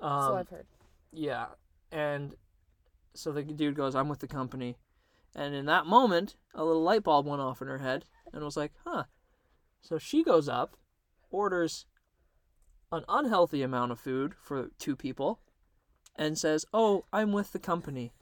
Um, 0.00 0.22
so 0.22 0.36
I've 0.36 0.48
heard. 0.48 0.66
Yeah, 1.12 1.48
and 1.90 2.36
so 3.14 3.32
the 3.32 3.42
dude 3.42 3.74
goes, 3.74 3.94
"I'm 3.94 4.08
with 4.08 4.20
the 4.20 4.28
company," 4.28 4.78
and 5.34 5.54
in 5.54 5.66
that 5.66 5.86
moment, 5.86 6.36
a 6.54 6.64
little 6.64 6.82
light 6.82 7.02
bulb 7.02 7.26
went 7.26 7.40
off 7.42 7.60
in 7.62 7.68
her 7.68 7.78
head, 7.78 8.04
and 8.32 8.44
was 8.44 8.56
like, 8.56 8.72
"Huh." 8.84 9.04
So 9.80 9.98
she 9.98 10.22
goes 10.22 10.48
up, 10.48 10.76
orders 11.30 11.86
an 12.92 13.04
unhealthy 13.08 13.62
amount 13.62 13.92
of 13.92 14.00
food 14.00 14.34
for 14.34 14.68
two 14.78 14.96
people, 14.96 15.40
and 16.16 16.38
says, 16.38 16.64
"Oh, 16.72 17.04
I'm 17.12 17.32
with 17.32 17.52
the 17.52 17.58
company," 17.58 18.12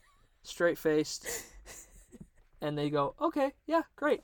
straight 0.42 0.78
faced, 0.78 1.26
and 2.60 2.76
they 2.78 2.90
go, 2.90 3.14
"Okay, 3.20 3.52
yeah, 3.66 3.82
great. 3.96 4.22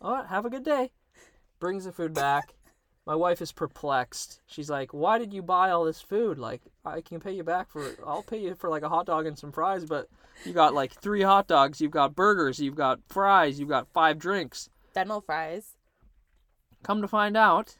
All 0.00 0.14
right, 0.14 0.26
have 0.26 0.44
a 0.44 0.50
good 0.50 0.64
day." 0.64 0.92
Brings 1.58 1.84
the 1.84 1.92
food 1.92 2.14
back. 2.14 2.54
My 3.06 3.14
wife 3.14 3.42
is 3.42 3.52
perplexed. 3.52 4.40
She's 4.46 4.70
like, 4.70 4.92
"Why 4.92 5.18
did 5.18 5.32
you 5.32 5.42
buy 5.42 5.70
all 5.70 5.84
this 5.84 6.00
food? 6.00 6.38
Like, 6.38 6.62
I 6.84 7.00
can 7.00 7.20
pay 7.20 7.32
you 7.32 7.42
back 7.42 7.68
for 7.68 7.96
I'll 8.06 8.22
pay 8.22 8.38
you 8.38 8.54
for 8.54 8.70
like 8.70 8.82
a 8.82 8.88
hot 8.88 9.06
dog 9.06 9.26
and 9.26 9.38
some 9.38 9.52
fries, 9.52 9.84
but 9.84 10.08
you 10.44 10.52
got 10.52 10.74
like 10.74 10.92
three 10.92 11.22
hot 11.22 11.46
dogs, 11.46 11.80
you've 11.80 11.90
got 11.90 12.14
burgers, 12.14 12.60
you've 12.60 12.76
got 12.76 13.00
fries, 13.08 13.58
you've 13.58 13.68
got 13.68 13.88
five 13.92 14.18
drinks." 14.18 14.70
Dental 14.94 15.20
fries. 15.20 15.76
Come 16.82 17.02
to 17.02 17.08
find 17.08 17.36
out 17.36 17.76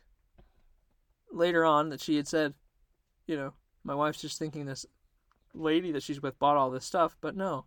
later 1.33 1.65
on 1.65 1.89
that 1.91 2.01
she 2.01 2.17
had 2.17 2.29
said, 2.29 2.55
you 3.27 3.37
know, 3.37 3.55
my 3.85 3.95
wife's 3.95 4.21
just 4.21 4.39
thinking 4.39 4.67
this 4.67 4.85
lady 5.55 5.93
that 5.93 6.03
she's 6.03 6.23
with 6.23 6.39
bought 6.39 6.57
all 6.57 6.71
this 6.71 6.85
stuff, 6.85 7.17
but 7.21 7.37
no. 7.37 7.67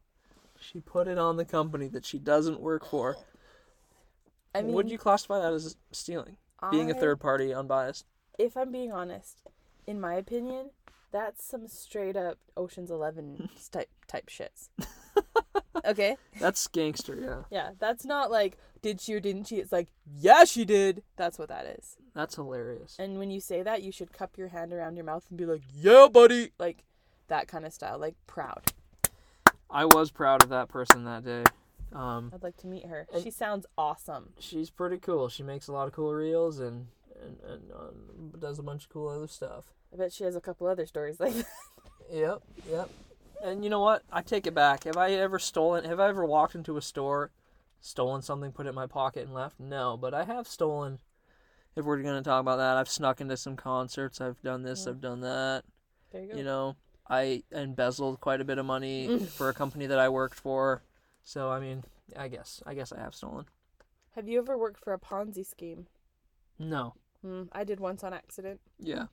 She 0.60 0.80
put 0.80 1.08
it 1.08 1.18
on 1.18 1.38
the 1.38 1.46
company 1.46 1.88
that 1.90 2.06
she 2.06 2.20
doesn't 2.20 2.60
work 2.60 2.86
for. 2.86 3.18
I 4.56 4.62
mean, 4.62 4.74
Would 4.74 4.90
you 4.90 4.98
classify 4.98 5.40
that 5.40 5.54
as 5.54 5.76
stealing? 5.92 6.38
Being 6.72 6.90
a 6.90 6.94
third 6.94 7.20
party 7.20 7.54
unbiased? 7.54 8.06
If 8.40 8.56
I'm 8.56 8.72
being 8.72 8.92
honest, 8.92 9.42
in 9.86 10.00
my 10.00 10.14
opinion, 10.14 10.70
that's 11.12 11.46
some 11.46 11.68
straight 11.68 12.16
up 12.16 12.38
Ocean's 12.56 12.90
Eleven 12.90 13.50
type 13.72 13.90
type 14.08 14.28
shits. 14.28 14.70
okay. 15.86 16.16
That's 16.40 16.66
gangster, 16.68 17.18
yeah. 17.22 17.44
Yeah, 17.52 17.72
that's 17.80 18.06
not 18.06 18.32
like 18.32 18.58
did 18.82 19.02
she 19.02 19.14
or 19.14 19.20
didn't 19.20 19.48
she? 19.48 19.58
It's 19.58 19.72
like 19.72 19.90
yeah, 20.06 20.46
she 20.46 20.66
did. 20.66 21.04
That's 21.16 21.38
what 21.38 21.50
that 21.50 21.66
is. 21.66 21.98
That's 22.16 22.36
hilarious. 22.36 22.96
And 23.00 23.18
when 23.18 23.30
you 23.30 23.40
say 23.40 23.64
that, 23.64 23.84
you 23.84 23.92
should 23.92 24.14
cup 24.14 24.38
your 24.38 24.50
hand 24.50 24.74
around 24.74 24.96
your 24.96 25.06
mouth 25.06 25.26
and 25.30 25.38
be 25.38 25.46
like, 25.46 25.62
"Yeah, 25.74 26.08
buddy," 26.12 26.52
like 26.60 26.84
that 27.28 27.48
kind 27.48 27.66
of 27.66 27.74
style, 27.74 27.98
like 27.98 28.16
proud. 28.28 28.72
I 29.70 29.86
was 29.86 30.12
proud 30.12 30.44
of 30.44 30.50
that 30.50 30.70
person 30.70 31.06
that 31.06 31.24
day. 31.24 31.44
Um, 31.94 32.32
I'd 32.34 32.44
like 32.44 32.58
to 32.58 32.68
meet 32.68 32.86
her. 32.86 33.08
She 33.22 33.30
sounds 33.32 33.66
awesome. 33.78 34.34
she's 34.40 34.70
pretty 34.70 34.98
cool. 34.98 35.30
She 35.30 35.44
makes 35.44 35.68
a 35.68 35.72
lot 35.72 35.88
of 35.88 35.94
cool 35.94 36.14
reels 36.14 36.60
and 36.60 36.88
and, 37.24 37.38
and 37.48 37.72
um, 37.72 38.34
does 38.40 38.60
a 38.60 38.64
bunch 38.64 38.84
of 38.84 38.90
cool 38.90 39.08
other 39.10 39.28
stuff. 39.28 39.66
I 39.94 39.98
bet 39.98 40.12
she 40.12 40.24
has 40.24 40.36
a 40.36 40.42
couple 40.42 40.68
other 40.68 40.86
stories 40.86 41.20
like 41.20 41.34
that. 41.34 41.46
Yep, 42.12 42.42
yep. 42.70 42.90
And 43.44 43.64
you 43.64 43.70
know 43.70 43.80
what? 43.80 44.04
I 44.12 44.22
take 44.22 44.48
it 44.48 44.54
back. 44.54 44.84
Have 44.86 44.98
I 44.98 45.12
ever 45.12 45.40
stolen? 45.40 45.86
Have 45.86 46.00
I 46.00 46.10
ever 46.10 46.26
walked 46.26 46.56
into 46.56 46.78
a 46.78 46.82
store, 46.82 47.32
stolen 47.82 48.22
something, 48.22 48.52
put 48.52 48.66
it 48.66 48.70
in 48.70 48.76
my 48.76 48.88
pocket, 48.88 49.24
and 49.26 49.34
left? 49.34 49.60
No, 49.60 49.98
but 49.98 50.14
I 50.14 50.24
have 50.24 50.48
stolen. 50.48 51.00
If 51.76 51.86
we're 51.86 52.02
gonna 52.02 52.22
talk 52.22 52.42
about 52.42 52.58
that, 52.58 52.78
I've 52.78 52.90
snuck 52.90 53.22
into 53.22 53.38
some 53.38 53.56
concerts. 53.56 54.20
I've 54.22 54.42
done 54.42 54.64
this. 54.64 54.86
Yeah. 54.86 54.92
I've 54.92 55.02
done 55.02 55.22
that. 55.22 55.64
There 56.12 56.22
you 56.22 56.32
go. 56.32 56.38
You 56.38 56.44
know, 56.44 56.76
I 57.10 57.44
embezzled 57.52 58.20
quite 58.22 58.42
a 58.42 58.46
bit 58.46 58.58
of 58.58 58.66
money 58.66 59.20
for 59.38 59.50
a 59.50 59.54
company 59.54 59.88
that 59.88 60.00
I 60.00 60.10
worked 60.10 60.36
for. 60.40 60.82
So 61.24 61.50
I 61.50 61.60
mean, 61.60 61.84
I 62.18 62.28
guess 62.28 62.62
I 62.66 62.74
guess 62.74 62.92
I 62.92 63.00
have 63.00 63.16
stolen. 63.16 63.46
Have 64.12 64.28
you 64.28 64.40
ever 64.40 64.58
worked 64.58 64.80
for 64.80 64.94
a 64.94 65.00
Ponzi 65.00 65.46
scheme? 65.46 65.88
No. 66.60 66.94
Hmm, 67.22 67.44
I 67.52 67.64
did 67.64 67.80
once 67.80 68.04
on 68.04 68.14
accident. 68.14 68.60
Yeah. 68.80 69.06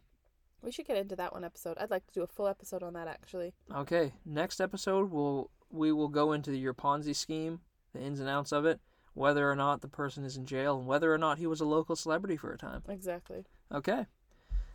We 0.62 0.70
should 0.70 0.86
get 0.86 0.98
into 0.98 1.16
that 1.16 1.32
one 1.32 1.44
episode. 1.44 1.78
I'd 1.78 1.90
like 1.90 2.06
to 2.06 2.12
do 2.12 2.22
a 2.22 2.26
full 2.26 2.46
episode 2.46 2.82
on 2.82 2.92
that 2.92 3.08
actually. 3.08 3.54
Okay. 3.74 4.12
Next 4.26 4.60
episode, 4.60 5.10
we'll 5.10 5.50
we 5.70 5.92
will 5.92 6.08
go 6.08 6.32
into 6.32 6.54
your 6.56 6.74
Ponzi 6.74 7.14
scheme, 7.14 7.60
the 7.94 8.00
ins 8.00 8.20
and 8.20 8.28
outs 8.28 8.52
of 8.52 8.66
it, 8.66 8.80
whether 9.14 9.50
or 9.50 9.56
not 9.56 9.80
the 9.80 9.88
person 9.88 10.24
is 10.24 10.36
in 10.36 10.44
jail, 10.46 10.78
and 10.78 10.86
whether 10.86 11.14
or 11.14 11.18
not 11.18 11.38
he 11.38 11.46
was 11.46 11.60
a 11.60 11.64
local 11.64 11.96
celebrity 11.96 12.36
for 12.36 12.52
a 12.52 12.58
time. 12.58 12.82
Exactly. 12.88 13.44
Okay. 13.72 14.06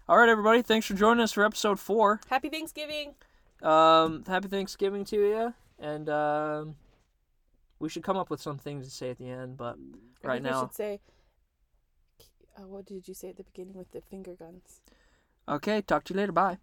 All 0.07 0.17
right, 0.17 0.29
everybody. 0.29 0.61
Thanks 0.61 0.85
for 0.85 0.93
joining 0.93 1.23
us 1.23 1.31
for 1.33 1.43
episode 1.43 1.79
four. 1.79 2.21
Happy 2.29 2.49
Thanksgiving. 2.49 3.15
Um, 3.61 4.23
happy 4.25 4.47
Thanksgiving 4.47 5.03
to 5.05 5.15
you, 5.15 5.53
and 5.79 6.09
um, 6.09 6.75
we 7.79 7.89
should 7.89 8.03
come 8.03 8.17
up 8.17 8.29
with 8.29 8.41
something 8.41 8.81
to 8.81 8.89
say 8.89 9.09
at 9.11 9.17
the 9.17 9.29
end. 9.29 9.57
But 9.57 9.77
I 10.23 10.27
right 10.27 10.41
think 10.41 10.45
we 10.45 10.49
now, 10.51 10.61
should 10.61 10.75
say 10.75 10.99
uh, 12.57 12.67
what 12.67 12.85
did 12.85 13.07
you 13.07 13.13
say 13.13 13.29
at 13.29 13.37
the 13.37 13.43
beginning 13.43 13.75
with 13.75 13.91
the 13.91 14.01
finger 14.01 14.35
guns? 14.35 14.81
okay. 15.47 15.81
Talk 15.81 16.03
to 16.05 16.13
you 16.13 16.19
later. 16.19 16.31
Bye. 16.31 16.57